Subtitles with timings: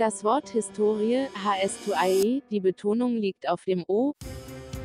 [0.00, 4.14] Das Wort Historie, HS2IE, die Betonung liegt auf dem O,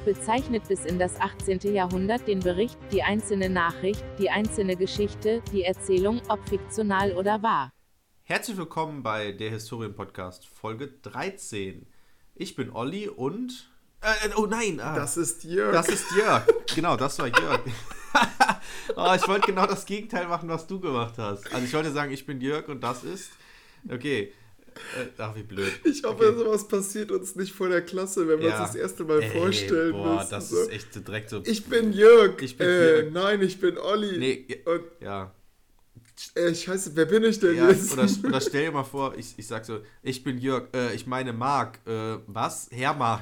[0.03, 1.73] bezeichnet bis in das 18.
[1.73, 7.71] Jahrhundert den Bericht, die einzelne Nachricht, die einzelne Geschichte, die Erzählung, ob fiktional oder wahr.
[8.23, 11.87] Herzlich willkommen bei der Historien-Podcast, Folge 13.
[12.35, 13.71] Ich bin Olli und.
[14.01, 14.81] Äh, oh nein!
[14.81, 15.71] Ah, Das ist Jörg.
[15.71, 16.45] das ist Jörg.
[16.75, 17.61] genau, das war Jörg.
[18.97, 21.53] oh, ich wollte genau das Gegenteil machen, was du gemacht hast.
[21.53, 23.31] Also, ich wollte sagen, ich bin Jörg und das ist.
[23.89, 24.33] Okay.
[24.97, 25.71] Äh, ach, wie blöd.
[25.85, 26.37] ich hoffe, okay.
[26.37, 28.59] sowas passiert uns nicht vor der Klasse, wenn wir Ja.
[28.61, 30.29] uns das erste Mal Ey, vorstellen Boah, müssen.
[30.31, 30.57] das so.
[30.61, 31.41] ist echt direkt so.
[31.45, 32.41] Ich bin Jörg.
[32.41, 33.13] Ich bin äh, Jörg.
[33.13, 34.17] Nein, ich bin Olli.
[34.17, 34.61] Nee.
[34.65, 35.33] Und ja.
[36.35, 37.93] äh, scheiße, wer bin ich denn Ja, jetzt?
[37.93, 41.07] oder, oder stell dir mal vor, ich, ich sag so, ich bin Jörg, äh, ich
[41.07, 42.67] meine Marc, äh, was?
[42.71, 43.21] Herr Marc.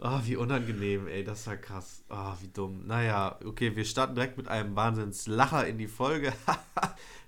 [0.00, 2.04] oh, wie unangenehm, ey, das war krass.
[2.10, 2.86] Oh, wie dumm.
[2.86, 6.32] Naja, okay, wir starten direkt mit einem Wahnsinnslacher in die Folge.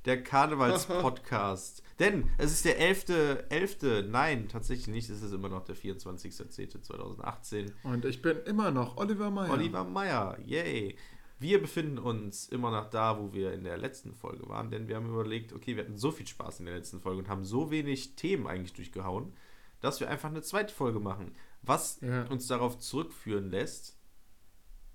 [0.07, 1.83] der Karnevals-Podcast.
[1.99, 3.09] Denn es ist der 11.,
[3.49, 7.73] 11., nein, tatsächlich nicht, es ist immer noch der 24.10.2018.
[7.85, 9.51] Und ich bin immer noch Oliver Meyer.
[9.51, 10.97] Oliver Meyer, yay.
[11.39, 14.97] Wir befinden uns immer noch da, wo wir in der letzten Folge waren, denn wir
[14.97, 17.71] haben überlegt, okay, wir hatten so viel Spaß in der letzten Folge und haben so
[17.71, 19.35] wenig Themen eigentlich durchgehauen,
[19.81, 21.35] dass wir einfach eine zweite Folge machen.
[21.63, 22.25] Was Ja.
[22.29, 23.99] uns darauf zurückführen lässt,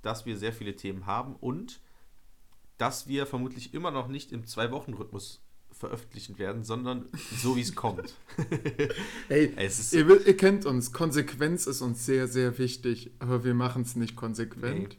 [0.01, 1.79] dass wir sehr viele Themen haben und
[2.81, 5.39] dass wir vermutlich immer noch nicht im Zwei-Wochen-Rhythmus
[5.71, 7.05] veröffentlichen werden, sondern
[7.37, 8.15] so wie es kommt.
[9.29, 10.91] Ey, Es ihr, ihr kennt uns.
[10.91, 13.11] Konsequenz ist uns sehr, sehr wichtig.
[13.19, 14.89] Aber wir machen es nicht konsequent.
[14.89, 14.97] Nee.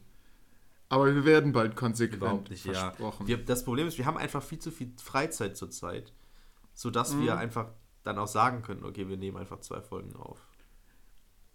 [0.87, 2.21] Aber wir werden bald konsequent.
[2.21, 2.73] Überhaupt nicht, ja.
[2.73, 3.27] versprochen.
[3.27, 6.13] Wir, das Problem ist, wir haben einfach viel zu viel Freizeit zurzeit,
[6.73, 7.23] sodass Mhm.
[7.23, 7.67] wir einfach
[8.03, 10.39] dann auch sagen können, okay, wir nehmen einfach zwei Folgen auf.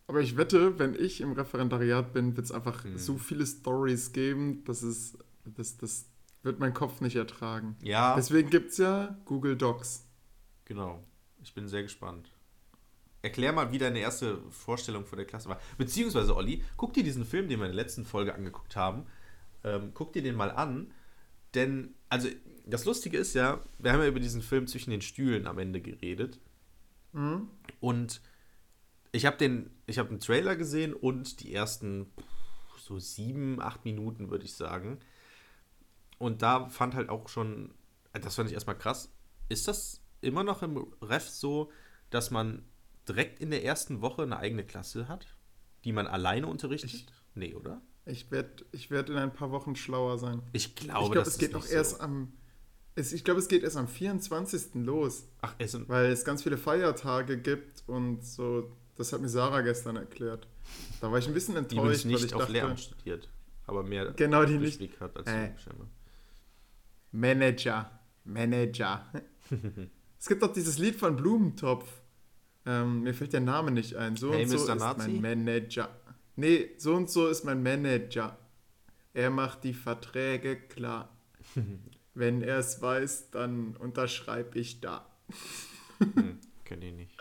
[0.07, 2.98] Aber ich wette, wenn ich im Referendariat bin, wird es einfach Hm.
[2.98, 6.07] so viele Stories geben, dass es, das, das
[6.42, 7.77] wird mein Kopf nicht ertragen.
[7.83, 10.06] Ja, Deswegen gibt es ja Google Docs.
[10.64, 11.03] genau.
[11.42, 12.33] Ich bin sehr gespannt.
[13.23, 15.61] Erklär mal, wie deine erste Vorstellung vor der Klasse war.
[15.77, 19.07] Beziehungsweise, Olli, guck dir diesen Film, den wir in der letzten Folge angeguckt haben,
[19.64, 20.92] ähm, guck dir den mal an.
[21.55, 22.29] Denn, also,
[22.67, 25.80] das Lustige ist ja, wir haben ja über diesen Film zwischen den Stühlen am Ende
[25.80, 26.39] geredet.
[27.13, 27.48] Mhm.
[27.80, 28.20] Und
[29.13, 32.07] ich habe den, ich habe einen Trailer gesehen und die ersten
[32.77, 34.98] so sieben, acht Minuten, würde ich sagen.
[36.18, 37.73] Und da fand halt auch schon,
[38.12, 39.11] das fand ich erstmal krass.
[39.48, 41.70] Ist das immer noch im Ref so,
[42.11, 42.64] dass man
[43.08, 45.27] direkt in der ersten Woche eine eigene Klasse hat,
[45.84, 46.92] die man alleine unterrichtet?
[46.92, 47.80] Ich- nee, oder?
[48.05, 50.42] Ich werde ich werd in ein paar Wochen schlauer sein.
[50.52, 52.01] Ich glaube, ich glaube, das es geht nicht noch erst so.
[52.01, 52.33] am.
[52.95, 54.74] Es, ich glaube, es geht erst am 24.
[54.84, 58.73] los, Ach, es weil es ganz viele Feiertage gibt und so.
[58.96, 60.48] Das hat mir Sarah gestern erklärt.
[61.01, 63.28] Da war ich ein bisschen die enttäuscht, weil nicht ich auf dachte, Lehramt studiert,
[63.67, 65.52] aber mehr Genau, die nicht- hat als Äh.
[67.13, 67.91] Manager,
[68.24, 69.07] Manager.
[70.19, 71.86] es gibt doch dieses Lied von Blumentopf.
[72.67, 74.17] Ähm, mir fällt der Name nicht ein.
[74.17, 74.74] So Hey, und so Mr.
[74.74, 75.11] ist Nazi?
[75.11, 75.89] mein Manager.
[76.36, 78.39] Nee, so und so ist mein Manager.
[79.14, 81.17] Er macht die Verträge klar.
[82.14, 85.08] Wenn er es weiß, dann unterschreibe ich da.
[85.98, 87.17] Hm, kenn ich nicht.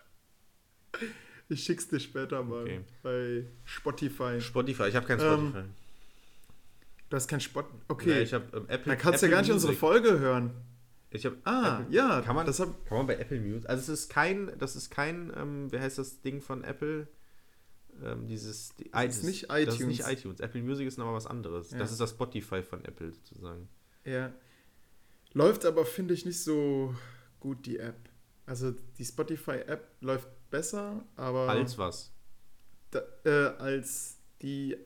[1.49, 2.81] Ich schick's dir später mal Okay.
[3.03, 4.41] bei Spotify.
[4.41, 5.69] Spotify, ich habe kein Ähm, Spotify.
[7.09, 7.61] Du hast kein Spot.
[7.61, 8.21] Nee, Okay.
[8.21, 8.93] ich habe ähm, Apple.
[8.93, 9.79] da kannst du ja gar nicht unsere Music.
[9.79, 10.51] Folge hören.
[11.09, 12.21] Ich habe Ah, Apple, ja.
[12.21, 13.69] Kann man, das hab, kann man bei Apple Music.
[13.69, 17.07] Also es ist kein, das ist kein, ähm, wie heißt das Ding von Apple?
[18.03, 19.87] Ähm, dieses die, Das ist nicht Das ist iTunes.
[19.87, 20.39] nicht iTunes.
[20.41, 21.71] Apple Music ist nochmal was anderes.
[21.71, 21.77] Ja.
[21.79, 23.69] Das ist das Spotify von Apple sozusagen.
[24.03, 24.33] Ja.
[25.33, 26.93] Läuft aber, finde ich, nicht so
[27.39, 27.97] gut, die App.
[28.45, 32.11] Also die Spotify-App läuft besser, aber Als was?
[32.91, 33.29] da, äh,
[33.59, 34.77] als die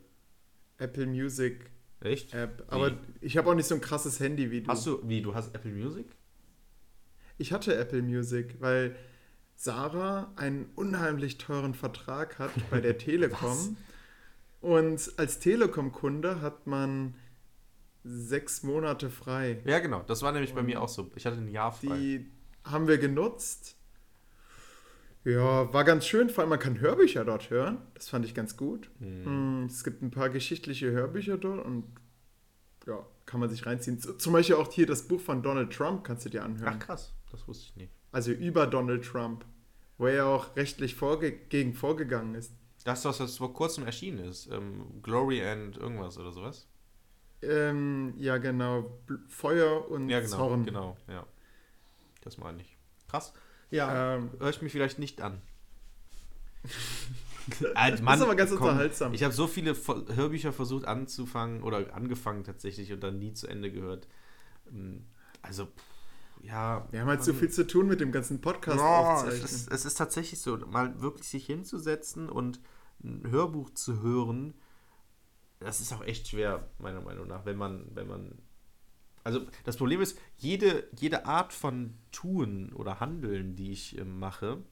[0.78, 1.70] Apple Music
[2.02, 2.34] Echt?
[2.34, 2.64] App.
[2.68, 4.68] Aber ich habe auch nicht so ein krasses Handy wie du.
[4.70, 6.08] Hast du, wie, du hast Apple Music?
[7.38, 8.96] Ich hatte Apple Music, weil
[9.56, 13.78] Sarah einen unheimlich teuren Vertrag hat bei der Telekom.
[14.62, 17.16] Und als Telekom-Kunde hat man
[18.04, 19.62] sechs Monate frei.
[19.66, 20.04] Ja, genau.
[20.04, 21.12] Das war nämlich bei mir auch so.
[21.16, 21.98] Ich hatte ein Jahr frei.
[21.98, 22.32] Die
[22.64, 23.76] haben wir genutzt.
[25.24, 27.78] Ja, war ganz schön, vor allem man kann Hörbücher dort hören.
[27.94, 28.90] Das fand ich ganz gut.
[29.00, 29.64] Hm.
[29.64, 31.84] Mm, Es gibt ein paar geschichtliche Hörbücher dort und
[32.88, 34.00] ja, kann man sich reinziehen.
[34.00, 36.74] Zum Beispiel auch hier das Buch von Donald Trump kannst du dir anhören.
[36.76, 37.94] Ach krass, das wusste ich nicht.
[38.12, 39.46] Also über Donald Trump,
[40.00, 42.52] wo er auch rechtlich vorge gegen vorgegangen ist.
[42.84, 44.48] Das, was jetzt vor kurzem erschienen ist.
[44.52, 46.68] Ähm, Glory and irgendwas oder sowas.
[47.44, 49.00] Ähm, ja, genau.
[49.28, 50.36] Feuer und Ja, genau.
[50.38, 50.66] Zorn.
[50.66, 51.26] Genau, ja.
[52.22, 52.76] Das meine ich.
[53.08, 53.34] Krass.
[53.72, 55.42] Ja, Ähm, höre ich mir vielleicht nicht an.
[57.76, 59.14] Alter, Mann, ist aber ganz komm, unterhaltsam.
[59.14, 63.72] Ich habe so viele Hörbücher versucht anzufangen oder angefangen tatsächlich und dann nie zu Ende
[63.72, 64.08] gehört.
[64.70, 65.06] Ähm,
[65.42, 65.68] Also,
[66.44, 66.88] ja.
[66.92, 69.86] Wir haben halt so viel zu tun mit dem ganzen Podcast Ja, es, ist, es
[69.86, 72.60] ist tatsächlich so, mal wirklich sich hinzusetzen und
[73.04, 74.54] ein Hörbuch zu hören,
[75.60, 78.38] das ist auch echt schwer, meiner Meinung nach, wenn man, wenn man.
[79.24, 84.64] Also das Problem ist, jede, jede Art von Tun oder Handeln, die ich äh, mache,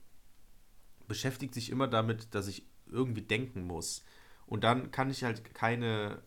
[1.08, 4.04] beschäftigt sich immer damit, dass ich irgendwie denken muss.
[4.46, 6.22] Und dann kann ich halt keine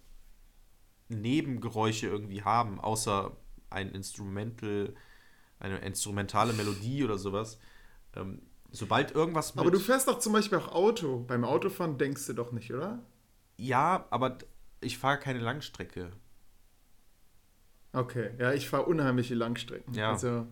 [1.08, 3.36] Nebengeräusche irgendwie haben, außer
[3.70, 4.94] ein Instrumental,
[5.58, 7.58] eine instrumentale Melodie oder sowas.
[8.14, 11.25] Ähm, sobald irgendwas Aber du fährst doch zum Beispiel auch Auto.
[11.26, 13.02] Beim Autofahren denkst du doch nicht, oder?
[13.56, 14.38] Ja, aber
[14.80, 16.12] ich fahre keine Langstrecke.
[17.92, 19.94] Okay, ja, ich fahre unheimliche Langstrecken.
[19.94, 20.12] Ja.
[20.12, 20.46] Also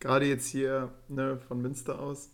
[0.00, 2.30] gerade jetzt hier ne, von Münster aus.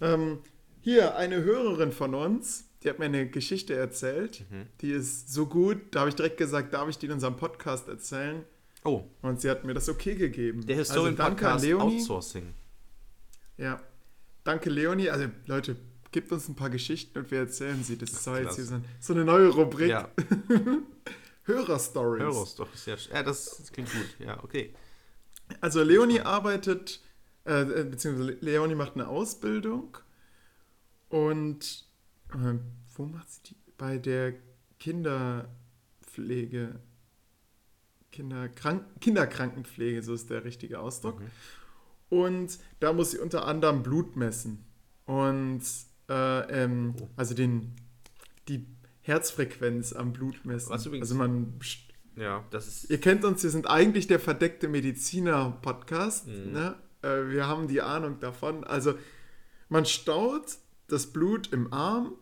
[0.00, 0.40] Ähm,
[0.80, 4.44] hier, eine Hörerin von uns, die hat mir eine Geschichte erzählt.
[4.50, 4.66] Mhm.
[4.80, 7.88] Die ist so gut, da habe ich direkt gesagt, darf ich die in unserem Podcast
[7.88, 8.44] erzählen?
[8.84, 10.64] Oh, Und sie hat mir das okay gegeben.
[10.64, 11.96] der also Historien danke an Podcast Leonie.
[11.96, 12.54] Outsourcing.
[13.58, 13.80] Ja,
[14.44, 15.10] danke Leonie.
[15.10, 15.76] Also Leute,
[16.12, 17.98] gebt uns ein paar Geschichten und wir erzählen sie.
[17.98, 19.88] Das soll jetzt hier so eine neue Rubrik.
[19.88, 20.08] Ja,
[21.46, 22.56] Hörerstories.
[22.74, 24.16] Ist ja, ja, das, das klingt gut.
[24.18, 24.74] Ja, okay.
[25.60, 27.00] Also Leonie arbeitet,
[27.44, 29.96] äh, äh, beziehungsweise Leonie macht eine Ausbildung
[31.08, 31.84] und
[32.34, 32.54] äh,
[32.94, 33.56] wo macht sie die?
[33.78, 34.34] Bei der
[34.78, 36.80] Kinderpflege,
[38.10, 41.20] Kinderkrank Kinderkrankenpflege, so ist der richtige Ausdruck.
[41.20, 41.30] Mhm.
[42.08, 44.64] Und da muss sie unter anderem Blut messen.
[45.04, 45.62] Und
[46.08, 47.08] äh, ähm, Oh.
[47.16, 47.74] also den,
[48.48, 48.66] die
[49.06, 50.70] Herzfrequenz am Blut messen.
[50.70, 51.54] Was übrigens- also man
[52.16, 52.90] Ja, das ist.
[52.90, 56.26] Ihr kennt uns, wir sind eigentlich der verdeckte Mediziner-Podcast.
[56.26, 56.52] Mhm.
[56.52, 56.74] Ne?
[57.02, 58.64] Äh, wir haben die Ahnung davon.
[58.64, 58.94] Also
[59.68, 60.56] man staut
[60.88, 62.14] das Blut im Arm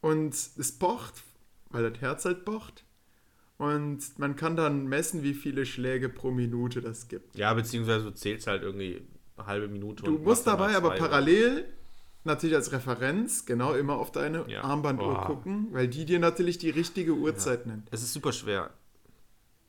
[0.00, 1.22] und es pocht,
[1.70, 2.84] weil das Herz halt pocht.
[3.56, 7.36] Und man kann dann messen, wie viele Schläge pro Minute das gibt.
[7.36, 9.02] Ja, beziehungsweise du zählst halt irgendwie
[9.36, 10.04] eine halbe Minute.
[10.04, 11.66] Du musst dabei mal aber parallel
[12.26, 14.62] natürlich als Referenz genau immer auf deine Ja.
[14.62, 15.26] Armbanduhr Oh.
[15.26, 17.88] gucken, weil die dir natürlich die richtige Uhrzeit nennt.
[17.90, 18.70] Es ist super schwer.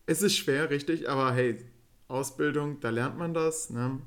[0.05, 1.57] Es ist schwer, richtig, aber hey,
[2.07, 3.69] Ausbildung, da lernt man das.
[3.69, 3.99] Ne?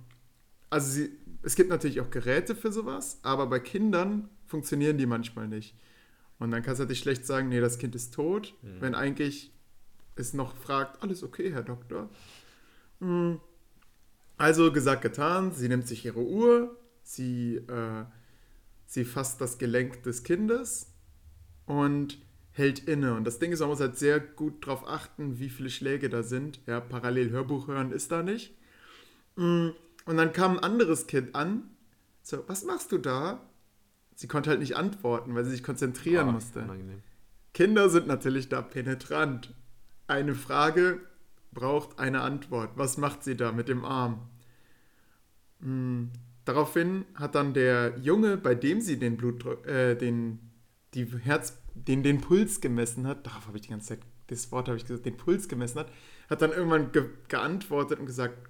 [0.71, 1.11] Also sie,
[1.43, 5.75] es gibt natürlich auch Geräte für sowas, aber bei Kindern funktionieren die manchmal nicht.
[6.39, 8.81] Und dann kannst du natürlich schlecht sagen, nee, das Kind ist tot, Mhm.
[8.81, 9.53] wenn eigentlich
[10.15, 12.09] es noch fragt, alles okay, Herr Doktor.
[13.01, 13.41] Hm.
[14.37, 18.05] Also gesagt, getan, sie nimmt sich ihre Uhr, sie, äh,
[18.89, 20.91] sie fasst das Gelenk des Kindes
[21.67, 22.19] und
[22.53, 23.15] hält inne.
[23.15, 26.23] Und das Ding ist, man muss halt sehr gut darauf achten, wie viele Schläge da
[26.25, 26.61] sind.
[26.67, 28.57] Ja, parallel Hörbuch hören ist da nicht.
[29.37, 29.69] Mm,
[30.07, 31.65] Und dann kam ein anderes Kind an.
[32.23, 33.41] So, was machst du da?
[34.17, 36.61] Sie konnte halt nicht antworten, weil sie sich konzentrieren Ah, musste.
[36.63, 37.03] unangenehm.
[37.55, 39.55] Kinder sind natürlich da penetrant.
[40.07, 41.01] Eine Frage
[41.53, 42.71] braucht eine Antwort.
[42.77, 44.23] Was macht sie da mit dem Arm?
[46.49, 50.39] Daraufhin hat dann der Junge, bei dem sie den Blutdruck, äh, den,
[50.95, 54.67] die Herz, den, den Puls gemessen hat, darauf habe ich die ganze Zeit, das Wort
[54.67, 55.93] habe ich gesagt, den Puls gemessen hat,
[56.31, 58.49] hat dann irgendwann ge geantwortet und gesagt,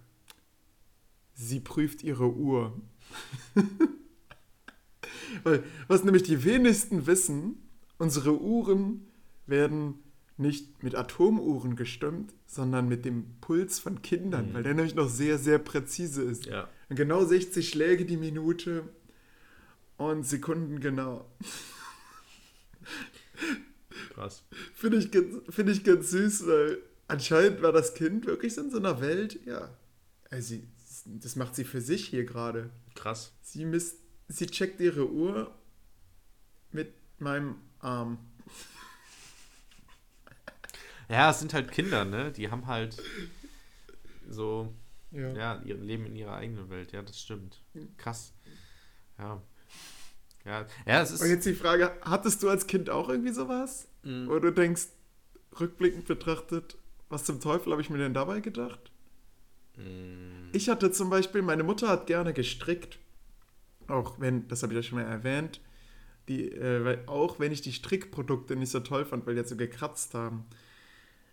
[1.35, 2.81] sie prüft ihre Uhr.
[5.43, 7.69] Weil, was nämlich die wenigsten wissen,
[7.99, 9.09] unsere Uhren
[9.47, 9.97] werden
[10.38, 14.54] nicht mit Atomuhren gestimmt, sondern mit dem Puls von Kindern, Mhm.
[14.54, 16.47] weil der nämlich noch sehr, sehr präzise ist.
[16.47, 16.68] Ja.
[16.88, 18.85] Und genau 60 Schläge die Minute
[19.97, 21.28] und Sekunden genau.
[24.14, 24.45] Krass.
[24.75, 26.78] Finde ich, ganz- finde ich ganz süß, weil
[27.09, 29.71] anscheinend war das Kind wirklich so in so einer Welt, ja.
[30.30, 30.68] Also sie,
[31.07, 32.71] das macht sie für sich hier gerade.
[32.95, 33.33] Krass.
[33.42, 33.97] Sie misst,
[34.28, 35.54] sie checkt ihre Uhr
[36.71, 38.18] mit meinem Arm.
[41.09, 42.33] Ja, es sind halt Kinder, ne?
[42.33, 42.97] Die haben halt
[44.29, 44.73] so,
[45.11, 45.33] Ja.
[45.33, 46.93] ja, ihr Leben in ihrer eigenen Welt.
[46.93, 47.62] Ja, das stimmt.
[47.97, 48.33] Krass.
[49.19, 49.43] Ja.
[50.45, 51.23] Ja, ja es ist.
[51.23, 53.88] Und jetzt die Frage, hattest du als Kind auch irgendwie sowas?
[54.03, 54.88] Mm, Wo du denkst,
[55.59, 56.77] rückblickend betrachtet,
[57.09, 58.91] was zum Teufel habe ich mir denn dabei gedacht?
[59.77, 62.99] mm, Ich hatte zum Beispiel, meine Mutter hat gerne gestrickt.
[63.88, 65.61] Auch wenn, das habe ich ja schon mal erwähnt,
[66.29, 69.49] die, äh, weil, auch wenn ich die Strickprodukte nicht so toll fand, weil die halt
[69.49, 70.45] so gekratzt haben.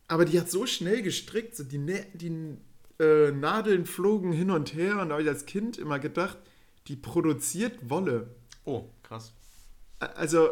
[0.08, 1.80] Aber die hat so schnell gestrickt, so die,
[2.14, 2.58] die
[3.00, 6.38] äh, Nadeln flogen hin und her und da habe ich als Kind immer gedacht,
[6.88, 8.30] die produziert Wolle.
[8.64, 9.34] Oh, krass.
[10.00, 10.50] Also,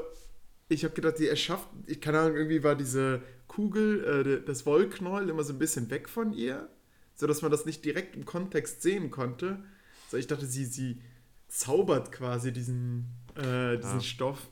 [0.69, 5.29] ich habe gedacht, die erschafft, ich keine Ahnung, irgendwie war diese Kugel, äh, das Wollknäuel
[5.29, 6.69] immer so ein bisschen weg von ihr,
[7.13, 9.63] sodass man das nicht direkt im Kontext sehen konnte.
[10.09, 11.01] So, ich dachte, sie, sie
[11.47, 13.05] zaubert quasi diesen,
[13.35, 14.01] äh, diesen Ja.
[14.01, 14.49] Stoff.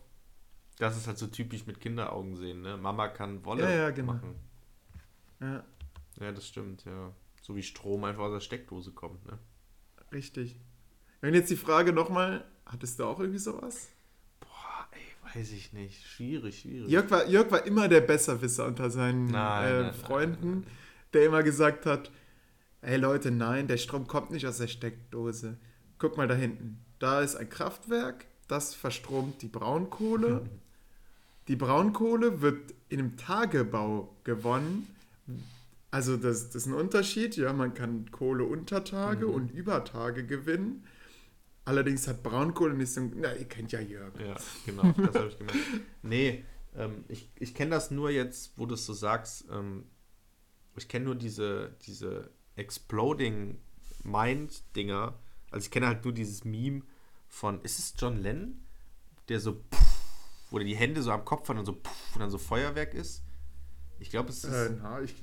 [0.78, 2.78] Das ist halt so typisch mit Kinderaugen sehen, ne?
[2.78, 4.14] Mama kann Wolle Ja, ja, genau.
[4.14, 4.36] machen.
[5.42, 5.64] Ja.
[6.20, 7.14] Ja, das stimmt, ja.
[7.42, 9.40] So wie Strom einfach aus der Steckdose kommt, ne?
[10.12, 10.56] Richtig.
[11.22, 13.90] Wenn jetzt die Frage nochmal, hattest du auch irgendwie sowas?
[14.40, 16.06] Boah, ey, weiß ich nicht.
[16.06, 16.90] Schwierig, schwierig.
[16.90, 20.68] Jörg war, Jörg war immer der Besserwisser unter seinen Nein, äh, nein, Freunden, nein.
[21.14, 22.12] der immer gesagt hat,
[22.82, 25.58] ey Leute, nein, der Strom kommt nicht aus der Steckdose.
[25.98, 26.84] Guck mal da hinten.
[27.00, 30.50] Da ist ein Kraftwerk, das verstromt die Braunkohle.
[31.48, 34.88] Die Braunkohle wird in einem Tagebau gewonnen.
[35.92, 39.34] Also das, das ist ein Unterschied, ja, man kann Kohle unter Tage Mhm.
[39.34, 40.86] und über Tage gewinnen.
[41.66, 44.14] Allerdings hat Braunkohle nicht so ein, na, ihr kennt ja Jörg.
[44.20, 44.36] Ja,
[44.66, 45.60] genau, das habe ich gemerkt.
[46.02, 46.44] Nee,
[46.76, 49.46] ähm, ich, ich kenne das nur jetzt, wo du es so sagst.
[49.52, 49.86] Ähm,
[50.76, 53.58] ich kenne nur diese, diese Exploding
[54.04, 55.20] Mind-Dinger.
[55.52, 56.82] Also ich kenne halt nur dieses Meme
[57.28, 58.66] von, ist es John Lennon?
[59.30, 60.02] Der so, puff,
[60.50, 62.94] wo der die Hände so am Kopf hat und so, puff, und dann so Feuerwerk
[62.94, 63.24] ist.
[64.02, 65.16] Ich glaube, es ist, Äh, na, ich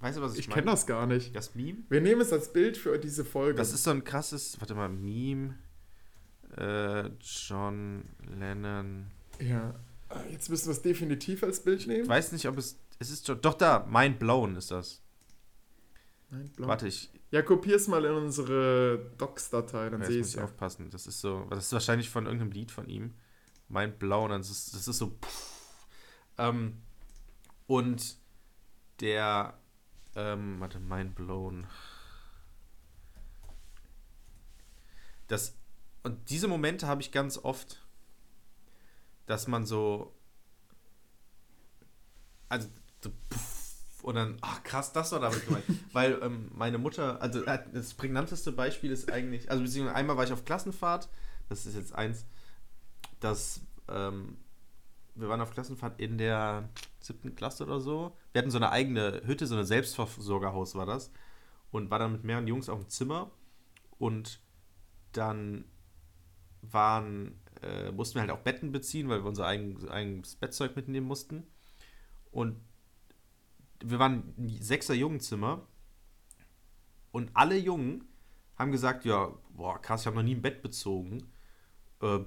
[0.00, 0.62] weißt du, was ich, ich meine?
[0.62, 1.34] kenne das gar nicht.
[1.34, 1.78] Das Meme?
[1.88, 3.56] Wir nehmen es als Bild für diese Folge.
[3.56, 5.56] Das ist so ein krasses, warte mal, Meme.
[6.56, 8.04] Äh, John
[8.38, 9.06] Lennon.
[9.40, 9.74] ja.
[10.28, 12.02] Jetzt müssen wir es definitiv als Bild nehmen.
[12.02, 12.76] Ich weiß nicht, ob es.
[12.98, 13.40] Es ist schon.
[13.40, 15.00] Doch da, Mind Blown ist das.
[16.30, 16.66] Nein, blau.
[16.66, 17.10] Warte, ich.
[17.30, 20.44] Ja, kopier's mal in unsere Docs-Datei, dann Jetzt sehe muss ich ich ja.
[20.44, 20.90] aufpassen.
[20.90, 21.46] Das ist so.
[21.50, 23.14] Das ist wahrscheinlich von irgendeinem Lied von ihm.
[23.68, 24.30] Mind Blown.
[24.30, 25.16] Das ist, das ist so.
[25.22, 25.54] Pff.
[26.38, 26.78] Ähm,
[27.70, 28.16] und
[28.98, 29.54] der.
[30.16, 31.68] Ähm, warte, Mind Blown.
[35.28, 35.56] Das.
[36.02, 37.86] Und diese Momente habe ich ganz oft.
[39.26, 40.12] Dass man so.
[42.48, 42.68] Also.
[43.02, 45.64] So, puff, und dann, ach krass, das war damit gemeint.
[45.92, 50.32] Weil ähm, meine Mutter, also das prägnanteste Beispiel ist eigentlich, also beziehungsweise einmal war ich
[50.32, 51.08] auf Klassenfahrt,
[51.48, 52.26] das ist jetzt eins,
[53.20, 54.38] dass ähm,
[55.14, 56.68] wir waren auf Klassenfahrt in der
[57.04, 58.16] siebten Klasse oder so.
[58.32, 61.10] Wir hatten so eine eigene Hütte, so ein Selbstversorgerhaus war das.
[61.70, 63.30] Und war dann mit mehreren Jungs auf dem Zimmer.
[63.98, 64.40] Und
[65.12, 65.64] dann
[66.62, 71.06] waren, äh, mussten wir halt auch Betten beziehen, weil wir unser eigen, eigenes Bettzeug mitnehmen
[71.06, 71.46] mussten.
[72.30, 72.56] Und
[73.82, 75.66] wir waren ein sechser Jungenzimmer.
[77.12, 78.04] Und alle Jungen
[78.56, 81.32] haben gesagt, ja, boah, krass, ich habe noch nie ein Bett bezogen.
[82.02, 82.20] Äh,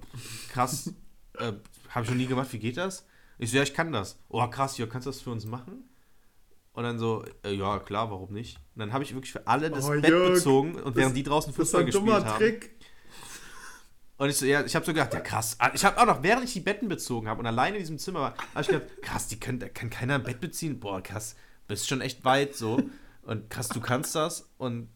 [0.50, 0.94] krass,
[1.38, 1.54] äh,
[1.90, 3.06] habe ich noch nie gemacht, wie geht das?
[3.38, 4.20] Ich so, ja, ich kann das.
[4.30, 5.90] Oh, krass, ja, kannst du das für uns machen?
[6.74, 8.58] Und dann so, äh, ja, klar, warum nicht?
[8.76, 11.24] Und dann habe ich wirklich für alle das Oh, Bett Jörg, bezogen und während die
[11.24, 12.38] draußen Das ist Fußball ein gespielt dummer haben.
[12.40, 12.72] Trick.
[14.18, 15.56] Und ich so, ja, ich habe so gedacht, ja krass.
[15.60, 17.98] Ah, Ich habe auch noch, während ich die Betten bezogen habe und alleine in diesem
[18.00, 20.80] Zimmer war, habe ich gedacht, krass, die können, da kann keiner ein Bett beziehen.
[20.80, 21.36] Boah, krass,
[21.68, 22.82] bist schon echt weit so.
[23.24, 24.50] Und krass, du kannst das.
[24.58, 24.90] Und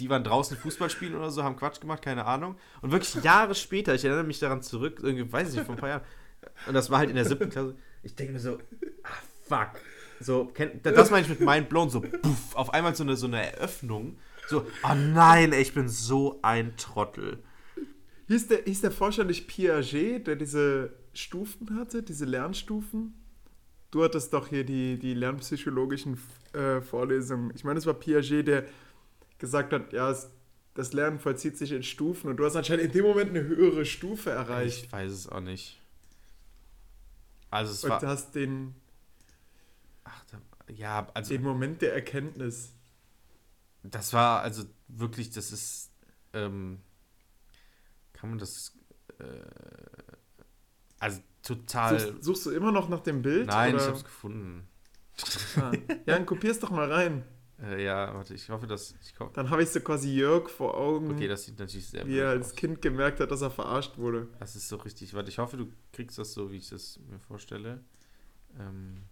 [0.00, 2.56] die waren draußen Fußball spielen oder so, haben Quatsch gemacht, keine Ahnung.
[2.82, 5.80] Und wirklich Jahre später, ich erinnere mich daran zurück, irgendwie, weiß ich nicht, vor ein
[5.80, 6.02] paar Jahren.
[6.66, 7.74] Und das war halt in der siebten Klasse.
[8.02, 8.58] Ich denke mir so,
[9.02, 9.08] ah,
[9.42, 9.80] fuck.
[10.20, 10.50] So,
[10.82, 14.16] das meine ich mit Mind Blown, so, puff, auf einmal so eine, so eine Eröffnung.
[14.48, 17.42] So, oh nein, ey, ich bin so ein Trottel.
[18.28, 23.14] Hieß der, hieß der Forscher nicht Piaget, der diese Stufen hatte, diese Lernstufen?
[23.90, 26.18] Du hattest doch hier die, die lernpsychologischen
[26.52, 27.52] äh, Vorlesungen.
[27.54, 28.64] Ich meine, es war Piaget, der
[29.38, 30.30] gesagt hat, ja, es,
[30.74, 33.84] das Lernen vollzieht sich in Stufen und du hast anscheinend in dem Moment eine höhere
[33.84, 34.84] Stufe erreicht.
[34.84, 35.80] Ich weiß es auch nicht.
[37.50, 38.02] Also es und war.
[38.02, 38.74] hast den,
[40.04, 40.24] Ach,
[40.68, 42.74] ja, also den Moment der Erkenntnis.
[43.82, 45.90] das war also wirklich, das ist.
[46.32, 46.80] Ähm,
[48.12, 48.76] kann man das.
[49.18, 49.24] Äh,
[50.98, 51.98] also total.
[52.00, 53.46] Suchst, suchst du immer noch nach dem Bild?
[53.46, 53.82] nein, oder?
[53.82, 54.68] ich hab's gefunden.
[55.56, 55.72] Ah.
[55.88, 57.24] Ja, dann kopier's doch mal rein.
[57.62, 58.94] Äh, ja, warte, ich hoffe, dass.
[59.02, 62.18] Ich Dann habe ich so quasi Jörg vor Augen, okay, das sieht natürlich sehr wie
[62.18, 62.54] er als aus.
[62.56, 64.28] Kind gemerkt hat, dass er verarscht wurde.
[64.38, 65.14] Das ist so richtig.
[65.14, 67.82] Warte, ich hoffe, du kriegst das so, wie ich das mir vorstelle.
[68.58, 69.04] Ähm,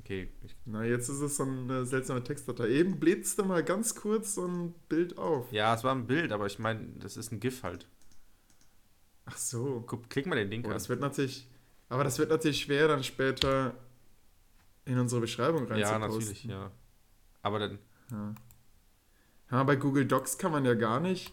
[0.00, 0.32] okay,
[0.64, 2.68] Na, jetzt ist es so eine seltsame Textdatei.
[2.68, 5.52] Eben blitzte mal ganz kurz so ein Bild auf.
[5.52, 7.86] ja, es war ein Bild, aber ich meine, das ist ein GIF halt.
[9.24, 9.84] Ach so.
[9.86, 10.74] Guck, klick mal den Link Oh, an.
[10.74, 11.46] das wird natürlich,
[11.88, 13.74] aber das wird natürlich schwer, dann später
[14.84, 16.00] in unsere Beschreibung Ja, reinzuposten.
[16.18, 16.70] natürlich, ja.
[17.42, 17.78] Aber dann,
[18.10, 18.34] Ja.
[19.50, 21.32] ja, bei Google Docs kann man ja gar nicht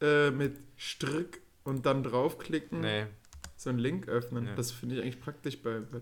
[0.00, 3.06] äh, mit Strick und dann draufklicken nee,
[3.56, 4.46] so einen Link öffnen.
[4.46, 4.54] Ja.
[4.54, 5.80] Das finde ich eigentlich praktisch bei.
[5.80, 6.00] bei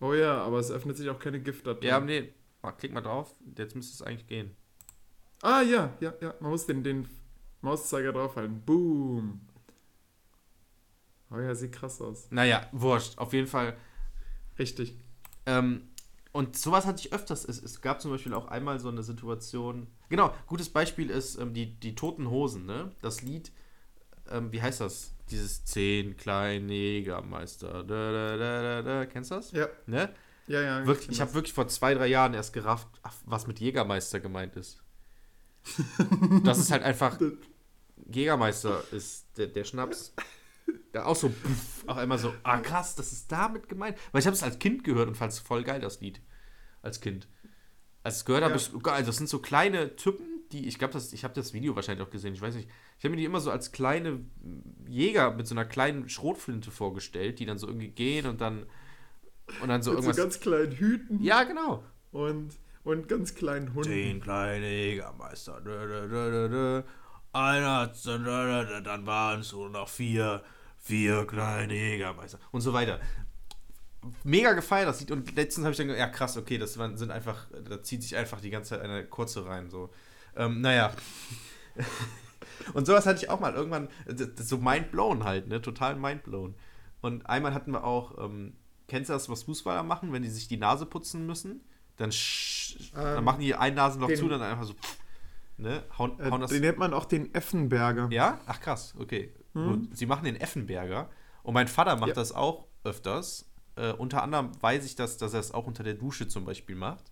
[0.00, 1.86] oh ja, aber es öffnet sich auch keine GIF-Datei.
[1.86, 2.32] Ja, nee.
[2.62, 3.34] Mal, klick mal drauf.
[3.56, 4.54] Jetzt müsste es eigentlich gehen.
[5.42, 6.34] Ah, ja, ja, ja.
[6.40, 7.08] Man muss den, den
[7.60, 8.62] Mauszeiger draufhalten.
[8.64, 9.40] Boom.
[11.30, 12.30] Oh ja, sieht krass aus.
[12.30, 13.18] Naja, wurscht.
[13.18, 13.76] Auf jeden Fall.
[14.58, 14.96] Richtig.
[15.46, 15.88] Ähm,
[16.32, 17.44] und sowas hatte ich öfters.
[17.44, 19.86] Es, es gab zum Beispiel auch einmal so eine Situation.
[20.08, 22.90] Genau, gutes Beispiel ist ähm, die, die Toten Hosen, ne?
[23.02, 23.52] Das Lied,
[24.30, 25.12] ähm, wie heißt das?
[25.30, 27.84] Dieses Zehn kleine Jägermeister.
[27.84, 29.06] Da, da, da, da, da.
[29.06, 29.52] Kennst du das?
[29.52, 30.12] Ja, Ne?
[30.48, 30.86] Ja, ja.
[30.86, 32.88] Wirklich, ich habe wirklich vor zwei, drei Jahren erst gerafft,
[33.24, 34.82] was mit Jägermeister gemeint ist.
[36.44, 37.20] das ist halt einfach.
[38.12, 40.12] Jägermeister ist der, der Schnaps.
[40.94, 43.96] Ja, auch so, pff, auch einmal so, ah krass, das ist damit gemeint.
[44.12, 46.20] Weil ich habe es als Kind gehört und fand es voll geil, das Lied.
[46.82, 47.28] Als Kind.
[48.02, 48.60] Als es gehört habe, Ja.
[48.60, 52.06] ich, geil, das sind so kleine Typen, die, ich glaube, ich habe das Video wahrscheinlich
[52.06, 52.68] auch gesehen, ich weiß nicht.
[52.98, 54.20] Ich habe mir die immer so als kleine
[54.86, 58.66] Jäger mit so einer kleinen Schrotflinte vorgestellt, die dann so irgendwie gehen und dann
[59.62, 60.16] und dann so Mit so irgendwas.
[60.16, 61.84] ganz kleinen Hüten ja, genau.
[62.10, 62.50] und,
[62.84, 63.90] und ganz kleinen Hunden.
[63.90, 65.60] Den kleinen Jägermeister.
[65.60, 66.82] Dö, dö, dö.
[67.32, 67.92] Einer
[68.82, 70.42] dann waren es nur noch vier,
[70.78, 72.38] vier kleine Jägermeister.
[72.50, 73.00] Und so weiter.
[74.24, 75.10] Mega gefeiert das Lied.
[75.12, 78.16] Und letztens habe ich dann gedacht, ja krass, okay, das sind einfach, da zieht sich
[78.16, 79.70] einfach die ganze Zeit eine kurze rein.
[79.70, 79.90] So.
[80.36, 80.92] Ähm, naja.
[82.74, 85.62] Und sowas hatte ich auch mal irgendwann, das so mindblown halt, ne?
[85.62, 86.54] Total mindblown.
[87.00, 88.54] Und einmal hatten wir auch, ähm,
[88.88, 91.60] kennst du das, was Fußballer machen, wenn die sich die Nase putzen müssen?
[91.96, 94.74] Dann, sch- dann Ähm, machen die ein Nasenloch zu, dann einfach so,
[95.56, 95.82] ne?
[95.98, 96.50] Hauen, Äh, hauen das.
[96.50, 98.08] den nennt man auch den Effenberger.
[98.10, 98.40] Ja?
[98.46, 99.34] Ach krass, okay.
[99.54, 99.94] Gut.
[99.96, 101.10] Sie machen den Effenberger.
[101.42, 102.14] Und mein Vater macht Ja.
[102.14, 103.50] das auch öfters.
[103.76, 106.74] Äh, unter anderem weiß ich, dass, dass er es auch unter der Dusche zum Beispiel
[106.76, 107.10] macht.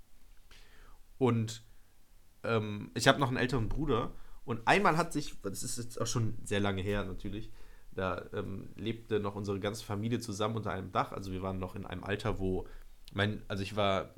[1.18, 1.64] Und
[2.44, 4.12] ähm, ich habe noch einen älteren Bruder.
[4.44, 7.50] Und einmal hat sich, das ist jetzt auch schon sehr lange her natürlich,
[7.92, 11.12] da ähm, lebte noch unsere ganze Familie zusammen unter einem Dach.
[11.12, 12.66] Also wir waren noch in einem Alter, wo
[13.12, 14.14] mein, also ich war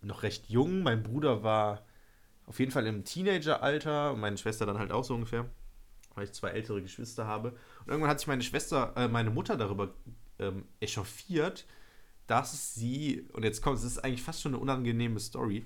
[0.00, 1.84] noch recht jung, mein Bruder war
[2.50, 5.48] auf jeden Fall im Teenageralter und meine Schwester dann halt auch so ungefähr,
[6.16, 7.50] weil ich zwei ältere Geschwister habe.
[7.50, 9.94] Und irgendwann hat sich meine Schwester, äh, meine Mutter darüber
[10.40, 11.64] ähm, echauffiert,
[12.26, 15.64] dass sie, und jetzt kommt, es ist eigentlich fast schon eine unangenehme Story,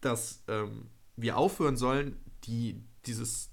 [0.00, 3.50] dass ähm, wir aufhören sollen, die, dieses,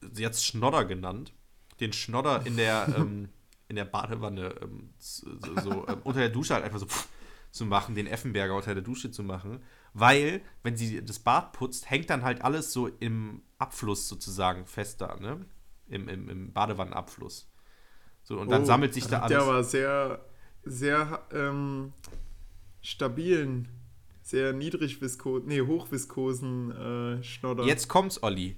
[0.00, 1.32] sie hat es Schnodder genannt,
[1.78, 3.28] den Schnodder in der, ähm,
[3.68, 5.30] in der Badewanne ähm, so,
[5.62, 7.06] so ähm, unter der Dusche halt einfach so pff,
[7.52, 9.60] zu machen, den Effenberger unter der Dusche zu machen,
[9.98, 15.00] weil, wenn sie das Bad putzt, hängt dann halt alles so im Abfluss sozusagen fest
[15.00, 15.46] da, ne?
[15.88, 17.50] Im, im, im Badewannenabfluss.
[18.22, 19.48] So, und dann Oh, sammelt sich da hat Der alles.
[19.48, 20.24] war sehr,
[20.64, 21.94] sehr ähm,
[22.82, 23.68] stabilen,
[24.20, 26.72] sehr niedrigviskosen, nee, hochviskosen
[27.20, 27.64] äh, Schnodder.
[27.64, 28.56] Jetzt kommt's, Olli.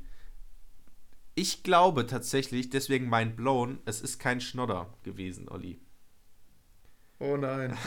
[1.37, 5.79] Ich glaube tatsächlich, deswegen mein Blown, es ist kein Schnodder gewesen, Olli.
[7.20, 7.77] Oh nein.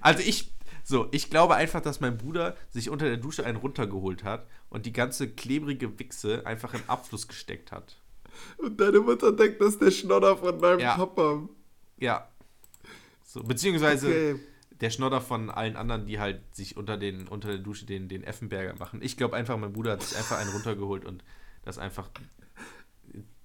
[0.00, 0.52] Also ich,
[0.92, 4.84] so, ich glaube einfach, dass mein Bruder sich unter der Dusche einen runtergeholt hat und
[4.84, 7.96] die ganze klebrige Wichse einfach im Abfluss gesteckt hat.
[8.58, 10.96] Und deine Mutter denkt, das ist der Schnodder von deinem Ja.
[10.96, 11.48] Papa.
[11.98, 12.28] Ja.
[13.24, 14.40] So, beziehungsweise Okay.
[14.82, 18.22] der Schnodder von allen anderen, die halt sich unter, den, unter der Dusche den, den
[18.22, 19.00] Effenberger machen.
[19.02, 21.24] Ich glaube einfach, mein Bruder hat sich einfach einen runtergeholt und
[21.62, 22.10] das einfach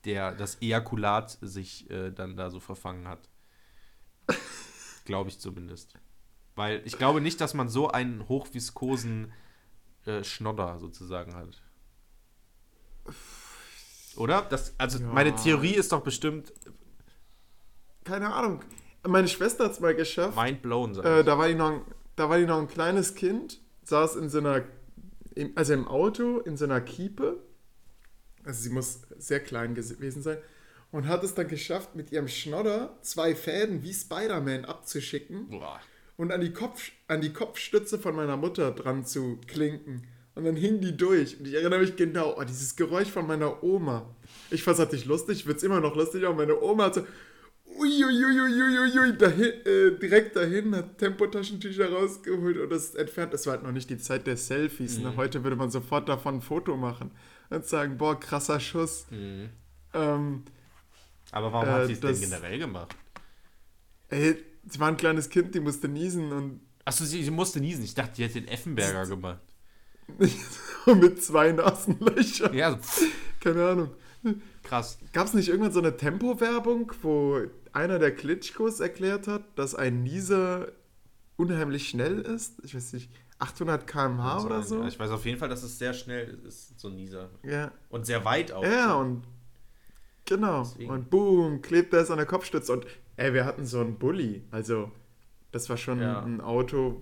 [0.04, 3.30] der, das Ejakulat sich äh, dann da so verfangen hat.
[5.06, 5.94] glaube ich zumindest.
[6.58, 9.32] Weil ich glaube nicht, dass man so einen hochviskosen
[10.06, 11.62] äh, Schnodder sozusagen hat.
[14.16, 14.42] Oder?
[14.50, 15.06] Das, also Ja.
[15.08, 16.52] meine Theorie ist doch bestimmt
[18.04, 18.62] Keine Ahnung.
[19.06, 20.38] Meine Schwester hat es mal geschafft.
[20.38, 20.94] mind blown.
[20.96, 21.26] Sag Äh, ich.
[21.26, 21.82] da, war die noch, ein-
[22.16, 24.64] da war die noch ein kleines Kind, saß in so einer,
[25.56, 27.44] also im Auto, in so einer Kiepe.
[28.46, 30.38] Also sie muss sehr klein gewesen sein.
[30.92, 35.80] Und hat es dann geschafft, mit ihrem Schnodder zwei Fäden wie Spider-Man abzuschicken Boah.
[36.18, 40.08] Und an die, Kopf, an die Kopfstütze von meiner Mutter dran zu klinken.
[40.36, 41.40] Und dann hing die durch.
[41.40, 44.14] Und ich erinnere mich genau, oh, dieses Geräusch von meiner Oma.
[44.52, 47.02] Ich fand es natürlich lustig, wird es immer noch lustig, aber meine Oma hat so,
[47.80, 53.34] uiuiuiuiui, dahin, äh, direkt dahin, hat Tempotaschentücher rausgeholt und das entfernt.
[53.34, 55.00] Es war halt noch nicht die Zeit der Selfies.
[55.00, 55.16] Ne?
[55.16, 57.12] Heute würde man sofort davon ein Foto machen
[57.50, 59.06] und sagen, boah, krasser Schuss.
[59.12, 60.44] Ähm,
[61.32, 62.96] Aber warum Äh, hat sie es denn generell gemacht?
[64.10, 64.38] ey,
[64.70, 67.84] sie war ein kleines Kind, die musste niesen und Achso, sie, sie musste niesen.
[67.84, 69.42] Ich dachte, die hätte den Effenberger gemacht.
[70.86, 72.54] mit zwei Nasenlöchern.
[72.54, 73.04] Ja, so, pff,
[73.42, 73.90] Keine Ahnung.
[74.64, 74.98] krass.
[75.12, 77.42] Gab es nicht irgendwann so eine Tempo-Werbung, wo
[77.74, 80.70] einer der Klitschkos erklärt hat, dass ein Nieser
[81.36, 82.56] unheimlich schnell ist?
[82.64, 84.80] Ich weiß nicht, 800 km/h oder so?
[84.82, 87.30] Ja, ich weiß auf jeden Fall, dass es sehr schnell ist, so ein Nieser.
[87.44, 88.64] Ja, Und sehr weit auch.
[88.64, 89.24] ja und
[90.26, 90.64] genau.
[90.64, 90.90] Deswegen.
[90.90, 92.72] Und boom, klebt er es an der Kopfstütze.
[92.74, 92.86] Und
[93.18, 94.44] ey, wir hatten so einen Bulli.
[94.52, 94.92] Also,
[95.52, 96.22] das war schon Ja.
[96.24, 97.02] ein Auto,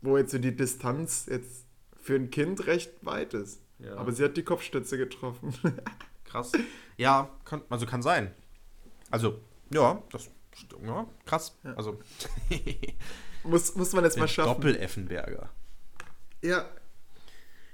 [0.00, 1.66] wo jetzt so die Distanz jetzt
[2.00, 3.60] für ein Kind recht weit ist.
[3.78, 3.96] Ja.
[3.96, 5.52] Aber sie hat die Kopfstütze getroffen.
[6.24, 6.52] Krass.
[6.96, 8.32] Ja, kann, also kann sein.
[9.10, 10.30] Also, ja, das
[10.82, 11.56] ja, krass.
[11.64, 11.74] Ja.
[11.74, 12.00] Also,
[13.44, 14.48] muss, muss man jetzt mal schaffen.
[14.54, 15.50] Doppel-Effenberger.
[16.42, 16.64] Ja,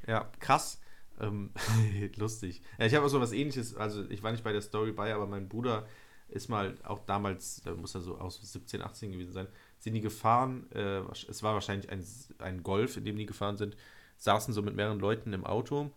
[0.07, 0.81] Ja, krass.
[1.21, 1.51] Ähm,
[2.17, 2.61] lustig.
[2.79, 5.15] Ja, ich habe auch so was ähnliches, also ich war nicht bei der Story bei,
[5.15, 5.87] aber mein Bruder
[6.33, 10.01] ist mal auch damals, da muss er so aus 17, 18 gewesen sein, sind die
[10.01, 12.05] gefahren, äh, es war wahrscheinlich ein,
[12.39, 13.77] ein Golf, in dem die gefahren sind,
[14.17, 15.91] saßen so mit mehreren Leuten im Auto.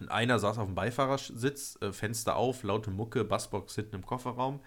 [0.00, 4.60] Und einer saß auf dem Beifahrersitz, äh, Fenster auf, laute Mucke, Bassbox hinten im Kofferraum.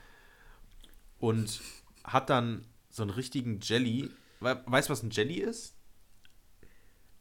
[1.20, 1.62] Und
[2.04, 4.10] hat dann so einen richtigen Jelly.
[4.40, 5.76] Weißt du, was ein Jelly ist?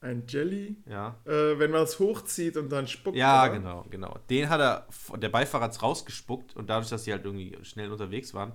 [0.01, 0.77] Ein Jelly?
[0.87, 1.19] Ja.
[1.27, 3.17] Äh, wenn man es hochzieht und dann spuckt.
[3.17, 3.53] Ja, oder?
[3.53, 4.19] genau, genau.
[4.31, 4.87] Den hat er,
[5.19, 8.53] der Beifahrer hat rausgespuckt und dadurch, dass sie halt irgendwie schnell unterwegs waren,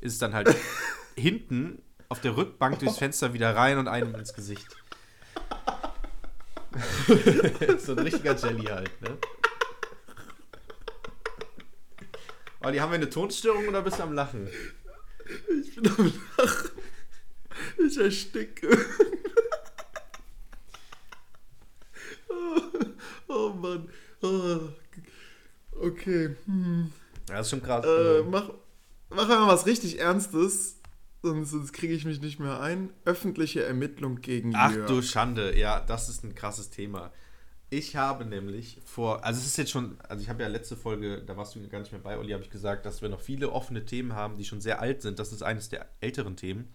[0.00, 0.54] ist es dann halt
[1.16, 4.68] hinten auf der Rückbank durchs Fenster wieder rein und einem ins Gesicht.
[7.78, 9.16] so ein richtiger Jelly halt, ne?
[12.60, 14.48] Olli, haben wir eine Tonstörung oder bist du am Lachen?
[15.60, 16.70] Ich bin am Lachen.
[17.78, 18.78] Ich ersticke.
[22.28, 22.60] oh,
[23.28, 23.88] oh Mann.
[24.22, 24.60] Oh.
[25.80, 26.36] Okay.
[26.46, 26.92] Hm.
[27.28, 27.84] Ja, das ist schon krass.
[27.84, 28.50] Äh, mach,
[29.10, 30.80] mach einmal was richtig Ernstes,
[31.22, 32.90] sonst, sonst kriege ich mich nicht mehr ein.
[33.04, 34.88] Öffentliche Ermittlung gegen Ach Jörg.
[34.88, 37.12] du Schande, ja, das ist ein krasses Thema.
[37.70, 41.22] Ich habe nämlich vor, also es ist jetzt schon, also ich habe ja letzte Folge,
[41.26, 43.50] da warst du gar nicht mehr bei, Olli, habe ich gesagt, dass wir noch viele
[43.50, 45.18] offene Themen haben, die schon sehr alt sind.
[45.18, 46.72] Das ist eines der älteren Themen.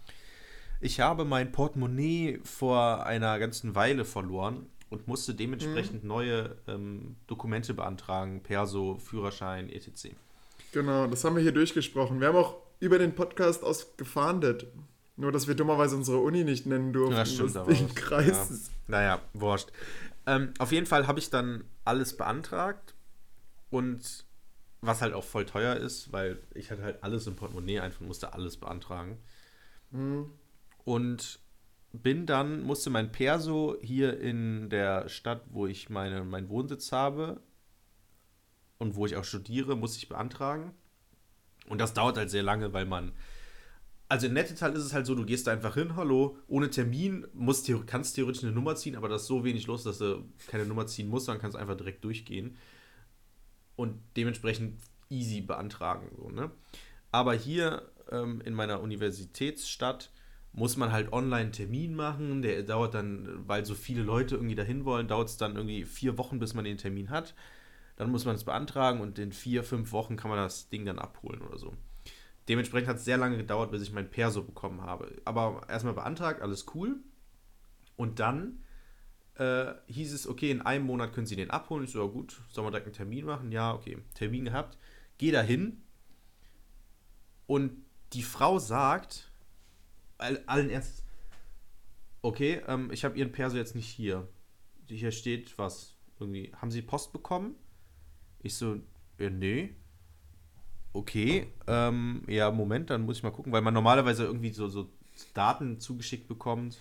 [0.82, 7.74] Ich habe mein Portemonnaie vor einer ganzen Weile verloren und musste dementsprechend neue ähm, Dokumente
[7.74, 10.10] beantragen, Perso, Führerschein, etc.
[10.72, 12.20] Genau, das haben wir hier durchgesprochen.
[12.20, 14.68] Wir haben auch über den Podcast aus gefahndet.
[15.16, 17.16] Nur, dass wir dummerweise unsere Uni nicht nennen durften.
[17.18, 18.74] Ja, stimmt, was aber auch- Kreis ja.
[18.88, 19.70] Naja, wurscht.
[20.26, 22.94] Ähm, auf jeden Fall habe ich dann alles beantragt
[23.70, 24.26] und
[24.82, 28.34] was halt auch voll teuer ist, weil ich hatte halt alles im Portemonnaie einfach, musste
[28.34, 29.18] alles beantragen.
[30.86, 31.40] Und
[31.92, 37.42] bin dann, musste mein Perso hier in der Stadt, wo ich meine, meinen Wohnsitz habe
[38.78, 40.74] und wo ich auch studiere, muss ich beantragen.
[41.68, 43.12] Und das dauert halt sehr lange, weil man
[44.10, 47.28] also in Nettetal ist es halt so, du gehst da einfach hin, hallo, ohne Termin,
[47.34, 50.66] musst, kannst theoretisch eine Nummer ziehen, aber da ist so wenig los, dass du keine
[50.66, 52.58] Nummer ziehen musst, dann kannst du einfach direkt durchgehen
[53.76, 56.10] und dementsprechend easy beantragen.
[56.18, 56.50] So, ne?
[57.12, 60.10] Aber hier ähm, in meiner Universitätsstadt
[60.54, 64.56] muss man halt online einen Termin machen, der dauert dann, weil so viele Leute irgendwie
[64.56, 67.36] dahin wollen, dauert es dann irgendwie vier Wochen, bis man den Termin hat.
[67.96, 71.00] Dann muss man es beantragen und in vier, fünf Wochen kann man das Ding dann
[71.00, 71.74] abholen oder so.
[72.48, 75.22] Dementsprechend hat es sehr lange gedauert, bis ich mein Perso bekommen habe.
[75.24, 76.96] Aber erstmal beantragt, alles cool.
[77.96, 78.64] Und dann
[79.36, 81.84] äh, hieß es, okay, in einem Monat können Sie den abholen.
[81.84, 83.52] Ich so, ja gut, sollen wir direkt einen Termin machen?
[83.52, 84.78] Ja, okay, Termin gehabt.
[85.18, 85.84] Geh da hin.
[87.46, 87.74] Und
[88.14, 89.29] die Frau sagt,
[90.20, 91.04] allen Ernstes,
[92.22, 94.28] okay, ähm, ich habe Ihren Perso jetzt nicht hier.
[94.88, 95.96] Hier steht was.
[96.20, 97.56] Irgendwie, haben Sie Post bekommen?
[98.42, 98.78] Ich so,
[99.18, 99.76] ja, nee
[100.94, 104.90] okay, ähm, ja, Moment, dann muss ich mal gucken, weil man normalerweise irgendwie so, so
[105.34, 106.78] Daten zugeschickt bekommt.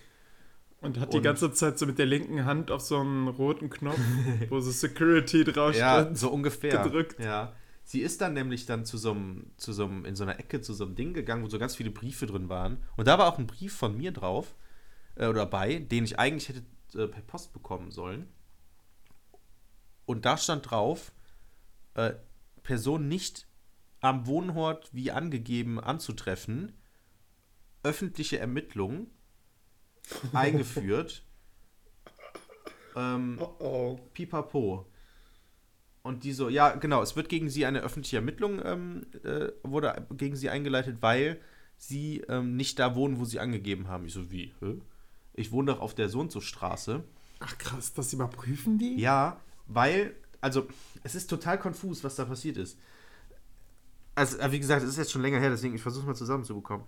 [0.81, 3.69] Und hat die Und- ganze Zeit so mit der linken Hand auf so einen roten
[3.69, 3.99] Knopf,
[4.49, 6.83] wo so Security drauf Ja, so ungefähr.
[6.83, 7.23] gedrückt.
[7.23, 7.53] Ja.
[7.89, 10.61] Sie ist dann nämlich dann zu so einem, zu so einem, in so einer Ecke
[10.61, 12.85] zu so einem Ding gegangen, wo so ganz viele Briefe drin waren.
[12.99, 14.55] Und da war auch ein Brief von mir drauf,
[15.15, 18.29] äh, oder bei, den ich eigentlich hätte äh, per Post bekommen sollen.
[20.05, 21.13] Und da stand drauf,
[21.95, 22.13] äh,
[22.63, 23.49] Person nicht
[24.01, 26.77] am Wohnort wie angegeben anzutreffen,
[27.85, 29.07] öffentliche Ermittlung
[30.35, 31.25] eingeführt.
[32.95, 33.99] ähm, Oh oh.
[34.13, 34.91] Pipapo.
[36.03, 40.07] Und die so, ja, genau, es wird gegen sie eine öffentliche Ermittlung, ähm, äh, wurde
[40.17, 41.39] gegen sie eingeleitet, weil
[41.77, 44.07] sie ähm, nicht da wohnen, wo sie angegeben haben.
[44.07, 44.55] Ich so, wie?
[44.61, 44.77] Hä?
[45.35, 47.05] Ich wohne doch auf der so und so Straße.
[47.41, 48.99] Ach krass, das überprüfen die?
[48.99, 50.67] Ja, weil, also,
[51.05, 52.79] es ist total konfus, was da passiert ist.
[54.15, 56.87] Also, äh, wie gesagt, es ist jetzt schon länger her, deswegen ich versuche mal zusammenzubekommen.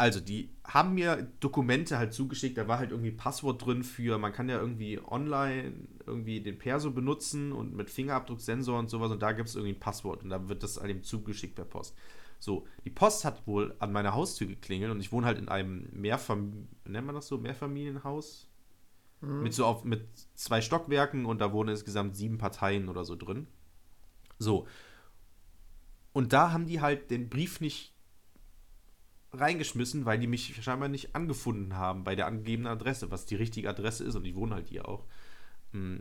[0.00, 4.32] Also, die haben mir Dokumente halt zugeschickt, da war halt irgendwie Passwort drin für, man
[4.32, 5.74] kann ja irgendwie online
[6.06, 9.78] irgendwie den Perso benutzen und mit Fingerabdrucksensor und sowas und da gibt es irgendwie ein
[9.78, 11.94] Passwort und da wird das eben zugeschickt per Post.
[12.38, 15.86] So, die Post hat wohl an meiner Haustür geklingelt und ich wohne halt in einem
[15.92, 18.48] Mehrfam nennt man das so, Mehrfamilienhaus?
[19.42, 23.48] Mit so auf, mit zwei Stockwerken und da wohnen insgesamt sieben Parteien oder so drin.
[24.38, 24.66] So.
[26.14, 27.92] Und da haben die halt den Brief nicht
[29.32, 33.68] reingeschmissen, weil die mich scheinbar nicht angefunden haben bei der angegebenen Adresse, was die richtige
[33.68, 35.06] Adresse ist und ich wohne halt hier auch.
[35.72, 35.98] Mm.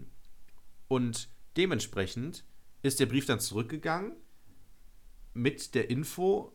[0.88, 2.44] Und dementsprechend
[2.82, 4.13] ist der Brief dann zurückgegangen
[5.34, 6.52] mit der Info,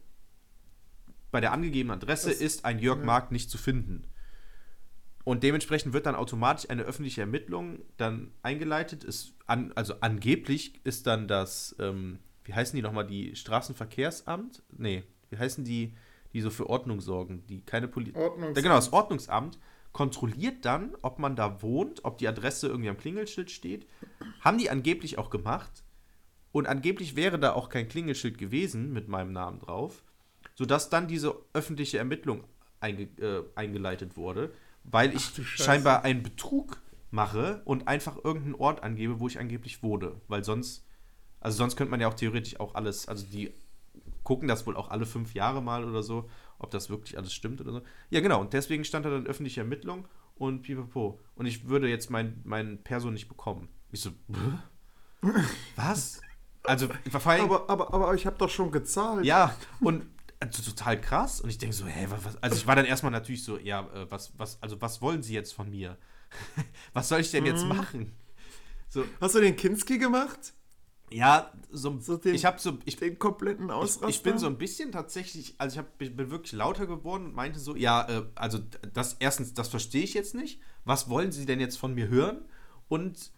[1.30, 3.04] bei der angegebenen Adresse Das- ist ein Jörg ja.
[3.04, 4.06] Mark nicht zu finden.
[5.24, 9.04] Und dementsprechend wird dann automatisch eine öffentliche Ermittlung dann eingeleitet.
[9.04, 14.62] Ist an, also angeblich ist dann das, ähm, wie heißen die nochmal, die Straßenverkehrsamt?
[14.76, 15.94] Nee, wie heißen die,
[16.34, 18.20] die so für Ordnung sorgen, die keine Polizei.
[18.20, 18.62] Ordnungsamt.
[18.62, 19.58] Genau, das Ordnungsamt
[19.92, 23.86] kontrolliert dann, ob man da wohnt, ob die Adresse irgendwie am Klingelschild steht.
[24.40, 25.84] Haben die angeblich auch gemacht.
[26.50, 30.02] Und angeblich wäre da auch kein Klingelschild gewesen mit meinem Namen drauf,
[30.54, 32.44] sodass dann diese öffentliche Ermittlung
[32.80, 39.20] einge äh, eingeleitet wurde, weil ich scheinbar einen Betrug mache und einfach irgendeinen Ort angebe,
[39.20, 40.20] wo ich angeblich wohne.
[40.26, 40.84] Weil sonst,
[41.40, 43.52] also sonst könnte man ja auch theoretisch auch alles, also die
[44.24, 47.60] gucken das wohl auch alle fünf Jahre mal oder so, ob das wirklich alles stimmt
[47.60, 47.82] oder so.
[48.10, 51.20] Ja, genau, und deswegen stand da dann öffentliche Ermittlung und pipapo.
[51.36, 53.68] Und ich würde jetzt mein, mein Perso nicht bekommen.
[53.92, 55.30] Ich so, "Hä?
[55.76, 56.20] was?
[56.64, 59.24] Also, vor allem, Aber, aber, aber ich habe doch schon gezahlt.
[59.24, 60.06] ja, und
[60.40, 61.40] also, total krass.
[61.40, 62.42] Und ich denke so, hä, was?
[62.42, 65.34] Also ich war dann erstmal natürlich so, ja, äh, was, was, also was wollen Sie
[65.34, 65.96] jetzt von mir?
[66.92, 68.12] was soll ich denn jetzt machen?
[68.88, 70.54] So, Hast du den Kinski gemacht?
[71.14, 74.08] Ja, so, So den- ich habe so, ich, Den kompletten ich, Ausraster?
[74.08, 77.34] ich bin so ein bisschen tatsächlich, also ich, hab, ich bin wirklich lauter geworden und
[77.34, 78.58] meinte so, ja, äh, also
[78.92, 80.60] das erstens, das verstehe ich jetzt nicht.
[80.84, 82.44] Was wollen Sie denn jetzt von mir hören?
[82.88, 83.30] Und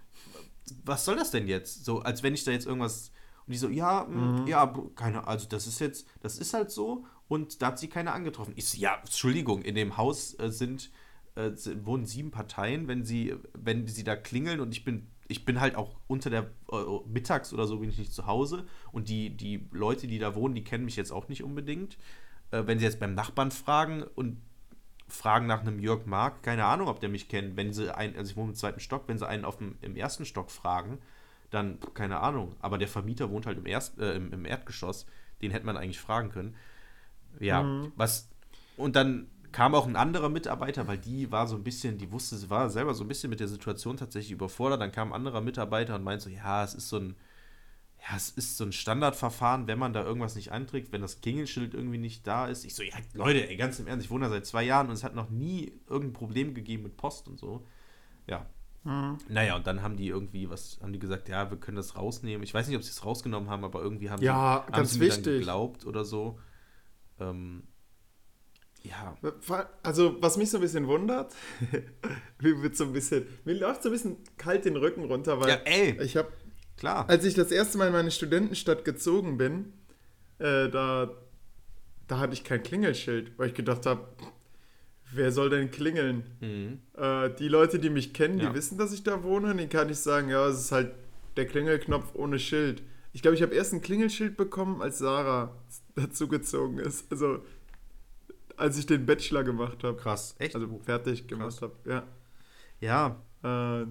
[0.85, 1.85] was soll das denn jetzt?
[1.85, 3.12] So, als wenn ich da jetzt irgendwas.
[3.47, 6.71] Und die so, ja, mh, ja, b- keine, also das ist jetzt, das ist halt
[6.73, 8.55] so und da hat sie keiner angetroffen.
[8.57, 10.91] Ich so, ja, Entschuldigung, in dem Haus äh, sind,
[11.37, 11.53] äh,
[11.85, 15.75] wohnen sieben Parteien, wenn sie, wenn sie da klingeln und ich bin, ich bin halt
[15.77, 19.67] auch unter der äh, mittags oder so bin ich nicht zu Hause und die, die
[19.73, 21.99] Leute, die da wohnen, die kennen mich jetzt auch nicht unbedingt.
[22.51, 24.41] Äh, wenn sie jetzt beim Nachbarn fragen und
[25.09, 27.57] fragen nach einem Jörg Mark, keine Ahnung, ob der mich kennt.
[27.57, 29.97] Wenn sie einen, also ich wohne im zweiten Stock, wenn sie einen auf dem, im
[29.97, 30.99] ersten Stock fragen,
[31.51, 32.57] dann keine Ahnung.
[32.61, 35.07] Aber der Vermieter wohnt halt im, Erst, äh, im, im Erdgeschoss,
[35.43, 36.57] den hätte man eigentlich fragen können.
[37.39, 37.62] Ja,
[37.97, 38.29] was.
[38.77, 42.37] Und dann kam auch ein anderer Mitarbeiter, weil die war so ein bisschen, die wusste,
[42.37, 44.83] sie war selber so ein bisschen mit der Situation tatsächlich überfordert.
[44.83, 47.16] Dann kam ein anderer Mitarbeiter und meinte so, ja, es ist so ein,
[48.01, 51.73] ja, es ist so ein Standardverfahren, wenn man da irgendwas nicht anträgt, wenn das Klingelschild
[51.75, 52.64] irgendwie nicht da ist.
[52.66, 54.92] Ich so, ja, Leute, ey, ganz im Ernst, ich wohne da seit zwei Jahren und
[54.95, 57.66] es hat noch nie irgendein Problem gegeben mit Post und so.
[58.27, 58.47] Ja.
[59.29, 62.45] Naja, und dann haben die irgendwie, was haben die gesagt, ja, wir können das rausnehmen.
[62.45, 64.99] Ich weiß nicht, ob sie es rausgenommen haben, aber irgendwie haben Ja, sie, haben sie
[65.01, 65.38] mir dann wichtig.
[65.40, 66.38] geglaubt oder so.
[67.19, 67.64] Ähm,
[68.88, 69.16] ja,
[69.83, 71.35] Also, was mich so ein bisschen wundert,
[72.40, 75.49] mir wird so ein bisschen, mir läuft so ein bisschen kalt den Rücken runter, weil
[75.49, 76.01] Ja, ey.
[76.03, 76.29] ich habe,
[76.77, 77.09] klar.
[77.09, 79.72] als ich das erste Mal in meine Studentenstadt gezogen bin,
[80.38, 81.11] äh, da,
[82.07, 84.07] da hatte ich kein Klingelschild, weil ich gedacht habe,
[85.12, 86.25] wer soll denn klingeln?
[86.40, 86.81] Mhm.
[87.01, 88.51] Äh, die Leute, die mich kennen, Ja.
[88.51, 90.92] die wissen, dass ich da wohne, denen kann ich sagen, ja, es ist halt
[91.37, 92.83] der Klingelknopf ohne Schild.
[93.12, 95.55] Ich glaube, ich habe erst ein Klingelschild bekommen, als Sarah
[95.96, 97.11] dazugezogen ist.
[97.11, 97.42] Also,
[98.57, 99.97] als ich den Bachelor gemacht habe.
[99.97, 100.35] Krass.
[100.38, 100.55] Echt?
[100.55, 102.03] Also fertig gemacht habe, ja,
[102.81, 103.16] ja.
[103.83, 103.87] Äh,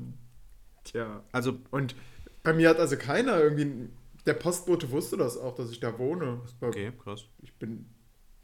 [0.84, 1.23] tja.
[1.32, 1.95] also Und
[2.43, 3.89] bei mir hat also keiner irgendwie.
[4.25, 6.41] Der Postbote wusste das auch, dass ich da wohne.
[6.62, 7.25] Okay, krass.
[7.41, 7.86] Ich bin.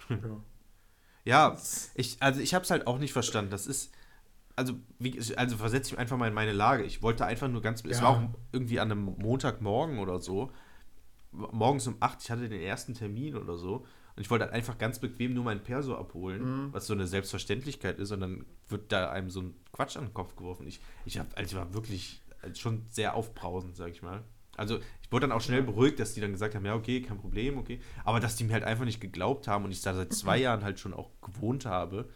[0.10, 0.44] Ja.
[1.24, 1.58] Ja,
[1.96, 3.52] ich, also ich habe es halt auch nicht verstanden.
[3.52, 3.94] Das ist,
[4.56, 6.84] also, wie, also versetze ich einfach mal in meine Lage.
[6.84, 8.04] Ich wollte einfach nur ganz, es Ja.
[8.04, 10.52] war auch irgendwie an einem Montagmorgen oder so,
[11.32, 13.86] morgens um 8, ich hatte den ersten Termin oder so.
[14.16, 16.74] Und ich wollte halt einfach ganz bequem nur mein Perso abholen, Mhm.
[16.74, 18.12] was so eine Selbstverständlichkeit ist.
[18.12, 20.68] Und dann wird da einem so ein Quatsch an den Kopf geworfen.
[20.68, 22.22] Ich, ich, hab, also ich war wirklich
[22.56, 24.24] schon sehr aufbrausend, sag ich mal.
[24.58, 27.18] Also ich wurde dann auch schnell beruhigt, dass die dann gesagt haben, ja, okay, kein
[27.18, 27.80] Problem, okay.
[28.04, 30.64] Aber dass die mir halt einfach nicht geglaubt haben und ich da seit zwei Jahren
[30.64, 32.10] halt schon auch gewohnt habe.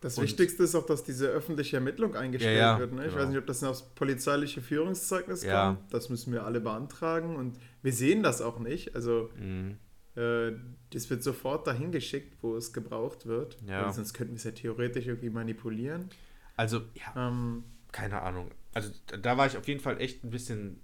[0.00, 2.92] Das Und- Wichtigste ist auch, dass diese öffentliche Ermittlung eingestellt Ja, ja, wird.
[2.92, 3.02] Ne?
[3.04, 3.22] Ich genau.
[3.22, 5.74] weiß nicht, ob das aufs polizeiliche Führungszeugnis Ja.
[5.76, 5.92] kommt.
[5.94, 8.96] Das müssen wir alle beantragen und wir sehen das auch nicht.
[8.96, 9.76] Also Mhm.
[10.16, 10.52] Äh,
[10.90, 13.56] das wird sofort dahin geschickt, wo es gebraucht wird.
[13.66, 13.84] Ja.
[13.86, 16.08] Weil sonst könnten wir es ja theoretisch irgendwie manipulieren.
[16.56, 18.50] Also, ja, Ähm, keine Ahnung.
[18.74, 20.80] Also da- da war ich auf jeden Fall echt ein bisschen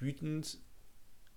[0.00, 0.58] wütend.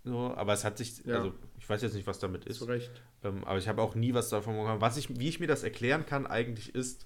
[0.04, 1.18] So, aber es hat sich, Ja.
[1.18, 2.60] also ich weiß jetzt nicht, was damit ist.
[2.60, 2.90] zu Recht.
[3.24, 4.82] Ähm, aber ich habe auch nie was davon bekommen.
[4.82, 7.06] Was ich, wie ich mir das erklären kann, eigentlich ist,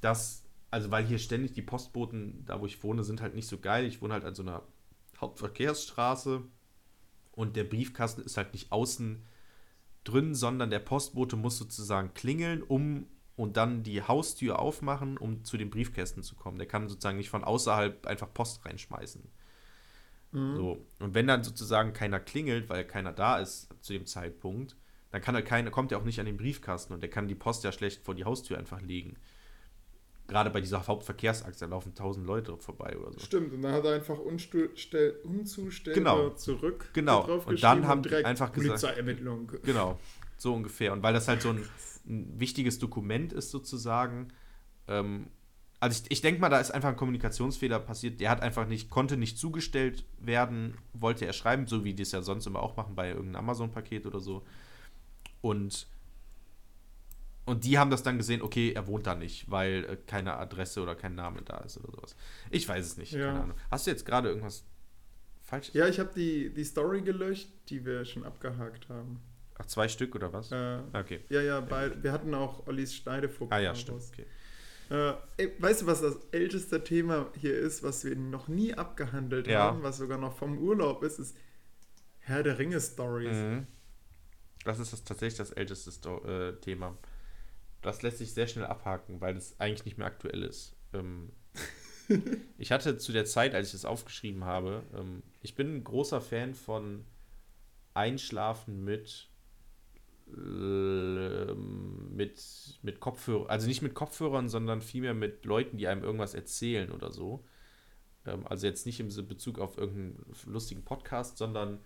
[0.00, 3.58] dass, also weil hier ständig die Postboten, da wo ich wohne, sind halt nicht so
[3.58, 3.86] geil.
[3.86, 4.62] Ich wohne halt an so einer
[5.20, 6.42] Hauptverkehrsstraße
[7.34, 9.24] und der Briefkasten ist halt nicht außen
[10.04, 15.56] drin, sondern der Postbote muss sozusagen klingeln, um und dann die Haustür aufmachen, um zu
[15.56, 16.58] den Briefkästen zu kommen.
[16.58, 19.22] Der kann sozusagen nicht von außerhalb einfach Post reinschmeißen.
[20.56, 20.84] So.
[21.00, 24.76] Und wenn dann sozusagen keiner klingelt, weil keiner da ist zu dem Zeitpunkt,
[25.10, 27.36] dann kann er keine, kommt er auch nicht an den Briefkasten und der kann die
[27.36, 29.16] Post ja schlecht vor die Haustür einfach legen.
[30.26, 33.18] Gerade bei dieser Hauptverkehrsachse, laufen tausend Leute vorbei oder so.
[33.18, 36.30] Stimmt, und dann hat er einfach unzustellbar Genau.
[36.30, 37.22] zurück Genau.
[37.24, 39.52] drauf Und dann haben die direkt einfach gesagt- Polizeiermittlung.
[39.62, 39.98] Genau,
[40.38, 40.92] so ungefähr.
[40.92, 41.64] Und weil das halt so ein,
[42.06, 44.28] ein wichtiges Dokument ist, sozusagen.
[44.88, 45.28] Ähm,
[45.80, 48.18] also ich, ich denke mal, da ist einfach ein Kommunikationsfehler passiert.
[48.20, 52.12] Der hat einfach nicht, konnte nicht zugestellt werden, wollte er schreiben, so wie die es
[52.12, 54.42] ja sonst immer auch machen bei irgendeinem Amazon-Paket oder so.
[55.42, 55.86] Und
[57.46, 60.80] Und die haben das dann gesehen, okay, er wohnt da nicht, weil äh, keine Adresse
[60.82, 62.16] oder kein Name da ist oder sowas.
[62.50, 63.26] Ich weiß es nicht, Ja.
[63.26, 63.56] keine Ahnung.
[63.70, 64.64] Hast du jetzt gerade irgendwas
[65.42, 65.70] falsch?
[65.74, 69.20] Ja, ich habe die, die Story gelöscht, die wir schon abgehakt haben.
[69.58, 70.50] Ach, zwei Stück oder was?
[70.52, 71.20] Äh, Okay.
[71.28, 73.52] ja, ja, bei, wir hatten auch Ollis Schneidefuchs.
[73.52, 74.02] Ah ja, stimmt.
[74.12, 74.24] Okay.
[74.90, 79.46] Äh, ey, weißt du, was das älteste Thema hier ist, was wir noch nie abgehandelt
[79.48, 79.60] Ja.
[79.64, 81.36] haben, was sogar noch vom Urlaub ist, ist
[82.20, 83.36] Herr der Ringe Stories.
[83.36, 83.66] Mhm.
[84.64, 86.96] Das ist das tatsächlich das älteste Sto äh, Thema.
[87.84, 90.74] Das lässt sich sehr schnell abhaken, weil es eigentlich nicht mehr aktuell ist.
[90.92, 91.30] Ähm,
[92.58, 96.20] ich hatte zu der Zeit, als ich das aufgeschrieben habe, ähm, ich bin ein großer
[96.20, 97.04] Fan von
[97.92, 99.28] Einschlafen mit
[100.28, 106.34] äh, mit, mit Kopfhörern, also nicht mit Kopfhörern, sondern vielmehr mit Leuten, die einem irgendwas
[106.34, 107.44] erzählen oder so.
[108.24, 111.80] Ähm, also jetzt nicht im Bezug auf irgendeinen lustigen Podcast, sondern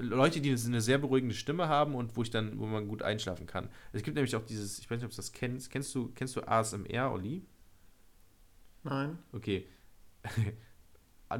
[0.00, 3.46] Leute, die eine sehr beruhigende Stimme haben und wo ich dann, wo man gut einschlafen
[3.46, 3.68] kann.
[3.92, 5.70] Es gibt nämlich auch dieses, ich weiß nicht, ob du das kennst.
[5.70, 7.44] Kennst du, kennst du ASMR, Olli?
[8.82, 9.18] Nein?
[9.32, 9.66] Okay.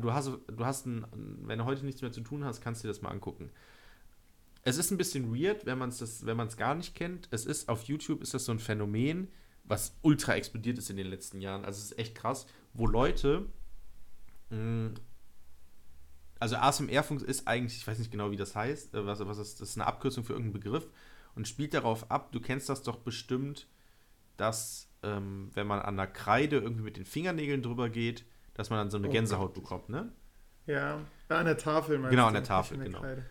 [0.03, 1.07] Du hast, du hast ein,
[1.47, 3.51] wenn du heute nichts mehr zu tun hast, kannst du dir das mal angucken.
[4.63, 7.27] Es ist ein bisschen weird, wenn man es wenn man es gar nicht kennt.
[7.31, 9.29] Es ist auf YouTube ist das so ein Phänomen,
[9.65, 11.65] was ultra explodiert ist in den letzten Jahren.
[11.65, 13.47] Also es ist echt krass, wo Leute
[14.51, 14.91] mh,
[16.41, 19.39] also ASMR fun- ist eigentlich, ich weiß nicht genau, wie das heißt, äh, was, was
[19.39, 20.89] ist, das ist eine Abkürzung für irgendeinen Begriff
[21.35, 23.67] und spielt darauf ab, du kennst das doch bestimmt,
[24.37, 28.25] dass ähm, wenn man an der Kreide irgendwie mit den Fingernägeln drüber geht,
[28.55, 29.63] dass man dann so eine Oh Gänsehaut Gott.
[29.63, 30.13] bekommt, ne?
[30.67, 33.01] Ja, an der Tafel meinst Genau, an der Tafel, der genau.
[33.01, 33.25] Kreide.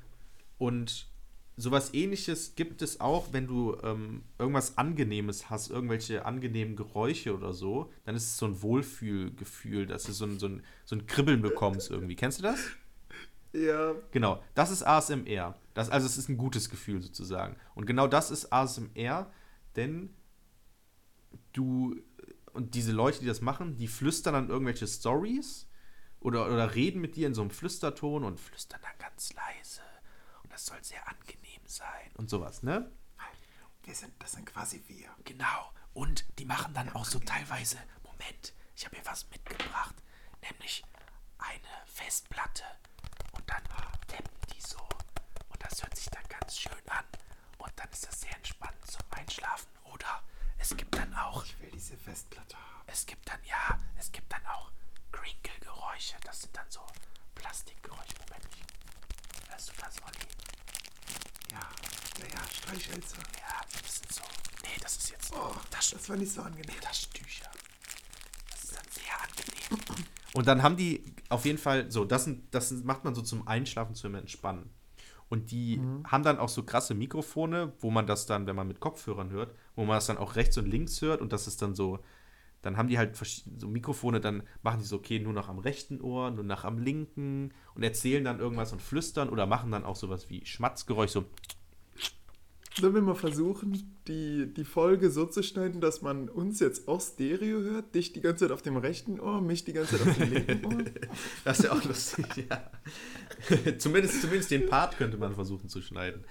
[0.57, 1.07] Und
[1.55, 7.53] sowas ähnliches gibt es auch, wenn du ähm, irgendwas Angenehmes hast, irgendwelche angenehmen Geräusche oder
[7.53, 11.05] so, dann ist es so ein Wohlfühlgefühl, dass du so ein, so ein, so ein
[11.07, 12.15] Kribbeln bekommst irgendwie.
[12.15, 12.59] Kennst du das?
[13.57, 15.55] Ja, Genau, das ist ASMR.
[15.73, 17.55] Das, also es ist ein gutes Gefühl sozusagen.
[17.75, 19.31] Und genau das ist ASMR,
[19.75, 20.13] denn
[21.53, 21.95] du
[22.53, 25.67] und diese Leute, die das machen, die flüstern dann irgendwelche Stories
[26.19, 29.81] oder, oder reden mit dir in so einem Flüsterton und flüstern dann ganz leise.
[30.43, 32.91] Und das soll sehr angenehm sein und sowas, ne?
[33.87, 35.09] wir sind, das sind quasi wir.
[35.23, 35.71] Genau.
[35.93, 39.95] Und die machen dann auch so teilweise, Moment, ich habe hier was mitgebracht,
[40.41, 40.83] nämlich
[41.37, 42.63] eine Festplatte.
[43.47, 43.63] Und dann
[44.07, 44.77] tappen die so.
[45.49, 47.05] Und das hört sich dann ganz schön an.
[47.57, 49.67] Und dann ist das sehr entspannend zum Einschlafen.
[49.85, 50.21] Oder
[50.57, 52.83] es gibt dann auch, Ich will diese Festplatte haben.
[52.87, 54.69] es gibt dann, ja, es gibt dann auch
[55.11, 56.15] Crinkle-Geräusche.
[56.23, 56.85] Das sind dann so
[57.35, 58.13] Plastikgeräusche.
[58.27, 60.27] Moment, ich- hörst du das, Olli?
[61.51, 61.59] Ja,
[62.19, 63.17] ja, ja, Streichhölzer.
[63.39, 64.23] Ja, das sind so,
[64.63, 66.79] nee, das ist jetzt, Oh, das das war nicht so angenehm.
[66.81, 67.49] Taschentücher.
[68.51, 70.05] Das ist dann sehr angenehm.
[70.37, 73.47] Und dann haben die auf jeden Fall so, das, sind, das macht man so zum
[73.47, 74.69] Einschlafen, zum Entspannen.
[75.29, 78.79] Und die haben dann auch so krasse Mikrofone, wo man das dann, wenn man mit
[78.79, 81.73] Kopfhörern hört, wo man das dann auch rechts und links hört und das ist dann
[81.73, 82.01] so,
[82.61, 86.01] dann haben die halt so Mikrofone, dann machen die so, okay, nur noch am rechten
[86.01, 89.95] Ohr, nur noch am linken und erzählen dann irgendwas und flüstern oder machen dann auch
[89.95, 91.25] sowas wie Schmatzgeräusch, so,
[92.79, 97.01] Sollen wir mal versuchen, die, die Folge so zu schneiden, dass man uns jetzt auch
[97.01, 97.95] Stereo hört?
[97.95, 100.65] Dich die ganze Zeit auf dem rechten Ohr, mich die ganze Zeit auf dem linken
[100.65, 100.83] Ohr?
[101.43, 102.71] Das ist ja auch lustig, ja.
[103.79, 106.23] zumindest, zumindest den Part könnte man versuchen zu schneiden.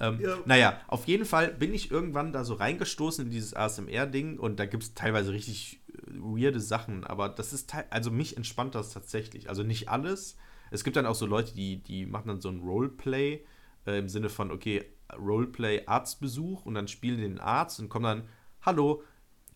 [0.00, 0.38] Ähm, Ja.
[0.44, 4.66] Naja, auf jeden Fall bin ich irgendwann da so reingestoßen in dieses ASMR-Ding und da
[4.66, 8.92] gibt es teilweise richtig äh, weirde Sachen, aber das ist, teil- also mich entspannt das
[8.92, 9.48] tatsächlich.
[9.48, 10.36] Also nicht alles.
[10.70, 13.40] Es gibt dann auch so Leute, die, die machen dann so ein Roleplay
[13.86, 14.84] äh, im Sinne von, okay,
[15.16, 18.28] Roleplay Arztbesuch und dann spielen den Arzt und kommen dann,
[18.62, 19.02] hallo,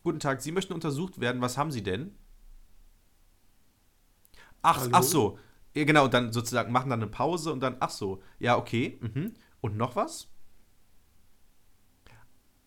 [0.03, 2.15] guten Tag, Sie möchten untersucht werden, was haben Sie denn?
[4.61, 4.91] Ach, Hallo?
[4.93, 5.39] ach so,
[5.75, 8.99] ja, genau, und dann sozusagen machen dann eine Pause und dann, ach so, ja, okay,
[9.01, 9.33] mhm.
[9.61, 10.29] und noch was?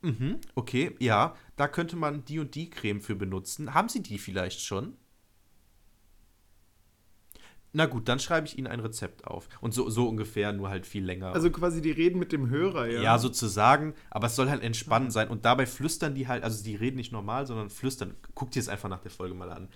[0.03, 3.75] Mhm, okay, ja, da könnte man die und die Creme für benutzen.
[3.75, 4.97] Haben Sie die vielleicht schon?
[7.73, 9.49] Na gut, dann schreibe ich Ihnen ein Rezept auf.
[9.61, 11.33] Und so, so ungefähr, nur halt viel länger.
[11.33, 13.01] Also quasi die reden mit dem Hörer, ja?
[13.01, 15.29] Ja, sozusagen, aber es soll halt entspannend sein.
[15.29, 18.17] Und dabei flüstern die halt, also die reden nicht normal, sondern flüstern.
[18.35, 19.69] Guck dir es einfach nach der Folge mal an.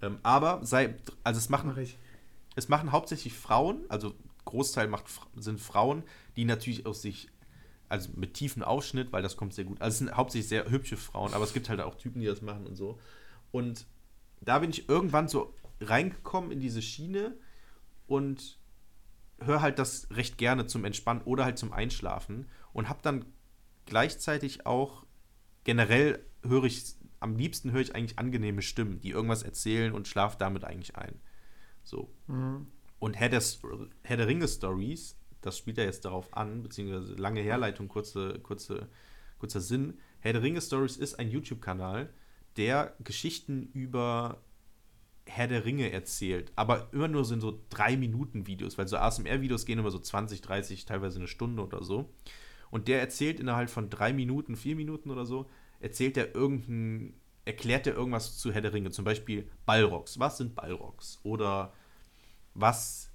[0.00, 0.94] Ähm, aber sei,
[1.24, 1.98] also es machen, Mach ich.
[2.56, 4.14] es machen hauptsächlich Frauen, also
[4.46, 5.04] Großteil macht,
[5.36, 6.02] sind Frauen,
[6.36, 7.28] die natürlich aus sich,
[7.88, 9.80] also mit tiefen Ausschnitt, weil das kommt sehr gut.
[9.80, 12.40] Also es sind hauptsächlich sehr hübsche Frauen, aber es gibt halt auch Typen, die das
[12.40, 12.98] machen und so.
[13.50, 13.84] Und
[14.40, 15.54] da bin ich irgendwann so
[15.88, 17.36] reingekommen in diese Schiene
[18.06, 18.58] und
[19.40, 23.24] höre halt das recht gerne zum Entspannen oder halt zum Einschlafen und habe dann
[23.86, 25.04] gleichzeitig auch
[25.64, 30.36] generell höre ich am liebsten höre ich eigentlich angenehme Stimmen, die irgendwas erzählen und schlafe
[30.38, 31.20] damit eigentlich ein.
[31.84, 32.12] So.
[32.26, 32.66] Mhm.
[32.98, 33.60] Und Herr, des,
[34.02, 38.88] Herr der Ringe Stories, das spielt ja jetzt darauf an, beziehungsweise lange Herleitung, kurze, kurze,
[39.38, 42.12] kurzer Sinn, Herr der Ringe Stories ist ein YouTube-Kanal,
[42.56, 44.40] der Geschichten über
[45.26, 48.96] Herr der Ringe erzählt, aber immer nur so in so 3 Minuten Videos, weil so
[48.96, 52.12] ASMR-Videos gehen immer so 20, 30, teilweise eine Stunde oder so.
[52.70, 55.48] Und der erzählt innerhalb von 3 Minuten, 4 Minuten oder so,
[55.80, 57.14] erzählt er irgendein,
[57.44, 60.18] erklärt er irgendwas zu Herr der Ringe, zum Beispiel Balrogs.
[60.18, 61.20] Was sind Balrogs?
[61.22, 61.72] Oder
[62.54, 63.10] was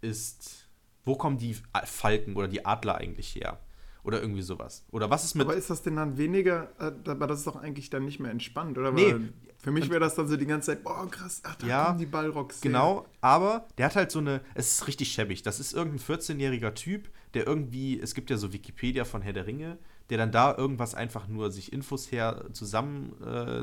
[0.00, 0.68] ist,
[1.04, 3.60] wo kommen die Falken oder die Adler eigentlich her?
[4.04, 4.84] Oder irgendwie sowas.
[4.90, 5.46] Oder was ist mit.
[5.46, 8.30] Aber ist das denn dann weniger, äh, aber das ist doch eigentlich dann nicht mehr
[8.32, 8.90] entspannt, oder?
[8.90, 9.12] Nee.
[9.12, 11.84] Weil für mich wäre das dann so die ganze Zeit, boah, krass, ach, da Ja,
[11.86, 12.56] kommen die Ballrocks.
[12.56, 12.62] her.
[12.62, 15.42] Genau, aber der hat halt so eine, es ist richtig schäbig.
[15.42, 19.46] Das ist irgendein 14-jähriger Typ, der irgendwie, es gibt ja so Wikipedia von Herr der
[19.46, 19.78] Ringe,
[20.10, 23.62] der dann da irgendwas einfach nur sich Infos her zusammen äh,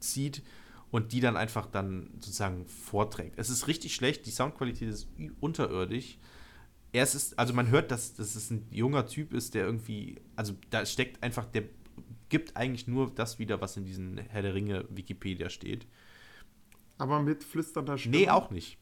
[0.00, 0.42] zieht
[0.90, 3.34] und die dann einfach dann sozusagen vorträgt.
[3.38, 5.08] Es ist richtig schlecht, die Soundqualität ist
[5.40, 6.18] unterirdisch.
[6.92, 10.54] Er ist, also man hört, dass, dass es ein junger Typ ist, der irgendwie, also
[10.70, 11.64] da steckt einfach, der
[12.28, 15.86] gibt eigentlich nur das wieder, was in diesen Herr der Ringe Wikipedia steht.
[16.98, 18.16] Aber mit flüsternder Stimme.
[18.16, 18.78] Nee, auch nicht.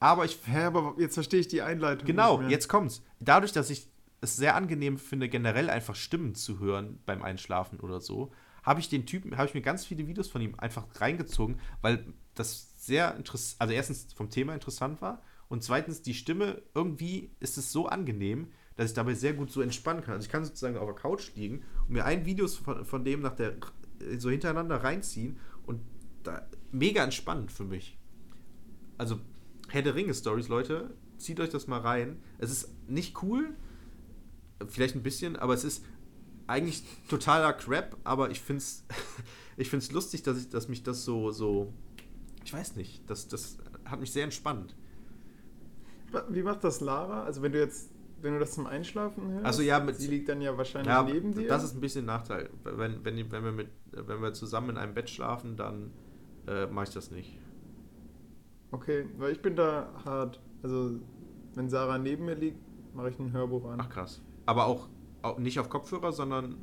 [0.00, 2.06] Aber ich Hä, aber jetzt verstehe ich die Einleitung.
[2.06, 3.02] Genau, jetzt kommt's.
[3.20, 3.88] Dadurch, dass ich
[4.20, 8.32] es sehr angenehm finde, generell einfach Stimmen zu hören beim Einschlafen oder so,
[8.62, 12.04] habe ich den Typen, habe ich mir ganz viele Videos von ihm einfach reingezogen, weil
[12.34, 17.58] das sehr interessant, also erstens vom Thema interessant war und zweitens die Stimme, irgendwie ist
[17.58, 20.14] es so angenehm, dass ich dabei sehr gut so entspannen kann.
[20.14, 23.20] Also ich kann sozusagen auf der Couch liegen und mir ein Videos von, von dem
[23.20, 23.56] nach der
[24.18, 25.80] so hintereinander reinziehen und
[26.22, 27.98] da mega entspannend für mich.
[28.96, 29.20] Also
[29.68, 32.22] Herr der Ringe Stories, Leute, zieht euch das mal rein.
[32.38, 33.56] Es ist nicht cool,
[34.68, 35.84] vielleicht ein bisschen, aber es ist
[36.46, 38.84] eigentlich totaler Crap, aber ich finde es
[39.56, 41.72] ich find's lustig, dass, ich, dass mich das so, so,
[42.44, 44.76] ich weiß nicht, das, das hat mich sehr entspannt.
[46.30, 47.24] Wie macht das Lara?
[47.24, 47.90] Also wenn du jetzt,
[48.22, 51.02] wenn du das zum Einschlafen hörst, Also ja, mit- sie liegt dann ja wahrscheinlich Ja,
[51.02, 51.48] neben dir.
[51.48, 52.50] das ist ein bisschen ein Nachteil.
[52.64, 55.90] Wenn, wenn, wenn, wir mit, wenn wir zusammen in einem Bett schlafen, dann
[56.46, 57.38] äh, mache ich das nicht.
[58.70, 60.40] okay, weil ich bin da hart.
[60.62, 60.98] Also
[61.54, 62.58] wenn Sarah neben mir liegt,
[62.94, 63.78] mache ich ein Hörbuch an.
[63.80, 64.20] Ach krass.
[64.46, 64.88] Aber auch,
[65.22, 66.56] auch nicht auf Kopfhörer, sondern.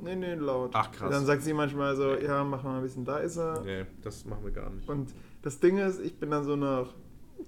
[0.00, 0.70] Nee, nee, laut.
[0.74, 1.10] Ach, krass.
[1.10, 3.62] Dann sagt sie manchmal so, ja, mach mal ein bisschen, da ist er.
[3.64, 4.88] Nee, das machen wir gar nicht.
[4.88, 5.12] Und
[5.42, 6.94] das Ding ist, ich bin dann so nach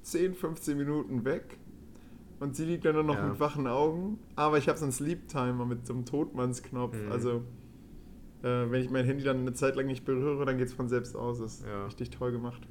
[0.03, 1.59] 10, 15 Minuten weg
[2.41, 3.29] und sie liegt dann nur noch Ja.
[3.29, 4.19] mit wachen Augen.
[4.37, 6.97] Aber ich habe so einen Sleep-Timer mit so einem Totmannsknopf.
[6.97, 7.13] Mhm.
[7.13, 7.31] Also,
[8.43, 10.89] äh, wenn ich mein Handy dann eine Zeit lang nicht berühre, dann geht es von
[10.89, 11.39] selbst aus.
[11.39, 11.85] Das ist Ja.
[11.85, 12.63] richtig toll gemacht.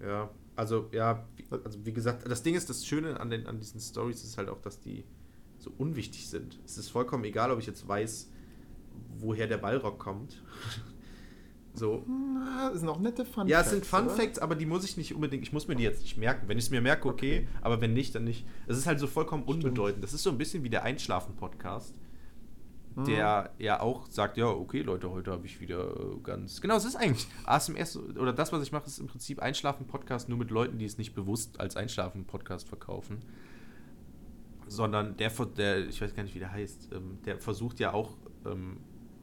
[0.00, 1.26] Ja, also ja,
[1.64, 4.48] also wie gesagt, das Ding ist, das Schöne an, den, an diesen Stories ist halt
[4.48, 5.04] auch, dass die
[5.58, 6.58] so unwichtig sind.
[6.64, 8.30] Es ist vollkommen egal, ob ich jetzt weiß,
[9.18, 10.42] woher der Ballrock kommt.
[11.74, 12.04] so.
[12.72, 14.10] Das sind auch nette Fun Ja, es sind Fun oder?
[14.16, 16.48] Facts, aber die muss ich nicht unbedingt, ich muss mir die jetzt nicht merken.
[16.48, 17.48] Wenn ich es mir merke, okay, Okay.
[17.62, 18.46] aber wenn nicht, dann nicht.
[18.66, 19.64] Es ist halt so vollkommen Stimmt.
[19.64, 20.02] unbedeutend.
[20.02, 21.94] Das ist so ein bisschen wie der Einschlafen-Podcast,
[22.96, 23.04] Mhm.
[23.04, 26.60] der ja auch sagt, ja, okay, Leute, heute habe ich wieder äh, ganz.
[26.60, 30.38] Genau, es ist eigentlich ASMS oder das, was ich mache, ist im Prinzip Einschlafen-Podcast nur
[30.38, 33.18] mit Leuten, die es nicht bewusst als Einschlafen-Podcast verkaufen.
[34.66, 38.16] Sondern der, der, ich weiß gar nicht, wie der heißt, ähm, der versucht ja auch
[38.46, 38.78] ähm,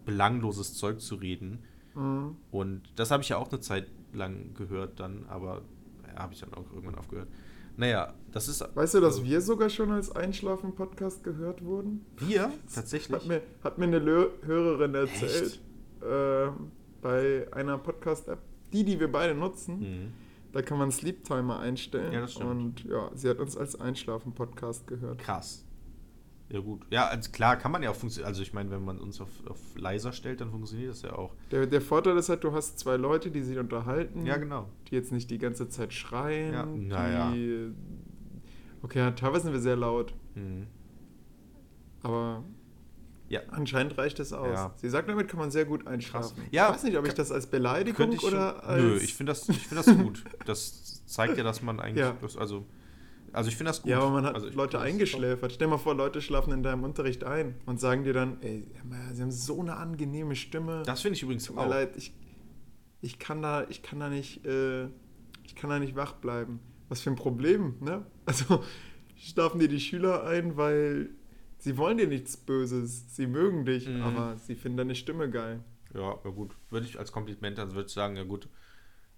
[0.05, 1.59] belangloses Zeug zu reden.
[1.97, 2.35] Mhm.
[2.51, 5.61] Und das habe ich ja auch eine Zeit lang gehört dann, aber
[6.07, 7.27] ja, habe ich dann auch irgendwann aufgehört.
[7.75, 8.61] Naja, das ist.
[8.75, 12.05] Weißt du, dass also, wir sogar schon als Einschlafen-Podcast gehört wurden?
[12.17, 12.51] Wir?
[12.73, 13.15] Tatsächlich?
[13.21, 15.61] Hat mir, hat mir eine Lö Hörerin erzählt,
[16.01, 16.47] äh,
[17.01, 18.39] bei einer Podcast-App,
[18.73, 20.13] die, die wir beide nutzen, Mhm.
[20.53, 22.13] da kann man Sleep Timer einstellen.
[22.13, 22.49] Ja, das stimmt.
[22.49, 25.19] Und ja, sie hat uns als Einschlafen-Podcast gehört.
[25.19, 25.63] Krass.
[26.49, 26.81] Ja, gut.
[26.89, 28.27] Ja, also klar, kann man ja auch funktionieren.
[28.29, 31.33] Also, ich meine, wenn man uns auf, auf leiser stellt, dann funktioniert das ja auch.
[31.51, 34.69] Der, der Vorteil ist halt, du hast zwei Leute, die sich unterhalten, Ja, genau.
[34.89, 36.53] die jetzt nicht die ganze Zeit schreien.
[36.53, 37.31] Ja, naja.
[37.33, 37.71] die,
[38.81, 40.67] Okay, ja, teilweise sind wir sehr laut, Mhm.
[42.01, 42.43] aber
[43.27, 43.41] Ja.
[43.51, 44.47] anscheinend reicht es aus.
[44.53, 44.73] Ja.
[44.77, 46.35] Sie sagt, damit kann man sehr gut einschlafen.
[46.37, 46.45] Krass.
[46.51, 48.81] Ja, ich weiß nicht, ob ich das als Beleidigung schon, oder als...
[48.81, 50.23] Nö, ich finde das, ich find das gut.
[50.45, 52.05] Das zeigt ja, dass man eigentlich.
[52.05, 52.15] Ja.
[52.21, 52.65] Das, also,
[53.37, 53.89] also, ich finde das gut.
[53.91, 55.51] Ja, aber man hat also Leute das eingeschläfert.
[55.53, 58.65] Stell mal vor, Leute schlafen in deinem Unterricht ein und sagen dir dann, ey,
[59.13, 60.83] sie haben so eine angenehme Stimme.
[60.85, 61.69] Das finde ich übrigens Tut mir auch.
[61.69, 62.13] leid, ich,
[63.01, 64.85] ich kann da, ich kann da nicht, äh,
[65.43, 66.59] ich kann da nicht wach bleiben.
[66.89, 68.05] Was für ein Problem, ne?
[68.25, 68.63] Also
[69.15, 71.09] schlafen dir die Schüler ein, weil
[71.57, 74.01] sie wollen dir nichts Böses, sie mögen dich, Mhm.
[74.03, 75.63] aber sie finden deine Stimme geil.
[75.93, 76.55] Ja, ja gut.
[76.69, 78.47] Würde ich als Kompliment, also würde ich sagen, ja gut.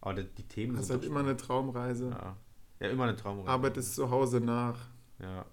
[0.02, 2.10] Aber die, die Themen Das ist sind halt doch immer eine Traumreise.
[2.12, 2.38] Ja.
[2.80, 3.50] Ja, immer eine Traumreise.
[3.50, 4.88] Arbeitest zu Hause nach.
[5.20, 5.46] Ja.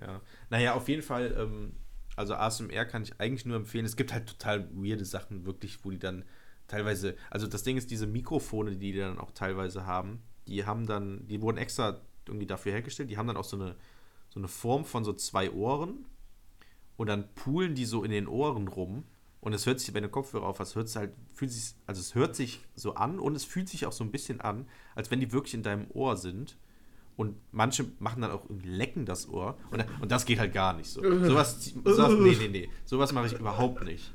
[0.00, 0.20] Ja.
[0.50, 1.72] Naja, auf jeden Fall, ähm,
[2.16, 3.84] also ASMR kann ich eigentlich nur empfehlen.
[3.84, 6.24] Es gibt halt total weirde Sachen, wirklich, wo die dann
[6.66, 10.86] teilweise, also das Ding ist, diese Mikrofone, die die dann auch teilweise haben, die haben
[10.86, 13.76] dann, die wurden extra irgendwie dafür hergestellt, die haben dann auch so eine,
[14.30, 16.06] so eine Form von so zwei Ohren.
[16.96, 19.04] und dann poolen die so in den Ohren rum
[19.44, 22.00] und es hört sich, wenn du Kopfhörer auf hast, hört es halt, fühlt sich, also
[22.00, 25.10] es hört sich so an und es fühlt sich auch so ein bisschen an, als
[25.10, 26.56] wenn die wirklich in deinem Ohr sind.
[27.16, 29.58] Und manche machen dann auch irgendwie lecken das Ohr.
[29.70, 31.02] Und, und das geht halt gar nicht so.
[31.24, 32.70] Sowas, sowas nee, nee, nee.
[32.86, 34.14] Sowas mache ich überhaupt nicht.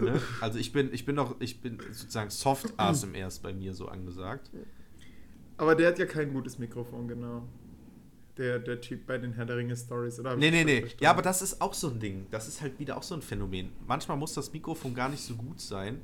[0.00, 0.18] Ne?
[0.40, 3.88] Also ich bin, ich bin noch, ich bin sozusagen Soft ASMR ist bei mir so
[3.88, 4.50] angesagt.
[5.58, 7.46] Aber der hat ja kein gutes Mikrofon, genau.
[8.36, 10.34] Der, der Typ bei den Herr der Ringe Stories, oder?
[10.36, 10.80] Nee, nee, nee.
[10.80, 11.04] verstanden?
[11.04, 12.26] Ja, aber das ist auch so ein Ding.
[12.30, 13.70] Das ist halt wieder auch so ein Phänomen.
[13.86, 16.00] Manchmal muss das Mikrofon gar nicht so gut sein,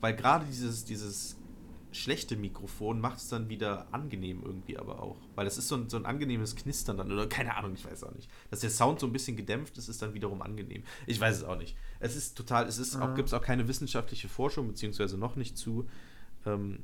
[0.00, 1.36] weil gerade dieses, dieses
[1.92, 5.16] schlechte Mikrofon macht es dann wieder angenehm irgendwie aber auch.
[5.36, 8.04] Weil das ist so ein, so ein angenehmes Knistern dann, oder keine Ahnung, ich weiß
[8.04, 8.28] auch nicht.
[8.50, 10.82] Dass der Sound so ein bisschen gedämpft ist, ist dann wiederum angenehm.
[11.06, 11.76] Ich weiß es auch nicht.
[12.00, 13.14] Es ist total, es ist auch, Ah.
[13.14, 15.86] gibt es auch keine wissenschaftliche Forschung, beziehungsweise noch nicht zu,
[16.44, 16.80] ähm,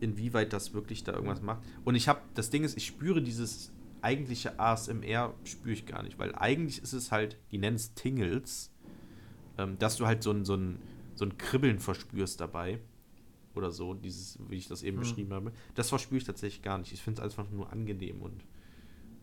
[0.00, 1.62] inwieweit das wirklich da irgendwas macht.
[1.84, 3.72] Und ich habe, das Ding ist, ich spüre dieses
[4.04, 8.70] eigentliche ASMR, spüre ich gar nicht, weil eigentlich ist es halt, die nennen es Tingles,
[9.58, 10.78] ähm, dass du halt so ein, so, ein,
[11.14, 12.78] so ein Kribbeln verspürst dabei.
[13.56, 15.00] Oder so, dieses, wie ich das eben Mhm.
[15.02, 15.52] beschrieben habe.
[15.76, 16.92] Das verspüre ich tatsächlich gar nicht.
[16.92, 18.44] Ich finde es einfach nur angenehm und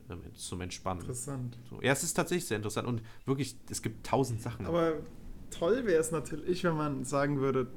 [0.10, 1.02] ähm, zum Entspannen.
[1.02, 1.58] Interessant.
[1.70, 1.82] So.
[1.82, 4.66] Ja, es ist tatsächlich sehr interessant und wirklich, es gibt tausend Sachen.
[4.66, 5.00] Aber
[5.50, 7.68] toll wäre es natürlich, wenn man sagen würde,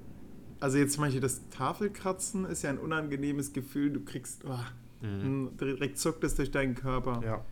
[0.60, 4.56] also jetzt zum Beispiel das Tafelkratzen ist ja ein unangenehmes Gefühl, du kriegst, oh,
[5.04, 5.56] Mhm.
[5.60, 7.20] direkt zuckt es durch deinen Körper.
[7.24, 7.44] Ja.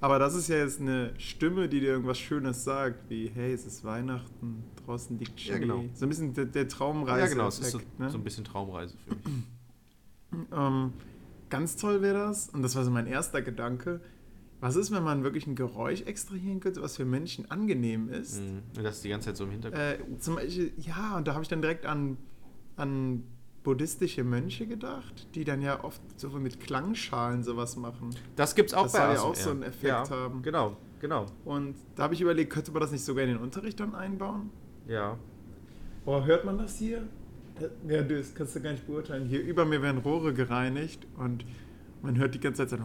[0.00, 3.64] Aber das ist ja jetzt eine Stimme, die dir irgendwas Schönes sagt, wie, hey, es
[3.64, 5.52] ist Weihnachten, draußen liegt Schnee.
[5.52, 5.84] Ja, genau.
[5.94, 7.20] So ein bisschen der, der Traumreise.
[7.20, 8.10] ja, genau, es ist so, ne?
[8.10, 10.48] so ein bisschen Traumreise für mich.
[10.52, 10.92] ähm,
[11.50, 14.00] ganz toll wäre das, und das war so mein erster Gedanke,
[14.58, 18.40] was ist, wenn man wirklich ein Geräusch extrahieren könnte, was für Menschen angenehm ist?
[18.40, 18.62] Mhm.
[18.76, 19.82] Und Das ist die ganze Zeit so im Hintergrund.
[19.82, 22.16] Äh, zum Beispiel, ja, und da habe ich dann direkt an,
[22.76, 23.22] an
[23.62, 28.10] buddhistische Mönche gedacht, die dann ja oft so mit Klangschalen sowas machen.
[28.36, 29.30] Das gibt's auch das bei soll ja ASMR.
[29.30, 30.42] auch so einen Effekt ja, haben.
[30.42, 31.26] Genau, genau.
[31.44, 34.50] Und da habe ich überlegt, könnte man das nicht sogar in den Unterricht dann einbauen?
[34.88, 35.16] Ja.
[36.04, 37.06] Boah, hört man das hier?
[37.86, 39.26] Ja, du, das kannst du gar nicht beurteilen.
[39.26, 41.44] Hier über mir werden Rohre gereinigt und
[42.02, 42.84] man hört die ganze Zeit so.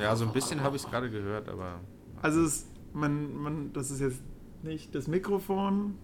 [0.00, 1.80] Ja, so ein bisschen habe ich es gerade gehört, aber.
[2.20, 4.22] Also es, man, man, das ist jetzt
[4.62, 5.94] nicht das Mikrofon.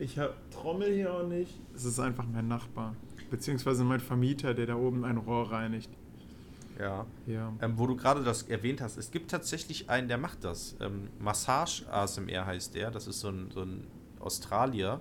[0.00, 1.60] Ich habe Trommel hier auch nicht.
[1.74, 2.96] Es ist einfach mein Nachbar.
[3.30, 5.90] Beziehungsweise mein Vermieter, der da oben ein Rohr reinigt.
[6.78, 7.04] Ja.
[7.26, 7.52] Ja.
[7.60, 10.74] Ähm, wo du gerade das erwähnt hast, es gibt tatsächlich einen, der macht das.
[10.80, 12.90] Ähm, Massage ASMR heißt der.
[12.90, 13.86] Das ist so ein, so ein
[14.18, 15.00] Australier,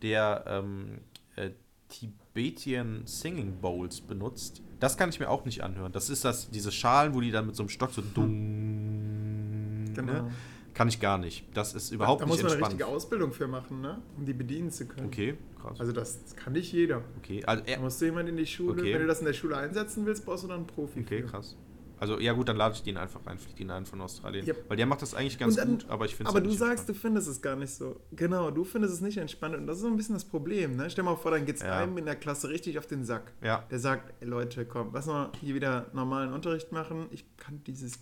[0.00, 1.00] der ähm,
[1.36, 1.50] äh,
[1.90, 4.62] Tibetan Singing Bowls benutzt.
[4.80, 5.92] Das kann ich mir auch nicht anhören.
[5.92, 9.84] Das ist das, diese Schalen, wo die dann mit so einem Stock so dumm.
[9.94, 10.12] Genau.
[10.12, 10.32] Ne?
[10.74, 11.46] Kann ich gar nicht.
[11.54, 12.72] Das ist überhaupt da nicht muss man eine entspannt.
[12.80, 14.00] richtige Ausbildung für machen, ne?
[14.16, 15.06] um die bedienen zu können.
[15.08, 15.80] Okay, krass.
[15.80, 17.02] Also das, kann nicht jeder.
[17.18, 18.94] okay, also Da musst du jemand in die Schule, Okay.
[18.94, 21.00] wenn du das in der Schule einsetzen willst, brauchst du dann einen Profi.
[21.00, 21.28] okay, für.
[21.28, 21.56] krass.
[21.98, 24.46] Also ja gut, dann lade ich den einfach rein, fliege den ein von Australien.
[24.46, 24.54] Ja.
[24.68, 26.94] Weil der macht das eigentlich ganz dann- gut, aber ich finde Aber du sagst, du
[26.94, 28.00] findest es gar nicht so.
[28.12, 30.76] Genau, du findest es nicht entspannt und das ist so ein bisschen das Problem.
[30.76, 30.88] Ne?
[30.88, 31.76] Stell dir mal vor, dann geht es Ja.
[31.76, 33.32] einem in der Klasse richtig auf den Sack.
[33.44, 33.66] Ja.
[33.70, 37.04] Der sagt, ey, Leute, komm, lass mal hier wieder normalen Unterricht machen.
[37.10, 37.98] Ich kann dieses,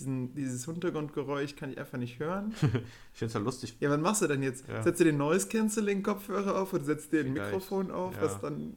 [0.00, 2.52] diesen, dieses Hintergrundgeräusch kann ich einfach nicht hören.
[3.12, 3.76] Ich finde es ja lustig.
[3.80, 4.66] Ja, was machst du denn jetzt?
[4.68, 4.82] Ja.
[4.82, 7.32] Setzt du den Noise Cancelling Kopfhörer auf oder setzt dir ein.
[7.32, 8.22] Mikrofon auf, Ja.
[8.22, 8.76] was dann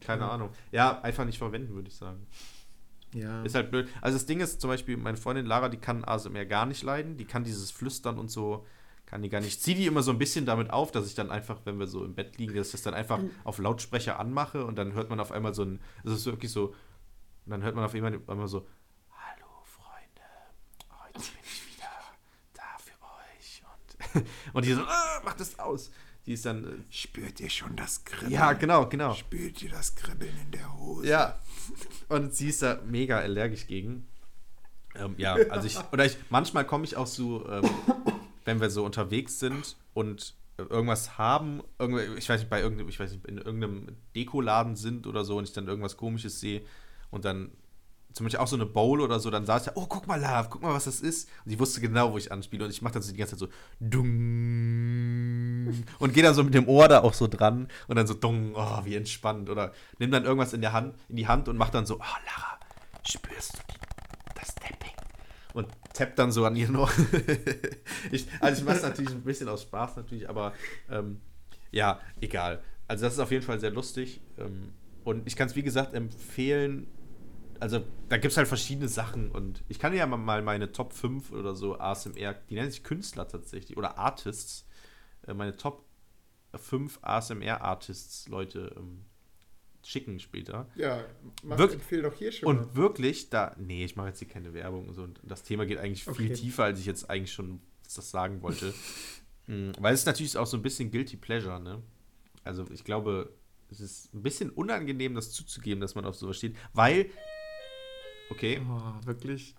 [0.00, 0.28] Keine.
[0.28, 0.50] Ahnung.
[0.72, 2.26] Ja, einfach nicht verwenden, würde ich sagen.
[3.14, 3.42] ja.
[3.44, 3.88] Ist halt blöd.
[4.00, 7.16] Also das Ding ist zum Beispiel, meine Freundin Lara, die kann ASMR gar nicht leiden.
[7.16, 8.66] Die kann dieses Flüstern und so,
[9.06, 9.48] kann die gar nicht.
[9.50, 11.86] Ich ziehe die immer so ein bisschen damit auf, dass ich dann einfach, wenn wir
[11.86, 15.10] so im Bett liegen, dass ich das dann einfach auf Lautsprecher anmache und dann hört
[15.10, 16.68] man auf einmal so ein, es ist wirklich so,
[17.44, 18.66] und dann hört man auf einmal, einmal so,
[21.14, 21.90] heute bin ich wieder
[22.54, 23.62] da für euch.
[24.14, 25.90] Und, und die so, ah, mach das aus.
[26.26, 28.32] Die ist dann, äh, Spürt ihr schon das Kribbeln?
[28.32, 29.14] ja, genau, genau.
[29.14, 31.08] Spürt ihr das Kribbeln in der Hose?
[31.08, 31.38] Ja.
[32.08, 34.06] Und sie ist da mega allergisch gegen.
[34.94, 37.68] Ähm, ja, also ich, oder ich, manchmal komme ich auch so, ähm,
[38.44, 42.88] wenn wir so unterwegs sind und äh, irgendwas haben, irgendwie, ich weiß nicht, bei irgendeinem,
[42.88, 46.62] ich weiß nicht, in irgendeinem Dekoladen sind oder so und ich dann irgendwas komisches sehe
[47.10, 47.52] und dann
[48.12, 50.48] zum Beispiel auch so eine Bowl oder so, dann sah ich, oh, guck mal, Love,
[50.50, 51.28] guck mal, was das ist.
[51.44, 52.64] Und ich wusste genau, wo ich anspiele.
[52.64, 53.48] Und ich mache dann so die ganze Zeit so
[53.80, 54.02] dung
[55.98, 58.52] und gehe dann so mit dem Ohr da auch so dran und dann so dung,
[58.54, 59.48] oh, wie entspannt.
[59.50, 61.98] Oder nimm dann irgendwas in, der Hand, in die Hand und mach dann so, oh,
[61.98, 62.58] Lara,
[63.08, 63.58] spürst du
[64.38, 64.92] das Tapping?
[65.54, 66.90] Und tapp dann so an ihren Ohr.
[68.10, 70.52] ich, also ich mache es natürlich ein bisschen aus Spaß natürlich, aber
[70.90, 71.20] ähm,
[71.70, 72.62] ja, egal.
[72.88, 74.20] Also das ist auf jeden Fall sehr lustig.
[74.38, 74.72] Ähm,
[75.04, 76.86] und ich kann es, wie gesagt, empfehlen.
[77.62, 81.30] Also da gibt es halt verschiedene Sachen und ich kann ja mal meine Top 5
[81.30, 84.66] oder so ASMR, die nennen sich Künstler tatsächlich oder Artists,
[85.28, 85.84] äh, meine Top
[86.56, 89.04] 5 ASMR-Artists, Leute, ähm,
[89.84, 90.68] schicken später.
[90.74, 91.04] Ja,
[91.44, 92.62] mach, Wirk- empfehl doch hier schon mal.
[92.64, 95.02] Und wirklich, da, nee, ich mache jetzt hier keine Werbung und so.
[95.04, 96.32] Und das Thema geht eigentlich viel Okay.
[96.32, 98.74] tiefer, als ich jetzt eigentlich schon das sagen wollte.
[99.48, 101.82] Mhm, Weil es ist natürlich auch so ein bisschen Guilty Pleasure, ne?
[102.44, 103.32] Also ich glaube,
[103.70, 107.10] es ist ein bisschen unangenehm, das zuzugeben, dass man auf sowas steht, weil.
[108.32, 108.60] Okay.
[108.68, 109.54] Oh, wirklich.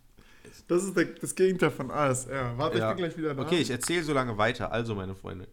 [0.67, 2.57] Das ist der, das Gegenteil von ASR.
[2.57, 2.89] Warte, Ja.
[2.91, 3.41] ich bin gleich wieder da.
[3.41, 4.71] Okay, ich erzähle so lange weiter.
[4.71, 5.47] Also, meine Freunde,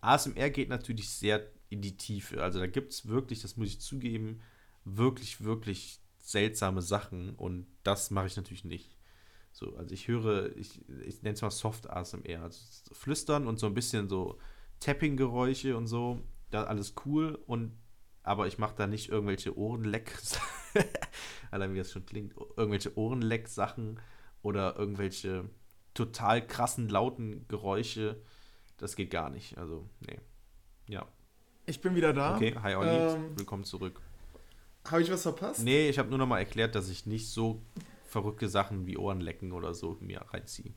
[0.00, 2.42] ASMR geht natürlich sehr in die Tiefe.
[2.42, 4.40] Also, da gibt es wirklich, das muss ich zugeben,
[4.84, 8.96] wirklich, wirklich seltsame Sachen und das mache ich natürlich nicht.
[9.52, 12.58] So, also ich höre, ich, ich nenne es mal Soft ASMR, also
[12.92, 14.38] flüstern und so ein bisschen so
[14.80, 16.20] Tapping-Geräusche und so,
[16.50, 17.72] da alles cool und
[18.22, 20.16] aber ich mache da nicht irgendwelche Ohrenleck,
[21.50, 24.00] allein wie das schon klingt, irgendwelche Ohrenleck-Sachen
[24.42, 25.48] oder irgendwelche
[25.94, 28.20] total krassen, lauten Geräusche.
[28.76, 29.58] Das geht gar nicht.
[29.58, 30.20] Also, nee.
[30.88, 31.06] Ja.
[31.66, 32.36] Ich bin wieder da.
[32.36, 34.00] Okay, hi Olli, Ähm, willkommen zurück.
[34.90, 35.62] Habe ich was verpasst?
[35.64, 37.62] Nee, ich habe nur noch mal erklärt, dass ich nicht so
[38.06, 40.72] verrückte Sachen wie Ohrenlecken oder so mir reinziehe.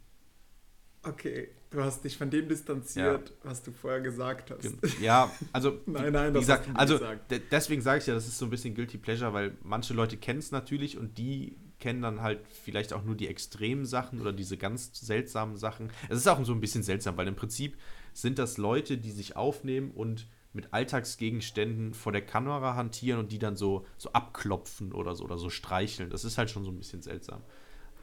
[1.03, 4.99] Okay, du hast dich von dem distanziert, was du vorher gesagt hast.
[5.01, 7.31] Ja, also, Nein, nein, wie gesagt, also gesagt.
[7.31, 10.17] de- deswegen sage ich ja, das ist so ein bisschen Guilty Pleasure, weil manche Leute
[10.17, 14.31] kennen es natürlich und die kennen dann halt vielleicht auch nur die extremen Sachen oder
[14.31, 15.89] diese ganz seltsamen Sachen.
[16.09, 17.75] Es ist auch so ein bisschen seltsam, weil im Prinzip
[18.13, 23.39] sind das Leute, die sich aufnehmen und mit Alltagsgegenständen vor der Kamera hantieren und die
[23.39, 26.11] dann so, so abklopfen oder so oder so streicheln.
[26.11, 27.41] Das ist halt schon so ein bisschen seltsam.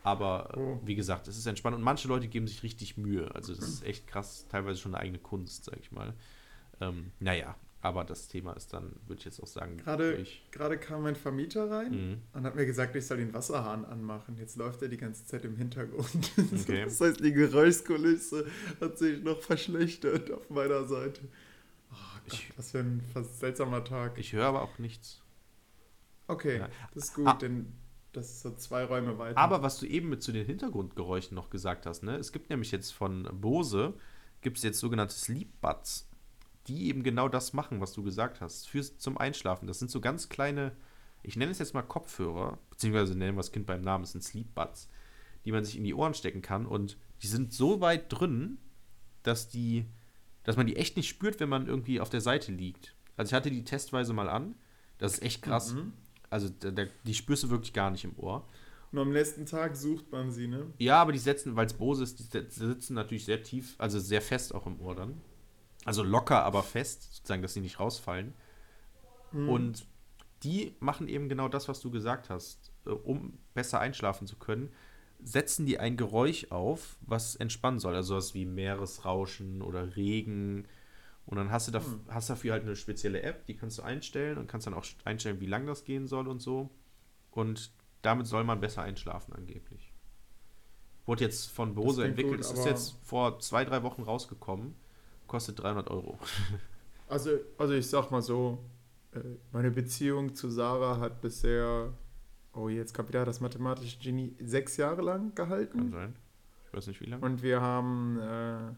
[0.04, 0.80] Aber Oh.
[0.84, 3.34] wie gesagt, es ist entspannt und manche Leute geben sich richtig Mühe.
[3.34, 6.14] Also das ist echt krass, teilweise schon eine eigene Kunst, sag ich mal.
[6.80, 11.02] Ähm, naja, aber das Thema ist dann, würde ich jetzt auch sagen, Gerade, gerade kam
[11.02, 12.22] mein Vermieter rein Mhm.
[12.32, 14.36] und hat mir gesagt, ich soll den Wasserhahn anmachen.
[14.38, 16.06] Jetzt läuft er die ganze Zeit im Hintergrund.
[16.62, 16.84] Okay.
[16.84, 18.46] Das heißt, die Geräuschkulisse
[18.80, 21.20] hat sich noch verschlechtert auf meiner Seite.
[21.90, 21.94] Oh
[22.24, 23.02] Gott, Ich- was für ein
[23.38, 24.18] seltsamer Tag.
[24.18, 25.20] Ich höre aber auch nichts.
[26.26, 26.68] Okay, Ja.
[26.94, 27.34] das ist gut, Ah.
[27.34, 27.72] denn
[28.12, 29.38] das ist so zwei Räume weiter.
[29.38, 32.16] Aber was du eben mit zu den Hintergrundgeräuschen noch gesagt hast, ne?
[32.16, 33.94] Es gibt nämlich jetzt von Bose,
[34.40, 36.08] gibt es jetzt sogenannte Sleep Buds,
[36.66, 39.66] die eben genau das machen, was du gesagt hast, fürs, zum Einschlafen.
[39.66, 40.72] Das sind so ganz kleine,
[41.22, 44.24] ich nenne es jetzt mal Kopfhörer, beziehungsweise nennen wir das Kind beim Namen, es sind
[44.24, 44.88] Sleep Buds,
[45.44, 48.58] die man sich in die Ohren stecken kann und die sind so weit drin,
[49.22, 49.86] dass die,
[50.44, 52.94] dass man die echt nicht spürt, wenn man irgendwie auf der Seite liegt.
[53.16, 54.54] Also ich hatte die testweise mal an,
[54.98, 55.74] das ist echt krass.
[55.74, 55.92] Mhm.
[56.30, 58.46] Also da, da, die spürst du wirklich gar nicht im Ohr.
[58.90, 60.66] Und am nächsten Tag sucht man sie, ne?
[60.78, 64.22] Ja, aber die setzen, weil es Bose ist, die sitzen natürlich sehr tief, also sehr
[64.22, 65.20] fest auch im Ohr dann.
[65.84, 68.34] Also locker, aber fest, sozusagen, dass sie nicht rausfallen.
[69.32, 69.48] Mhm.
[69.48, 69.86] Und
[70.42, 72.72] die machen eben genau das, was du gesagt hast.
[72.86, 74.70] Äh, Um besser einschlafen zu können,
[75.22, 77.94] setzen die ein Geräusch auf, was entspannen soll.
[77.94, 80.66] Also was wie Meeresrauschen oder Regen.
[81.28, 82.00] Und dann hast du da, Hm.
[82.08, 85.40] hast dafür halt eine spezielle App, die kannst du einstellen und kannst dann auch einstellen,
[85.40, 86.70] wie lang das gehen soll und so.
[87.30, 87.70] Und
[88.02, 89.92] damit soll man besser einschlafen angeblich.
[91.06, 92.36] Wurde jetzt von Bose entwickelt.
[92.38, 94.74] gut, es ist jetzt vor zwei, drei Wochen rausgekommen.
[95.26, 96.18] Kostet 300 Euro.
[97.10, 98.58] Also, also ich sag mal so,
[99.14, 99.20] äh,
[99.50, 101.94] meine Beziehung zu Sarah hat bisher,
[102.52, 105.90] oh jetzt kommt wieder das mathematische Genie, sechs Jahre lang Kann gehalten.
[105.90, 106.16] sein.
[106.66, 107.24] Ich weiß nicht wie lange.
[107.24, 108.72] Und wir haben, äh,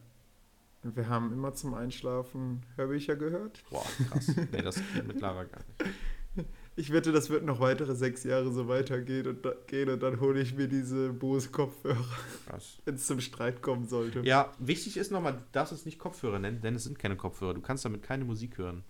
[0.83, 3.62] wir haben immer zum Einschlafen Hörbücher gehört.
[3.70, 4.35] Boah, krass.
[4.53, 6.47] nee, das geht mit Lara gar nicht.
[6.76, 10.20] Ich wette, das wird noch weitere sechs Jahre so weitergehen und, da, gehen und dann
[10.20, 12.78] hole ich mir diese Bose-Kopfhörer, Krass.
[12.85, 14.20] wenn es zum Streit kommen sollte.
[14.20, 17.55] Ja, wichtig ist nochmal, du darfst es nicht Kopfhörer nennen, denn es sind keine Kopfhörer.
[17.55, 18.85] Du kannst damit keine Musik hören.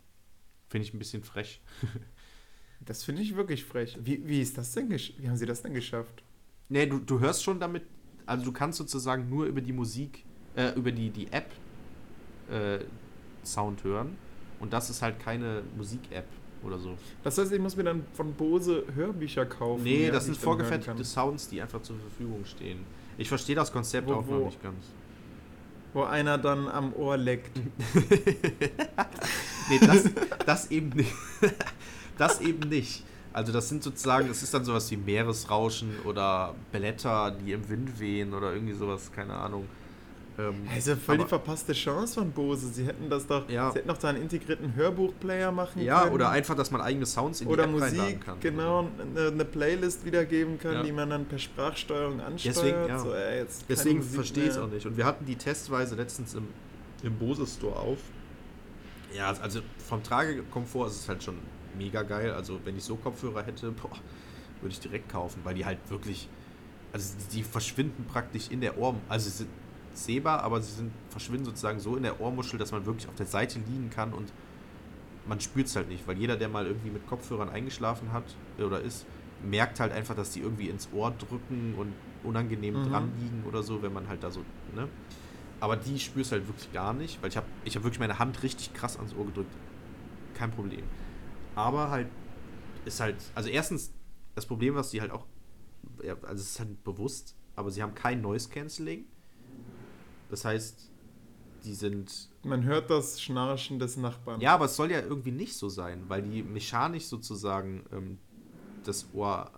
[0.68, 1.62] Finde ich ein bisschen frech.
[2.82, 3.99] Das finde ich wirklich frech.
[4.01, 6.24] Wie, wie ist das denn Wie haben sie das denn geschafft?
[6.70, 7.82] Nee, du, du hörst schon damit,
[8.24, 10.24] also du kannst sozusagen nur über die Musik,
[10.57, 11.53] äh, über die, die App
[12.51, 12.78] äh,
[13.44, 14.16] Sound hören.
[14.59, 16.26] Und das ist halt keine Musik-App
[16.62, 16.96] oder so.
[17.24, 19.82] Das heißt, ich muss mir dann von Bose Hörbücher kaufen.
[19.82, 21.03] Nee, das sind vorgefertigte.
[21.05, 22.80] Sounds, die einfach zur Verfügung stehen.
[23.16, 24.84] Ich verstehe das Konzept Wo- auch noch nicht ganz.
[25.94, 27.51] Wo einer dann am Ohr leckt.
[29.68, 30.05] Nee, das,
[30.46, 31.12] das eben nicht.
[32.18, 33.05] das eben nicht.
[33.32, 38.01] Also das sind sozusagen, das ist dann sowas wie Meeresrauschen oder Blätter, die im Wind
[38.01, 39.66] wehen oder irgendwie sowas, keine Ahnung.
[40.49, 42.68] Ähm, ja voll die aber- verpasste Chance von Bose.
[42.68, 43.70] Sie hätten das doch, Ja.
[43.70, 46.14] sie hätten doch da einen integrierten Hörbuchplayer machen ja, können.
[46.14, 48.41] oder einfach, dass man eigene Sounds in die oder App reinladen Musik, kann.
[48.41, 50.82] genau, eine, eine Playlist wiedergeben kann, Ja.
[50.82, 52.57] die man dann per Sprachsteuerung ansteuert.
[52.57, 52.99] Deswegen, ja.
[52.99, 54.86] so, ey, Deswegen verstehe ich es auch nicht.
[54.86, 56.49] Und wir hatten die testweise letztens im,
[57.03, 57.99] im Bose Store auf.
[59.16, 61.36] Ja, also vom Tragekomfort ist es halt schon
[61.76, 62.30] mega geil.
[62.32, 63.91] Also wenn ich so Kopfhörer hätte, boah,
[64.61, 66.28] würde ich direkt kaufen, weil die halt wirklich,
[66.93, 69.51] also die, die verschwinden praktisch in der Ohr, also sie sind
[69.93, 73.26] sehbar, aber sie sind, verschwinden sozusagen so in der Ohrmuschel, dass man wirklich auf der
[73.26, 74.32] Seite liegen kann und
[75.26, 78.24] man spürt es halt nicht, weil jeder, der mal irgendwie mit Kopfhörern eingeschlafen hat
[78.59, 79.07] äh, oder ist,
[79.43, 82.82] merkt halt einfach, dass die irgendwie ins Ohr drücken und unangenehm Mhm.
[82.82, 84.88] dran liegen oder so, wenn man halt da so, ne?
[85.61, 88.18] Aber die spürst du halt wirklich gar nicht, weil ich habe ich hab wirklich meine
[88.18, 89.55] Hand richtig krass ans Ohr gedrückt.
[90.34, 90.84] Kein Problem.
[91.55, 92.09] Aber halt,
[92.84, 93.93] ist halt, also erstens,
[94.34, 95.26] das Problem, was die halt auch,
[96.22, 99.05] also es ist halt bewusst, aber sie haben kein Noise Cancelling.
[100.31, 100.91] Das heißt,
[101.64, 102.28] die sind.
[102.45, 104.41] Man hört das Schnarchen des Nachbarn.
[104.41, 108.18] Ja, aber es soll ja irgendwie nicht so sein, weil die mechanisch sozusagen ähm,
[108.85, 109.51] das Ohr,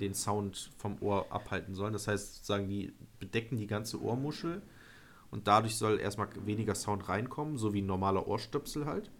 [0.00, 1.92] den Sound vom Ohr abhalten sollen.
[1.92, 4.62] Das heißt, sozusagen, die bedecken die ganze Ohrmuschel
[5.30, 9.10] und dadurch soll erstmal weniger Sound reinkommen, so wie ein normaler Ohrstöpsel halt.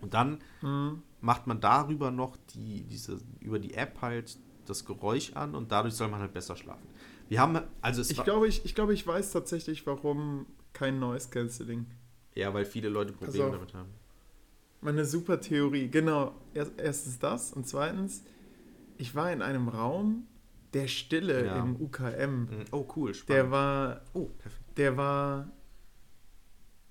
[0.00, 1.02] Und dann Mhm.
[1.20, 5.94] macht man darüber noch die, diese, über die App halt das Geräusch an und dadurch
[5.94, 6.88] soll man halt besser schlafen.
[7.30, 11.86] Wir haben, also Ich glaube, ich, ich, glaube, ich weiß tatsächlich, warum kein Noise Cancelling.
[12.34, 13.52] ja, weil viele Leute Probleme auf.
[13.54, 13.88] damit haben.
[14.80, 15.88] Meine super Theorie.
[15.88, 16.34] Genau.
[16.54, 18.24] Erst, erstens das und zweitens,
[18.98, 20.26] ich war in einem Raum
[20.72, 21.58] der Stille Ja.
[21.62, 22.40] im UKM.
[22.40, 22.64] Mhm.
[22.72, 23.50] Oh, cool, Der spannend.
[23.52, 24.64] war, oh, perfekt.
[24.76, 25.50] der war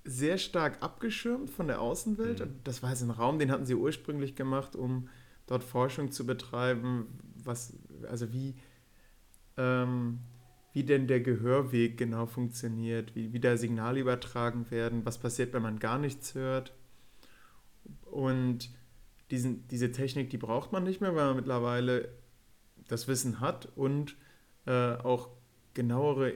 [0.06, 2.40] sehr stark abgeschirmt von der Außenwelt.
[2.40, 2.60] Mhm.
[2.64, 5.10] Das war also ein Raum, den hatten sie ursprünglich gemacht, um
[5.48, 7.08] dort Forschung zu betreiben,
[7.44, 7.74] was,
[8.10, 8.56] also wie,
[9.60, 10.20] ähm,
[10.74, 15.62] wie denn der Gehörweg genau funktioniert, wie, wie da Signale übertragen werden, was passiert, wenn
[15.62, 16.74] man gar nichts hört.
[18.10, 18.70] Und
[19.30, 22.10] diesen, diese Technik, die braucht man nicht mehr, weil man mittlerweile
[22.88, 24.16] das Wissen hat und
[24.66, 25.30] äh, auch
[25.74, 26.34] genauere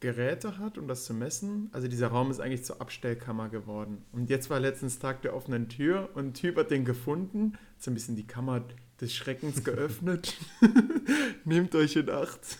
[0.00, 1.68] Geräte hat, um das zu messen.
[1.72, 4.04] Also dieser Raum ist eigentlich zur Abstellkammer geworden.
[4.12, 7.90] Und jetzt war letztens Tag der offenen Tür und ein Typ hat den gefunden, so
[7.90, 8.64] ein bisschen die Kammer
[9.00, 10.36] des Schreckens geöffnet.
[11.44, 12.58] Nehmt euch in Acht.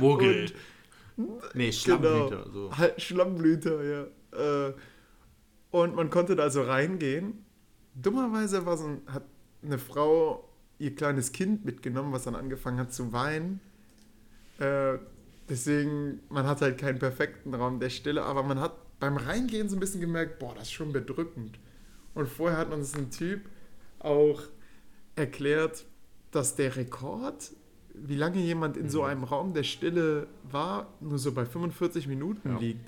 [0.00, 0.50] Muggel.
[1.54, 2.44] nee, Schlammblüter.
[2.44, 2.50] Genau.
[2.50, 2.70] So.
[2.98, 4.68] Schlammblüter, ja.
[4.68, 4.74] Äh,
[5.70, 7.44] und man konnte da so reingehen.
[7.94, 9.24] Dummerweise war so ein, hat
[9.62, 10.48] eine Frau
[10.78, 13.60] ihr kleines Kind mitgenommen, was dann angefangen hat zu weinen.
[14.58, 14.98] Äh,
[15.48, 19.76] deswegen, man hat halt keinen perfekten Raum der Stille, aber man hat beim Reingehen so
[19.76, 21.58] ein bisschen gemerkt, boah, das ist schon bedrückend.
[22.14, 23.42] Und vorher hat uns ein Typ
[23.98, 24.42] auch
[25.16, 25.84] erklärt,
[26.30, 27.50] dass der Rekord,
[27.94, 29.06] wie lange jemand in so Mhm.
[29.08, 32.58] einem Raum der Stille war, nur so bei 45 Minuten Ja.
[32.58, 32.86] liegt.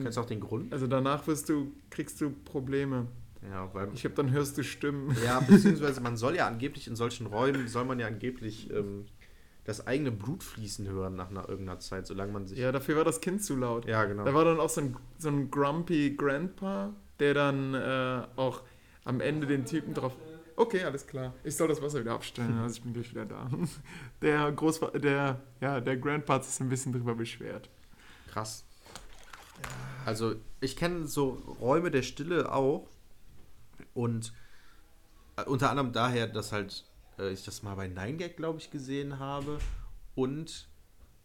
[0.00, 0.72] Kennst du auch den Grund?
[0.72, 3.06] Also danach wirst du, kriegst du Probleme.
[3.48, 3.88] Ja, weil.
[3.94, 5.14] Ich habe dann hörst du Stimmen.
[5.24, 9.04] Ja, beziehungsweise man soll ja angeblich in solchen Räumen, soll man ja angeblich ähm,
[9.64, 12.58] das eigene Blut fließen hören nach einer irgendeiner Zeit, solange man sich.
[12.58, 13.84] Ja, dafür war das Kind zu laut.
[13.86, 14.24] Ja, genau.
[14.24, 18.62] Da war dann auch so ein, so ein grumpy Grandpa, der dann äh, auch
[19.04, 20.16] am Ende den Typen drauf.
[20.56, 21.34] Okay, alles klar.
[21.42, 23.50] Ich soll das Wasser wieder abstellen, also ich bin gleich wieder da.
[24.22, 27.68] Der Großvater, der, ja, der Grandpa sich ein bisschen drüber beschwert.
[28.30, 28.64] Krass.
[30.04, 31.30] Also, ich kenne so
[31.60, 32.88] Räume der Stille auch.
[33.94, 34.32] Und
[35.36, 36.84] äh, unter anderem daher, dass halt
[37.18, 39.58] äh, ich das mal bei 9gag, glaube ich, gesehen habe.
[40.14, 40.68] Und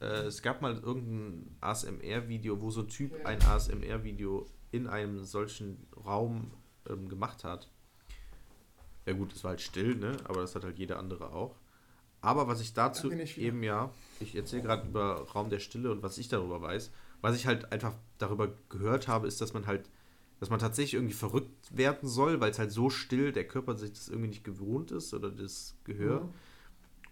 [0.02, 5.88] äh, es gab mal irgendein ASMR-Video, wo so ein Typ ein ASMR-Video in einem solchen
[6.06, 6.52] Raum
[6.88, 7.70] ähm, gemacht hat.
[9.06, 10.18] Ja gut, es war halt still, ne?
[10.26, 11.56] Aber das hat halt jeder andere auch.
[12.22, 16.18] Aber was ich dazu eben ja, ich erzähle gerade über Raum der Stille und was
[16.18, 16.92] ich darüber weiß,
[17.22, 19.90] was ich halt einfach darüber gehört habe, ist, dass man halt,
[20.40, 23.92] dass man tatsächlich irgendwie verrückt werden soll, weil es halt so still, der Körper sich
[23.92, 26.22] das irgendwie nicht gewohnt ist oder das Gehör.
[26.22, 26.34] Mhm.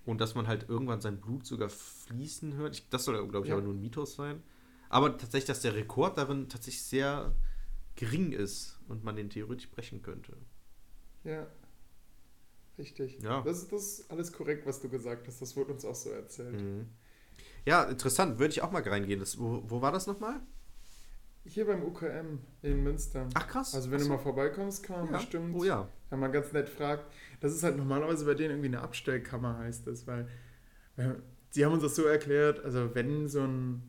[0.05, 2.75] Und dass man halt irgendwann sein Blut sogar fließen hört.
[2.75, 3.55] Ich, das soll, glaube ich, Ja.
[3.55, 4.41] aber nur ein Mythos sein.
[4.89, 7.35] Aber tatsächlich, dass der Rekord darin tatsächlich sehr
[7.95, 10.37] gering ist und man den theoretisch brechen könnte.
[11.25, 11.47] Ja.
[12.77, 13.19] Richtig.
[13.21, 13.41] Ja.
[13.41, 15.41] Das, ist, das ist alles korrekt, was du gesagt hast.
[15.41, 16.61] Das wurde uns auch so erzählt.
[16.61, 16.87] Mhm.
[17.65, 18.39] Ja, interessant.
[18.39, 19.19] Würde ich auch mal reingehen.
[19.19, 20.39] Das, wo, wo war das nochmal?
[21.45, 23.27] Hier beim UKM in Münster.
[23.33, 23.73] Ach, krass.
[23.73, 24.13] Also wenn Ach du so.
[24.13, 25.17] mal vorbeikommst, kann man ja.
[25.17, 25.87] bestimmt, Oh ja.
[26.09, 27.05] wenn man ganz nett fragt.
[27.39, 30.27] Das ist halt normalerweise bei denen irgendwie eine Abstellkammer, heißt das, weil
[30.97, 31.21] weil
[31.51, 33.81] sie haben uns das so erklärt, also wenn so ein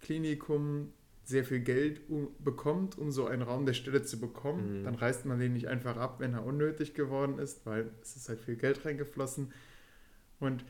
[0.00, 0.92] Klinikum
[1.24, 2.00] sehr viel Geld
[2.40, 4.84] bekommt, um so einen Raum der Stille zu bekommen, Mhm.
[4.84, 8.28] dann reißt man den nicht einfach ab, wenn er unnötig geworden ist, weil es ist
[8.28, 9.52] halt viel Geld reingeflossen.
[10.40, 10.64] Und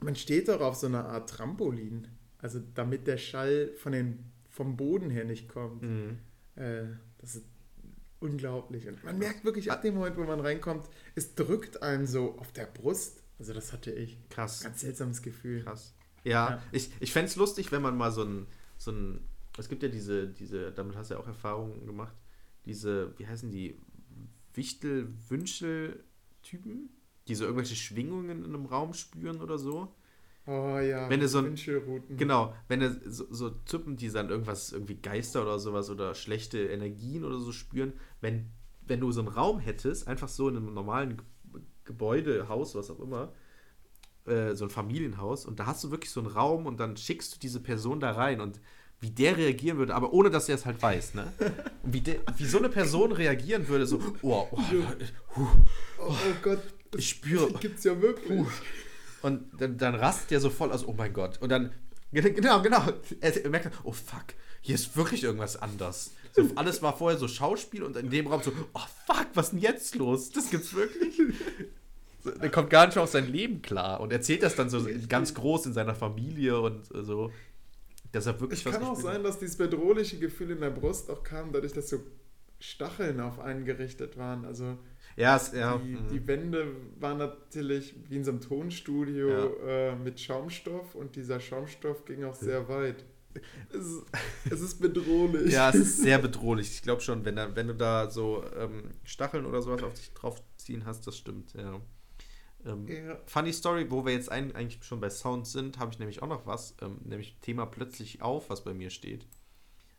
[0.00, 2.06] man steht doch auf so einer Art Trampolin,
[2.38, 5.82] also damit der Schall von den, vom Boden her nicht kommt.
[5.82, 6.18] Mhm.
[6.54, 6.84] Äh,
[7.18, 7.44] das ist
[8.20, 8.86] unglaublich.
[8.88, 12.52] Und man merkt wirklich ab dem Moment, wo man reinkommt, es drückt einen so auf
[12.52, 13.22] der Brust.
[13.38, 14.18] Also das hatte ich.
[14.30, 14.62] Krass.
[14.62, 15.62] Ganz seltsames Gefühl.
[15.64, 15.92] Krass.
[16.24, 16.62] Ja, Ja.
[16.72, 18.46] ich, ich fände es lustig, wenn man mal so ein,
[18.78, 19.20] so ein.
[19.56, 22.14] Es gibt ja diese, diese, damit hast du ja auch Erfahrungen gemacht,
[22.64, 23.78] diese, wie heißen die?
[24.54, 26.88] Wichtel-Wünschel-Typen,
[27.28, 29.92] die so irgendwelche Schwingungen in einem Raum spüren oder so.
[30.46, 31.56] Oh ja, Wenn du so ein-.
[32.18, 36.58] Genau, wenn du so, so Typen, die dann irgendwas, irgendwie Geister oder sowas oder schlechte
[36.66, 38.46] Energien oder so spüren, wenn,
[38.86, 41.26] wenn du so einen Raum hättest, einfach so in einem normalen Ge-
[41.84, 43.32] Gebäude, Haus, was auch immer,
[44.26, 47.34] äh, so ein Familienhaus und da hast du wirklich so einen Raum und dann schickst
[47.34, 48.60] du diese Person da rein und
[49.00, 51.32] wie der reagieren würde, aber ohne dass er es halt weiß, ne?
[51.82, 54.58] Und wie, de, wie so eine Person reagieren würde, so, oh, oh,
[55.36, 55.46] oh,
[56.00, 56.62] oh Gott,
[56.96, 57.48] ich spüre.
[57.48, 58.46] Die gibt's ja wirklich.
[59.22, 61.40] Und dann, dann rastet der so voll aus, oh mein Gott.
[61.42, 61.72] Und dann,
[62.12, 62.82] genau, genau,
[63.20, 66.12] er merkt, oh fuck, hier ist wirklich irgendwas anders.
[66.32, 69.52] So, alles war vorher so Schauspiel und in dem Raum so, oh fuck, was ist
[69.52, 70.30] denn jetzt los?
[70.30, 71.20] Das gibt's wirklich?
[72.40, 75.66] Der kommt gar nicht auf sein Leben klar und erzählt das dann so ganz groß
[75.66, 77.32] in seiner Familie und so.
[78.24, 81.52] Er wirklich es kann auch sein, dass dieses bedrohliche Gefühl in der Brust auch kam,
[81.52, 82.00] dadurch, dass so
[82.58, 84.44] Stacheln auf einen gerichtet waren.
[84.44, 84.78] Also
[85.16, 85.78] ja, es, ja.
[85.78, 86.08] Die, mhm.
[86.08, 86.66] die, Wände
[86.98, 89.90] waren natürlich wie in so einem Tonstudio ja.
[89.92, 93.04] äh, mit Schaumstoff und dieser Schaumstoff ging auch sehr weit.
[93.72, 94.02] Es,
[94.50, 95.52] es ist bedrohlich.
[95.52, 96.70] ja, es ist sehr bedrohlich.
[96.70, 100.12] Ich glaube schon, wenn, da, wenn du da so ähm, Stacheln oder sowas auf dich
[100.12, 101.80] draufziehen hast, das stimmt, ja.
[102.66, 103.18] Ähm, ja.
[103.26, 106.28] Funny Story, wo wir jetzt ein, eigentlich schon bei Sound sind, habe ich nämlich auch
[106.28, 109.26] noch was, ähm, nämlich Thema plötzlich auf, was bei mir steht.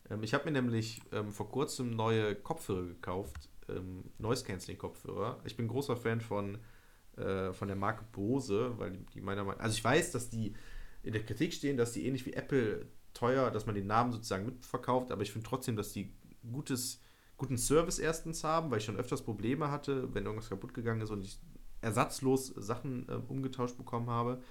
[0.10, 5.40] Ähm, ich habe mir nämlich ähm, vor kurzem neue Kopfhörer gekauft, ähm, Noise Cancelling Kopfhörer.
[5.46, 6.58] Ich bin großer Fan von,
[7.16, 10.54] äh, von der Marke Bose, weil die, die meiner Meinung also ich weiß, dass die
[11.04, 14.46] in der Kritik stehen, dass die ähnlich wie Apple teuer, dass man den Namen sozusagen
[14.46, 16.14] mitverkauft, aber ich finde trotzdem, dass die
[16.52, 17.02] gutes,
[17.38, 21.10] guten Service erstens haben, weil ich schon öfters Probleme hatte, wenn irgendwas kaputt gegangen ist
[21.10, 21.40] und ich
[21.88, 24.42] ersatzlos Sachen äh, umgetauscht bekommen habe.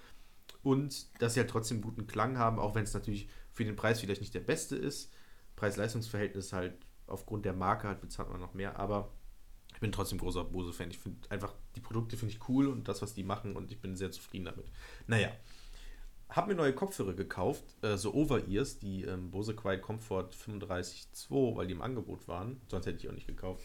[0.62, 4.00] Und dass sie halt trotzdem guten Klang haben, auch wenn es natürlich für den Preis
[4.00, 5.12] vielleicht nicht der beste ist.
[5.54, 6.74] Preis-Leistungs-Verhältnis halt
[7.06, 9.12] aufgrund der Marke halt bezahlt man noch mehr, aber
[9.72, 10.90] ich bin trotzdem großer Bose-Fan.
[10.90, 13.80] Ich finde einfach, die Produkte finde ich cool und das, was die machen und ich
[13.80, 14.66] bin sehr zufrieden damit.
[15.06, 15.30] Naja,
[16.28, 21.66] habe mir neue Kopfhörer gekauft, äh, so Over-Ears, die ähm, Bose Quiet Comfort 35.2, weil
[21.66, 22.60] die im Angebot waren.
[22.68, 23.64] Sonst hätte ich auch nicht gekauft.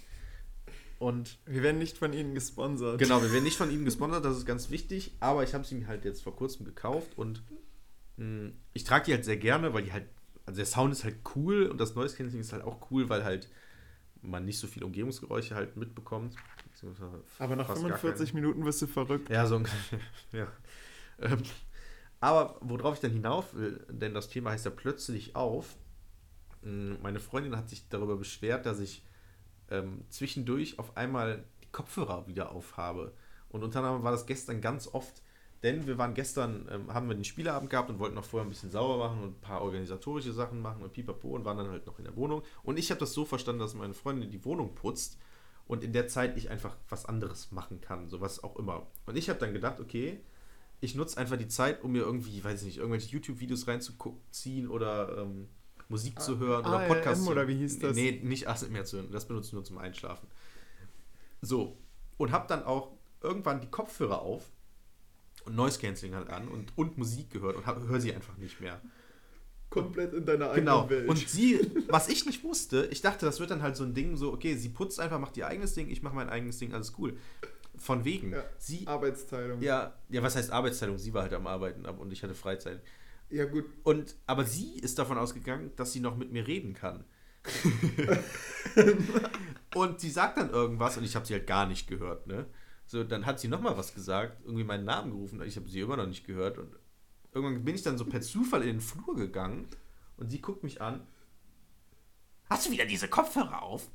[1.01, 2.99] Und wir werden nicht von ihnen gesponsert.
[2.99, 5.15] Genau, wir werden nicht von ihnen gesponsert, das ist ganz wichtig.
[5.19, 7.41] Aber ich habe sie mir halt jetzt vor kurzem gekauft und
[8.17, 10.05] mh, hm, ich trage die halt sehr gerne, weil die halt,
[10.45, 13.23] also der Sound ist halt cool und das Noise Cancelling ist halt auch cool, weil
[13.23, 13.49] halt
[14.21, 16.35] man nicht so viele Umgebungsgeräusche halt mitbekommt.
[17.39, 19.31] Aber nach 45 Minuten wirst du verrückt.
[19.31, 19.57] Ja, so
[20.31, 20.45] ja.
[21.17, 21.41] Ähm,
[22.19, 25.77] aber worauf ich dann hinauf will, denn das Thema heißt ja plötzlich auf.
[26.61, 29.03] Hm, meine Freundin hat sich darüber beschwert, dass ich
[29.71, 33.13] ähm, zwischendurch auf einmal die Kopfhörer wieder aufhabe.
[33.49, 35.21] Und unter anderem war das gestern ganz oft,
[35.63, 38.49] denn wir waren gestern, ähm, haben wir den Spieleabend gehabt und wollten noch vorher ein
[38.49, 41.85] bisschen sauber machen und ein paar organisatorische Sachen machen und pipapo und waren dann halt
[41.85, 42.43] noch in der Wohnung.
[42.63, 45.17] Und ich habe das so verstanden, dass meine Freundin die Wohnung putzt
[45.67, 48.87] und in der Zeit ich einfach was anderes machen kann, sowas auch immer.
[49.05, 50.19] Und ich habe dann gedacht, okay,
[50.79, 55.19] ich nutze einfach die Zeit, um mir irgendwie, weiß ich nicht, irgendwelche YouTube-Videos reinzuziehen oder
[55.19, 55.47] ähm,
[55.91, 57.95] Musik zu hören oder Podcasts oder wie hieß das?
[57.95, 59.11] Nee, nicht ASMR zu hören.
[59.11, 60.27] Das benutze ich nur zum Einschlafen.
[61.41, 61.77] So.
[62.17, 64.49] Und habe dann auch irgendwann die Kopfhörer auf
[65.45, 68.81] und Noise Cancelling halt an und, und Musik gehört und höre sie einfach nicht mehr.
[69.69, 70.89] Komplett in deiner eigenen genau.
[70.89, 71.07] Welt.
[71.07, 74.17] Und sie, was ich nicht wusste, ich dachte, das wird dann halt so ein Ding,
[74.17, 76.93] so, okay, sie putzt einfach, macht ihr eigenes Ding, ich mache mein eigenes Ding, alles
[76.97, 77.17] cool.
[77.77, 78.33] Von wegen.
[78.33, 79.61] Ja, sie, Arbeitsteilung.
[79.61, 80.97] Ja, ja, was heißt Arbeitsteilung?
[80.97, 82.81] Sie war halt am Arbeiten und ich hatte Freizeit.
[83.31, 83.65] Ja, gut.
[83.83, 87.05] Und, aber sie ist davon ausgegangen, dass sie noch mit mir reden kann.
[89.73, 92.45] und sie sagt dann irgendwas und ich habe sie halt gar nicht gehört, ne?
[92.85, 95.97] So, dann hat sie nochmal was gesagt, irgendwie meinen Namen gerufen, ich habe sie immer
[95.97, 96.75] noch nicht gehört und
[97.33, 99.67] irgendwann bin ich dann so per Zufall in den Flur gegangen
[100.17, 101.07] und sie guckt mich an.
[102.49, 103.89] Hast du wieder diese Kopfhörer auf?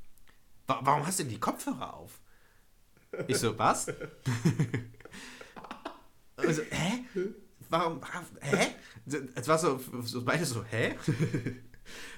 [0.67, 2.21] Warum hast du denn die Kopfhörer auf?
[3.29, 3.87] Ich so, was?
[6.37, 7.05] also, hä?
[7.71, 8.01] Warum,
[8.41, 8.69] hä?
[9.35, 10.97] Es war so, so beide so, hä?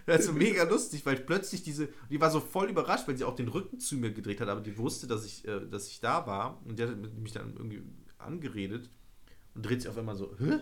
[0.06, 3.24] Das ist so mega lustig, weil plötzlich diese, die war so voll überrascht, weil sie
[3.24, 6.00] auch den Rücken zu mir gedreht hat, aber die wusste, dass ich, äh, dass ich
[6.00, 7.82] da war und die hat mich dann irgendwie
[8.16, 8.88] angeredet
[9.54, 10.60] und dreht sich auf einmal so, hä?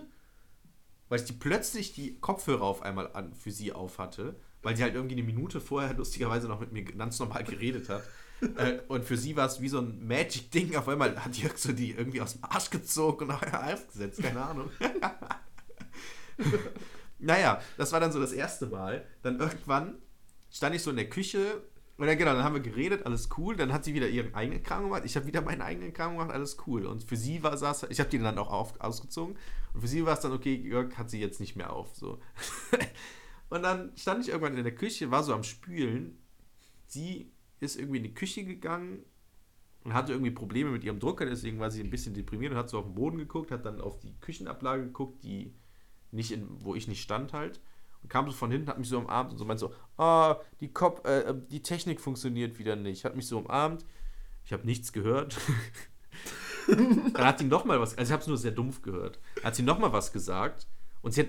[1.09, 4.83] Weil ich die plötzlich die Kopfhörer auf einmal an, für sie auf hatte, weil sie
[4.83, 8.03] halt irgendwie eine Minute vorher lustigerweise noch mit mir ganz normal geredet hat
[8.41, 10.77] äh, und für sie war es wie so ein Magic-Ding.
[10.77, 14.23] Auf einmal hat Jörg so die irgendwie aus dem Arsch gezogen und auf Hals gesetzt.
[14.23, 14.71] Keine Ahnung.
[17.19, 19.07] naja, das war dann so das erste Mal.
[19.23, 19.95] Dann irgendwann
[20.51, 21.63] stand ich so in der Küche
[21.99, 23.57] und dann, genau, dann haben wir geredet, alles cool.
[23.57, 25.03] Dann hat sie wieder ihren eigenen Kram gemacht.
[25.07, 26.85] Ich habe wieder meinen eigenen Kram gemacht, alles cool.
[26.87, 29.37] Und für sie war es, ich habe die dann auch auf, ausgezogen.
[29.73, 31.97] Und für sie war es dann, okay, Jörg hat sie jetzt nicht mehr auf.
[31.97, 32.21] So.
[33.49, 36.19] und dann stand ich irgendwann in der Küche, war so am Spülen.
[36.87, 39.05] Sie ist irgendwie in die Küche gegangen
[39.85, 42.69] und hatte irgendwie Probleme mit ihrem Drucker, deswegen war sie ein bisschen deprimiert und hat
[42.69, 45.55] so auf den Boden geguckt, hat dann auf die Küchenablage geguckt, die
[46.11, 47.61] nicht in, wo ich nicht stand halt.
[48.03, 50.45] Und kam so von hinten, hat mich so umarmt und so meint so, ah, oh,
[50.61, 53.05] die, Kopf, äh, die Technik funktioniert wieder nicht.
[53.05, 53.85] Hat mich so umarmt.
[54.45, 55.39] Ich habe nichts gehört.
[56.67, 59.63] dann hat sie nochmal was, also ich habe es nur sehr dumpf gehört, hat sie
[59.63, 60.67] nochmal was gesagt
[61.03, 61.29] und sie hat,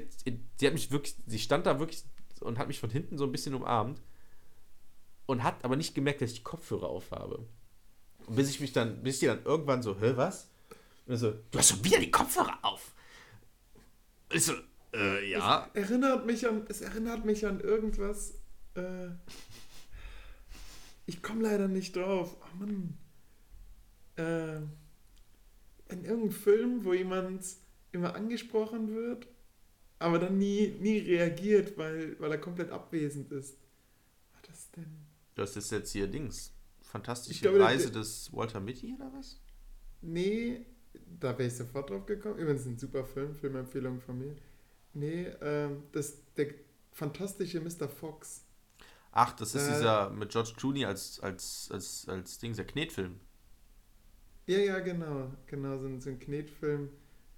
[0.58, 2.04] sie hat mich wirklich, sie stand da wirklich
[2.42, 4.02] und hat mich von hinten so ein bisschen umarmt
[5.28, 7.46] und hat aber nicht gemerkt, dass ich die Kopfhörer aufhabe.
[8.26, 10.50] Und bis ich mich dann, bis die dann irgendwann so, hä, was?
[11.06, 12.94] Und so, du hast schon wieder die Kopfhörer auf.
[14.32, 14.54] Ich so,
[14.94, 15.70] äh, ja.
[15.74, 18.34] Es erinnert mich an, es erinnert mich an irgendwas.
[18.76, 19.10] Äh,
[21.06, 22.36] ich komme leider nicht drauf.
[22.42, 22.98] Oh Mann.
[24.16, 24.58] Äh,
[25.94, 27.46] in irgendeinem Film, wo jemand
[27.92, 29.28] immer angesprochen wird,
[30.00, 33.58] aber dann nie, nie reagiert, weil, weil er komplett abwesend ist.
[34.34, 35.07] Was ist denn?
[35.38, 36.52] Das ist jetzt hier Dings.
[36.82, 39.40] Fantastische glaube, der- Reise des Walter Mitty oder was?
[40.02, 40.66] Nee,
[41.20, 42.38] da wäre ich sofort drauf gekommen.
[42.38, 44.36] Übrigens ein super Film, Filmempfehlung von mir.
[44.94, 46.54] Nee, ähm, das der
[46.92, 47.88] fantastische Mr.
[47.88, 48.44] Fox.
[49.12, 49.74] Ach, das ist Äh.
[49.76, 53.20] dieser mit George Clooney als, als, als, als Dings, der Knetfilm.
[54.48, 55.32] Ja, ja, genau.
[55.48, 56.90] Genau, so ein, so ein Knetfilm.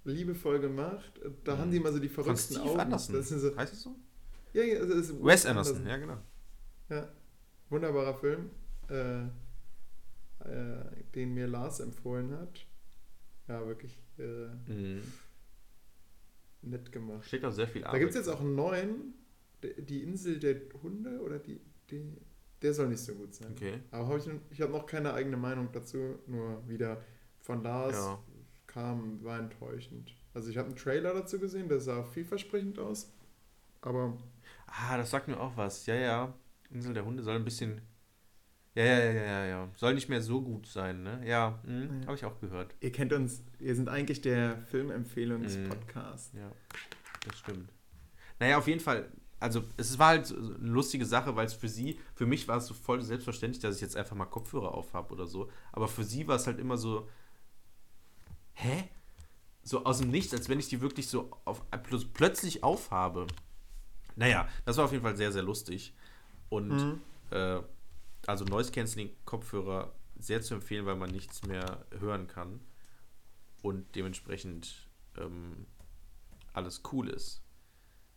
[0.04, 1.20] Liebevoll gemacht.
[1.44, 2.12] Da haben die immer so die Mhm.
[2.12, 2.80] Von verrückten Steve Augen.
[2.80, 3.14] Anderson.
[3.16, 3.96] Das so, heißt es so?
[4.54, 6.18] ja, ja, ist Wes Anderson, ja genau.
[6.88, 7.08] Ja,
[7.70, 8.50] wunderbarer Film,
[8.88, 9.22] äh,
[10.44, 12.66] äh, den mir Lars empfohlen hat.
[13.48, 15.02] Ja, wirklich äh, Mhm.
[16.62, 17.24] nett gemacht.
[17.26, 19.14] Steht auch sehr viel Da gibt es jetzt auch einen neuen,
[19.62, 21.60] die Insel der Hunde oder die,
[21.90, 22.16] die
[22.62, 23.52] der soll nicht so gut sein.
[23.52, 23.80] Okay.
[23.90, 27.02] Aber hab ich, ich habe noch keine eigene Meinung dazu, nur wieder
[27.38, 28.22] von Lars Ja.
[28.66, 30.14] kam, war enttäuschend.
[30.34, 33.10] Also ich habe einen Trailer dazu gesehen, der sah vielversprechend aus,
[33.80, 34.16] aber
[34.66, 35.86] Ah, das sagt mir auch was.
[35.86, 36.34] Ja, ja.
[36.70, 37.80] Insel der Hunde soll ein bisschen.
[38.74, 39.68] Ja, ja, ja, ja, ja.
[39.76, 41.20] Soll nicht mehr so gut sein, ne?
[41.26, 42.00] Ja, mhm.
[42.02, 42.06] Ja.
[42.06, 42.74] habe ich auch gehört.
[42.80, 46.34] ihr kennt uns, wir sind eigentlich der Filmempfehlungspodcast.
[46.34, 46.52] Ja,
[47.26, 47.72] das stimmt.
[48.38, 49.10] Naja, auf jeden Fall.
[49.40, 52.66] Also, es war halt eine lustige Sache, weil es für sie, für mich war es
[52.66, 55.50] so voll selbstverständlich, dass ich jetzt einfach mal Kopfhörer aufhab oder so.
[55.72, 57.08] Aber für sie war es halt immer so.
[58.54, 58.84] Hä?
[59.62, 63.26] So aus dem Nichts, als wenn ich die wirklich so auf, plötz- plötzlich aufhabe.
[64.16, 65.94] Naja, das war auf jeden Fall sehr, sehr lustig.
[66.50, 67.00] Und Mhm.
[67.30, 67.60] äh,
[68.26, 72.60] also Noise Cancelling Kopfhörer sehr zu empfehlen, weil man nichts mehr hören kann
[73.62, 74.86] und dementsprechend
[75.16, 75.66] ähm,
[76.52, 77.42] alles cool ist.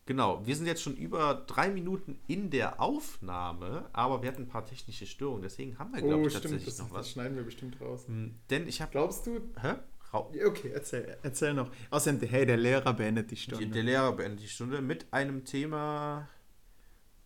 [0.06, 4.48] Genau, wir sind jetzt schon über drei Minuten in der Aufnahme, aber wir hatten ein
[4.48, 7.10] paar technische Störungen, deswegen haben wir, glaube Oh, ich, stimmt, tatsächlich das, noch das was.
[7.10, 8.06] schneiden wir bestimmt raus.
[8.06, 8.90] Hm, Denn ich habe.
[8.92, 9.40] Glaubst du?
[9.62, 9.76] Hä?
[10.12, 11.70] Okay, erzähl, erzähl noch.
[11.90, 13.66] Außerdem, hey, der Lehrer beendet Die, Stunde.
[13.66, 16.28] der Lehrer beendet die Stunde mit einem Thema,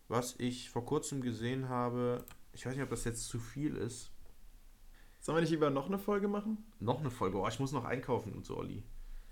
[0.09, 2.25] was ich vor kurzem gesehen habe.
[2.53, 4.11] Ich weiß nicht, ob das jetzt zu viel ist.
[5.21, 6.59] Sollen wir nicht lieber noch eine Folge machen?
[6.81, 7.39] Noch eine Folge.
[7.39, 8.83] Oh, ich muss noch einkaufen und so, Olli.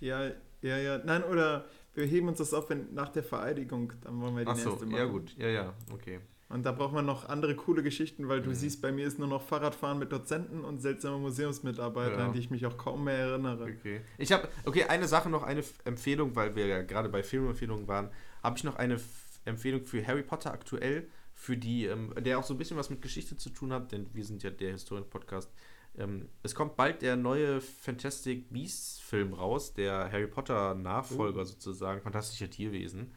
[0.01, 0.31] Ja,
[0.63, 0.99] ja, ja.
[0.99, 1.65] Nein, oder
[1.95, 4.87] wir heben uns das auf, wenn nach der Vereidigung, dann wollen wir die Achso, nächste
[4.87, 4.97] machen.
[4.99, 5.35] ja gut.
[5.39, 6.21] Ja, ja, okay.
[6.49, 8.55] Und da braucht man noch andere coole Geschichten, weil du Mhm.
[8.55, 12.27] siehst, bei mir ist nur noch Fahrradfahren mit Dozenten und seltsame Museumsmitarbeiter, Ja.
[12.27, 13.65] an die ich mich auch kaum mehr erinnere.
[13.65, 14.03] Okay.
[14.19, 18.11] Ich habe, okay, eine Sache noch, eine Empfehlung, weil wir ja gerade bei Filmempfehlungen waren,
[18.45, 18.99] habe ich noch eine
[19.47, 23.03] Empfehlung für Harry Potter aktuell, für die, ähm, der auch so ein bisschen was mit
[23.03, 25.51] Geschichte zu tun hat, denn wir sind ja der Historien-Podcast.
[25.99, 31.45] Ähm, es kommt bald der neue Fantastic Beasts-Film raus, der Harry Potter-Nachfolger Oh.
[31.45, 33.15] sozusagen, Fantastische Tierwesen.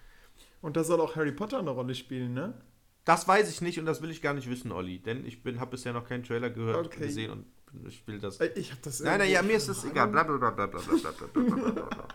[0.62, 2.54] Und da soll auch Harry Potter eine Rolle spielen, ne?
[3.06, 5.72] Das weiß ich nicht und das will ich gar nicht wissen, Olli, denn ich habe
[5.72, 7.06] bisher noch keinen Trailer gehört, Okay.
[7.08, 7.46] gesehen und
[7.88, 8.40] ich will das.
[8.40, 10.08] Äh, Ich habe das Nein, nein, ja, mir ist das egal.
[10.10, 12.08] Bla, bla, bla, bla,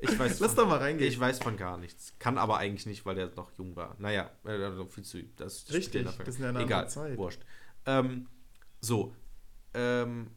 [0.00, 1.08] Ich weiß Lass von, doch mal reingehen.
[1.08, 2.14] ich weiß von gar nichts.
[2.18, 3.96] Kann aber eigentlich nicht, weil er noch jung war.
[3.98, 5.22] Naja, äh, also viel zu.
[5.36, 7.16] Das spielt Richtig, der das ist eine Egal, Zeit.
[7.16, 7.40] wurscht.
[7.86, 8.26] Ähm,
[8.80, 9.14] so.
[9.74, 10.30] Ähm,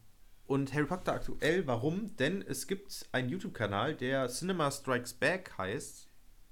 [0.48, 2.16] und Harry Potter aktuell, warum?
[2.18, 6.08] Denn es gibt einen YouTube-Kanal, der Cinema Strikes Back heißt.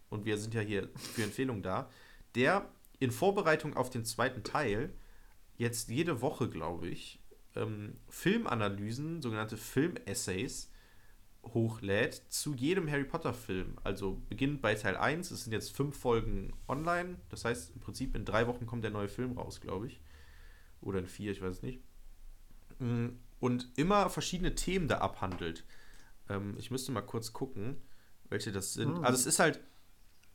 [0.09, 1.89] Und wir sind ja hier für Empfehlungen da.
[2.35, 4.93] Der in Vorbereitung auf den zweiten Teil
[5.57, 7.19] jetzt jede Woche, glaube ich,
[7.55, 10.71] ähm, Filmanalysen, sogenannte Film-Essays,
[11.53, 13.77] hochlädt zu jedem Harry Potter-Film.
[13.83, 17.17] Also beginnt bei Teil 1, es sind jetzt fünf Folgen online.
[17.29, 20.01] Das heißt, im Prinzip in drei Wochen kommt der neue Film raus, glaube ich.
[20.81, 21.81] Oder in vier, ich weiß es nicht.
[22.79, 25.63] Mm, Und immer verschiedene Themen da abhandelt.
[26.29, 27.77] Ähm, ich müsste mal kurz gucken,
[28.29, 28.97] welche das sind.
[28.97, 29.03] Hm.
[29.03, 29.59] Also es ist halt,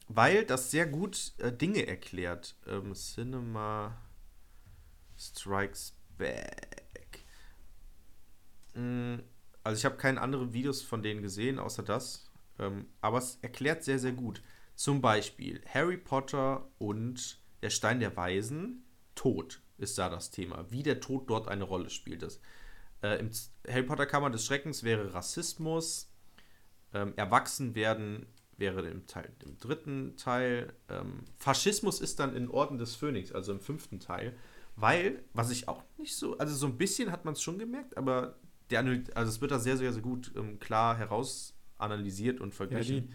[0.09, 2.57] weil das sehr gut äh, Dinge erklärt.
[2.67, 3.97] Ähm, Cinema
[5.17, 7.25] Strikes Back.
[9.65, 12.31] Also ich habe keine anderen Videos von denen gesehen, außer das.
[12.59, 14.43] Ähm, aber es erklärt sehr, sehr gut.
[14.75, 18.85] Zum Beispiel Harry Potter und der Stein der Weisen.
[19.15, 20.65] Tod ist da das Thema.
[20.71, 22.23] Wie der Tod dort eine Rolle spielt.
[22.23, 22.41] Das,
[23.03, 23.31] äh, Im
[23.69, 26.11] Harry Potter Kammer des Schreckens wäre Rassismus.
[26.95, 30.73] Ähm, Erwachsen werden wäre im, Teil, im dritten Teil.
[30.89, 34.37] Ähm, Faschismus ist dann in Orden des Phönix, also im fünften Teil.
[34.77, 37.97] Weil, was ich auch nicht so, also so ein bisschen hat man es schon gemerkt,
[37.97, 38.39] aber
[38.73, 42.57] der, also es wird da sehr, sehr, sehr gut ähm, klar heraus analysiert und Ja,
[42.57, 43.15] verglichen.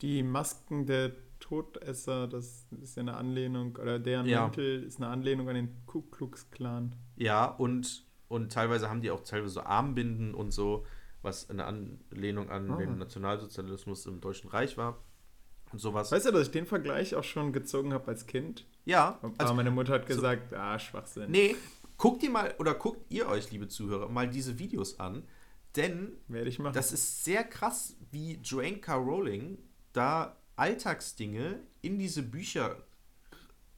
[0.00, 4.42] die, die Masken der Todesser, das ist ja eine Anlehnung, oder deren Ja.
[4.42, 6.94] Mantel ist eine Anlehnung an den Ku Klux Klan.
[7.16, 10.86] Ja, und, und teilweise haben die auch teilweise so Armbinden und so,
[11.22, 12.76] was eine Anlehnung an Ah.
[12.76, 14.98] den Nationalsozialismus im Deutschen Reich war.
[15.72, 16.12] Und sowas.
[16.12, 18.66] Weißt du, dass ich den Vergleich auch schon gezogen habe als Kind?
[18.84, 21.30] Ja, Aber also, meine Mutter hat gesagt, ah, Schwachsinn.
[21.30, 21.56] nee,
[22.02, 25.22] guckt ihr mal, oder guckt ihr euch, liebe Zuhörer, mal diese Videos an,
[25.76, 26.74] denn Werde ich machen.
[26.74, 28.96] das ist sehr krass, wie Joanne K.
[28.96, 29.56] Rowling
[29.92, 32.84] da Alltagsdinge in diese Bücher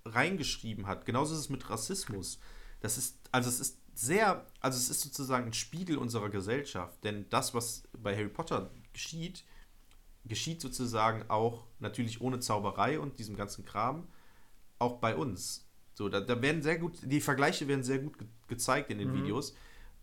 [0.06, 1.04] reingeschrieben hat.
[1.04, 2.38] Genauso ist es mit Rassismus.
[2.80, 7.26] Das ist, also es ist sehr, also es ist sozusagen ein Spiegel unserer Gesellschaft, denn
[7.28, 9.44] das, was bei Harry Potter geschieht,
[10.24, 14.08] geschieht sozusagen auch natürlich ohne Zauberei und diesem ganzen Kram,
[14.78, 15.66] auch bei uns.
[15.94, 19.10] So, da, da werden sehr gut, die Vergleiche werden sehr gut ge gezeigt in den
[19.12, 19.22] Mhm.
[19.22, 19.54] Videos.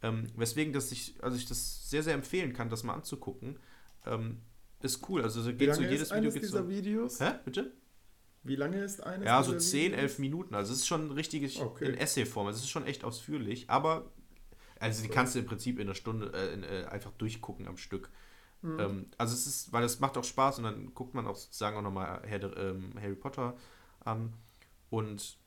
[0.01, 3.59] Ähm, weswegen, dass ich, also ich das sehr, sehr empfehlen kann, das mal anzugucken.
[4.05, 4.39] Ähm,
[4.81, 5.21] ist cool.
[5.21, 6.69] Also so geht so lange jedes ist Video geht dieser so.
[6.69, 7.19] Videos?
[7.19, 7.33] Hä?
[7.45, 7.71] Bitte?
[8.43, 9.99] Wie lange ist eines Ja, so dieser 10, Videos?
[10.01, 10.55] 11 Minuten.
[10.55, 11.89] Also es ist schon richtig Okay.
[11.89, 12.47] in Essayform.
[12.47, 14.11] Also es ist schon echt ausführlich, aber
[14.79, 17.77] also die kannst du im Prinzip in einer Stunde äh, in, äh, einfach durchgucken am
[17.77, 18.09] Stück.
[18.63, 18.79] Mhm.
[18.79, 21.77] Ähm, also es ist, weil es macht auch Spaß und dann guckt man auch sozusagen
[21.77, 23.55] auch nochmal Harry, ähm, Harry Potter
[24.03, 24.33] an.
[24.89, 25.37] Und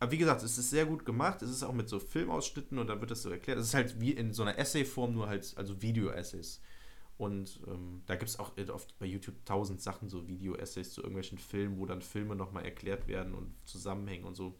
[0.00, 1.42] aber wie gesagt, es ist sehr gut gemacht.
[1.42, 3.58] Es ist auch mit so Filmausschnitten und dann wird das so erklärt.
[3.58, 6.62] Es ist halt wie in so einer Essayform, nur halt, also Video-Essays.
[7.18, 11.36] Und ähm, da gibt es auch oft bei YouTube tausend Sachen, so Video-Essays zu irgendwelchen
[11.36, 14.58] Filmen, wo dann Filme nochmal erklärt werden und zusammenhängen und so.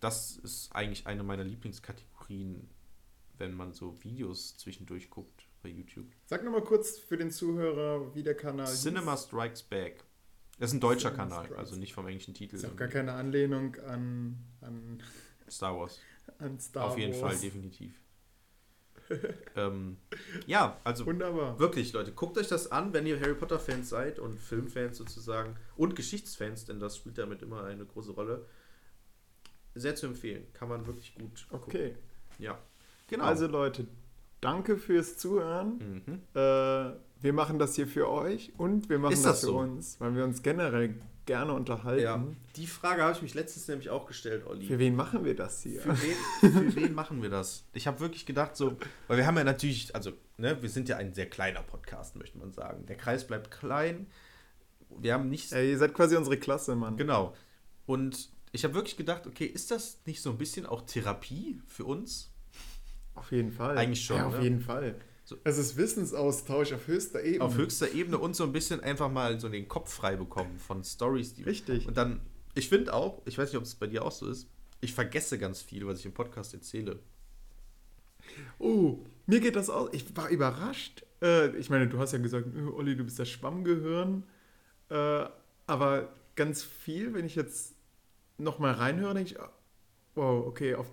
[0.00, 2.68] Das ist eigentlich eine meiner Lieblingskategorien,
[3.38, 6.06] wenn man so Videos zwischendurch guckt bei YouTube.
[6.24, 9.26] Sag nochmal kurz für den Zuhörer, wie der Kanal Cinema hieß.
[9.26, 10.02] Strikes Back.
[10.58, 12.56] Das ist ein deutscher Cinema Kanal, also nicht vom englischen Titel.
[12.56, 15.02] Ist auch gar keine Anlehnung an, an,
[15.50, 16.00] Star Wars.
[16.38, 17.34] an Star Auf jeden Wars.
[17.34, 18.00] Fall, definitiv.
[19.56, 19.98] ähm,
[20.46, 21.58] ja, also Wunderbar.
[21.58, 25.94] wirklich, Leute, guckt euch das an, wenn ihr Harry Potter-Fans seid und Filmfans sozusagen und
[25.94, 28.46] Geschichtsfans, denn das spielt damit immer eine große Rolle.
[29.74, 30.46] Sehr zu empfehlen.
[30.54, 31.66] Kann man wirklich gut gucken.
[31.68, 31.96] Okay.
[32.38, 32.58] Ja.
[33.08, 33.24] Genau.
[33.24, 33.86] Also Leute,
[34.40, 36.02] danke fürs Zuhören.
[36.06, 36.22] mhm.
[36.34, 39.58] Äh, wir machen das hier für euch und wir machen das, das für so?
[39.58, 40.94] uns, weil wir uns generell
[41.24, 42.02] gerne unterhalten.
[42.02, 42.24] ja.
[42.54, 44.64] Die Frage habe ich mich letztens nämlich auch gestellt, Olli.
[44.66, 45.80] Für wen machen wir das hier?
[45.80, 47.64] Für wen, für wen machen wir das?
[47.72, 48.76] Ich habe wirklich gedacht, so,
[49.08, 52.38] weil wir haben ja natürlich, also, ne, wir sind ja ein sehr kleiner Podcast, möchte
[52.38, 52.86] man sagen.
[52.86, 54.06] Der Kreis bleibt klein.
[54.98, 55.52] Wir haben nicht.
[55.52, 56.96] Ey, ihr seid quasi unsere Klasse, Mann.
[56.96, 57.34] Genau.
[57.86, 61.84] Und ich habe wirklich gedacht, okay, ist das nicht so ein bisschen auch Therapie für
[61.84, 62.32] uns?
[63.14, 63.76] Auf jeden Fall.
[63.76, 64.44] Eigentlich schon, Ja, auf ne?
[64.44, 64.94] jeden Fall.
[65.26, 65.36] So.
[65.42, 67.44] Es ist Wissensaustausch auf höchster Ebene.
[67.44, 70.84] Auf höchster Ebene und so ein bisschen einfach mal so den Kopf frei bekommen von
[70.84, 71.42] Stories, die.
[71.42, 71.88] Richtig.
[71.88, 72.20] Und dann,
[72.54, 74.48] ich finde auch, ich weiß nicht, ob es bei dir auch so ist,
[74.80, 77.00] ich vergesse ganz viel, was ich im Podcast erzähle.
[78.60, 79.88] Oh, mir geht das aus.
[79.92, 81.04] Ich war überrascht.
[81.20, 84.22] Äh, ich meine, du hast ja gesagt, äh, Olli, du bist das Schwammgehirn.
[84.90, 85.24] Äh,
[85.66, 87.74] aber ganz viel, wenn ich jetzt
[88.38, 89.48] nochmal reinhöre, denke ich, oh,
[90.14, 90.86] wow, okay, auf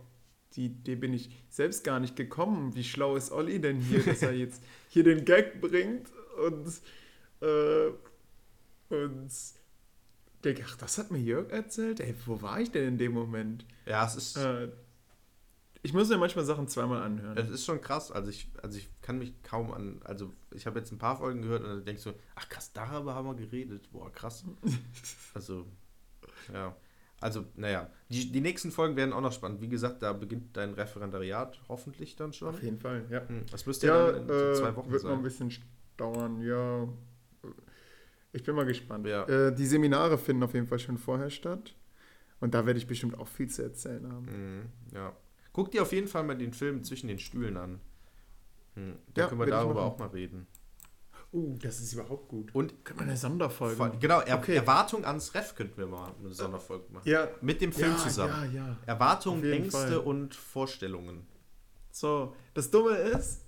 [0.56, 2.76] die Idee bin ich selbst gar nicht gekommen.
[2.76, 6.08] Wie schlau ist Olli denn hier, dass er jetzt hier den Gag bringt
[6.46, 6.68] und,
[7.42, 7.92] äh,
[8.90, 9.30] und
[10.44, 12.00] denke, ach, das hat mir Jörg erzählt?
[12.00, 13.66] Ey, wo war ich denn in dem Moment?
[13.86, 14.38] Ja, es ist.
[14.38, 14.70] Äh,
[15.86, 17.38] ich muss mir manchmal Sachen zweimal anhören.
[17.38, 18.10] Es ist schon krass.
[18.10, 20.00] Also ich, also ich kann mich kaum an.
[20.06, 23.16] Also ich habe jetzt ein paar Folgen gehört und dann denkst du, ach krass, darüber
[23.16, 23.92] haben wir geredet.
[23.92, 24.46] Boah, krass.
[25.34, 25.66] Also,
[26.54, 26.76] ja.
[27.24, 27.90] Also, naja.
[28.10, 29.62] Die, die nächsten Folgen werden auch noch spannend.
[29.62, 32.50] Wie gesagt, da beginnt dein Referendariat hoffentlich dann schon.
[32.50, 33.28] Auf jeden Fall, ja.
[33.28, 35.24] Hm, Das müsste Ja, ja dann in äh, zwei Wochen wird noch ein sein.
[35.24, 35.54] bisschen
[35.98, 36.88] dauern, ja.
[38.34, 39.08] Ich bin mal gespannt.
[39.08, 39.24] Ja.
[39.26, 41.76] Äh, die Seminare finden auf jeden Fall schon vorher statt.
[42.40, 44.26] Und da werde ich bestimmt auch viel zu erzählen haben.
[44.26, 44.62] Mhm,
[44.94, 45.16] ja.
[45.54, 47.80] Guck dir auf jeden Fall mal den Film zwischen den Stühlen an.
[48.76, 50.48] Hm, Da Ja, können wir darüber auch mal reden.
[51.34, 52.54] Uh, das ist überhaupt gut.
[52.54, 54.00] Und Können wir eine Sonderfolge Voll- machen?
[54.00, 54.56] genau, er Okay.
[54.56, 57.10] Erwartung ans Ref könnten wir mal eine Sonderfolge machen.
[57.10, 58.54] Ja, Mit dem Film ja, zusammen.
[58.54, 58.78] Ja, ja.
[58.86, 59.98] Erwartungen, Ängste Fall.
[59.98, 61.26] und Vorstellungen.
[61.92, 63.42] So, das Dumme ist,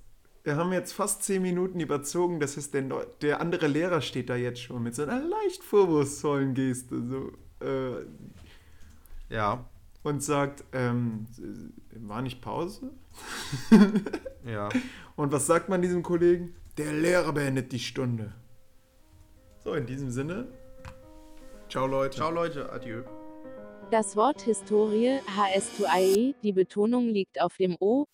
[0.44, 2.40] wir haben jetzt fast zehn Minuten überzogen.
[2.40, 5.64] Das ist der, Neu- der andere Lehrer steht da jetzt schon mit so einer leicht
[5.64, 7.32] vorwurfsvollen Geste so,
[7.66, 8.06] äh,
[9.30, 9.64] Ja,
[10.04, 11.28] und sagt, ähm,
[11.98, 12.92] war nicht Pause?
[14.46, 14.70] ja.
[15.16, 16.54] Und was sagt man diesem Kollegen?
[16.78, 18.34] Der Lehrer beendet die Stunde.
[19.64, 20.48] So, in diesem Sinne.
[21.70, 22.18] Ciao, Leute.
[22.18, 23.04] Ciao Leute, adieu.
[23.92, 28.06] Das Wort Historie, HS2IE, die Betonung liegt auf dem O,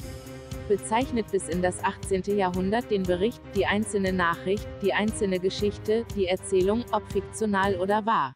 [0.67, 2.37] bezeichnet bis in das 18.
[2.37, 8.35] Jahrhundert den Bericht, die einzelne Nachricht, die einzelne Geschichte, die Erzählung, ob fiktional oder wahr.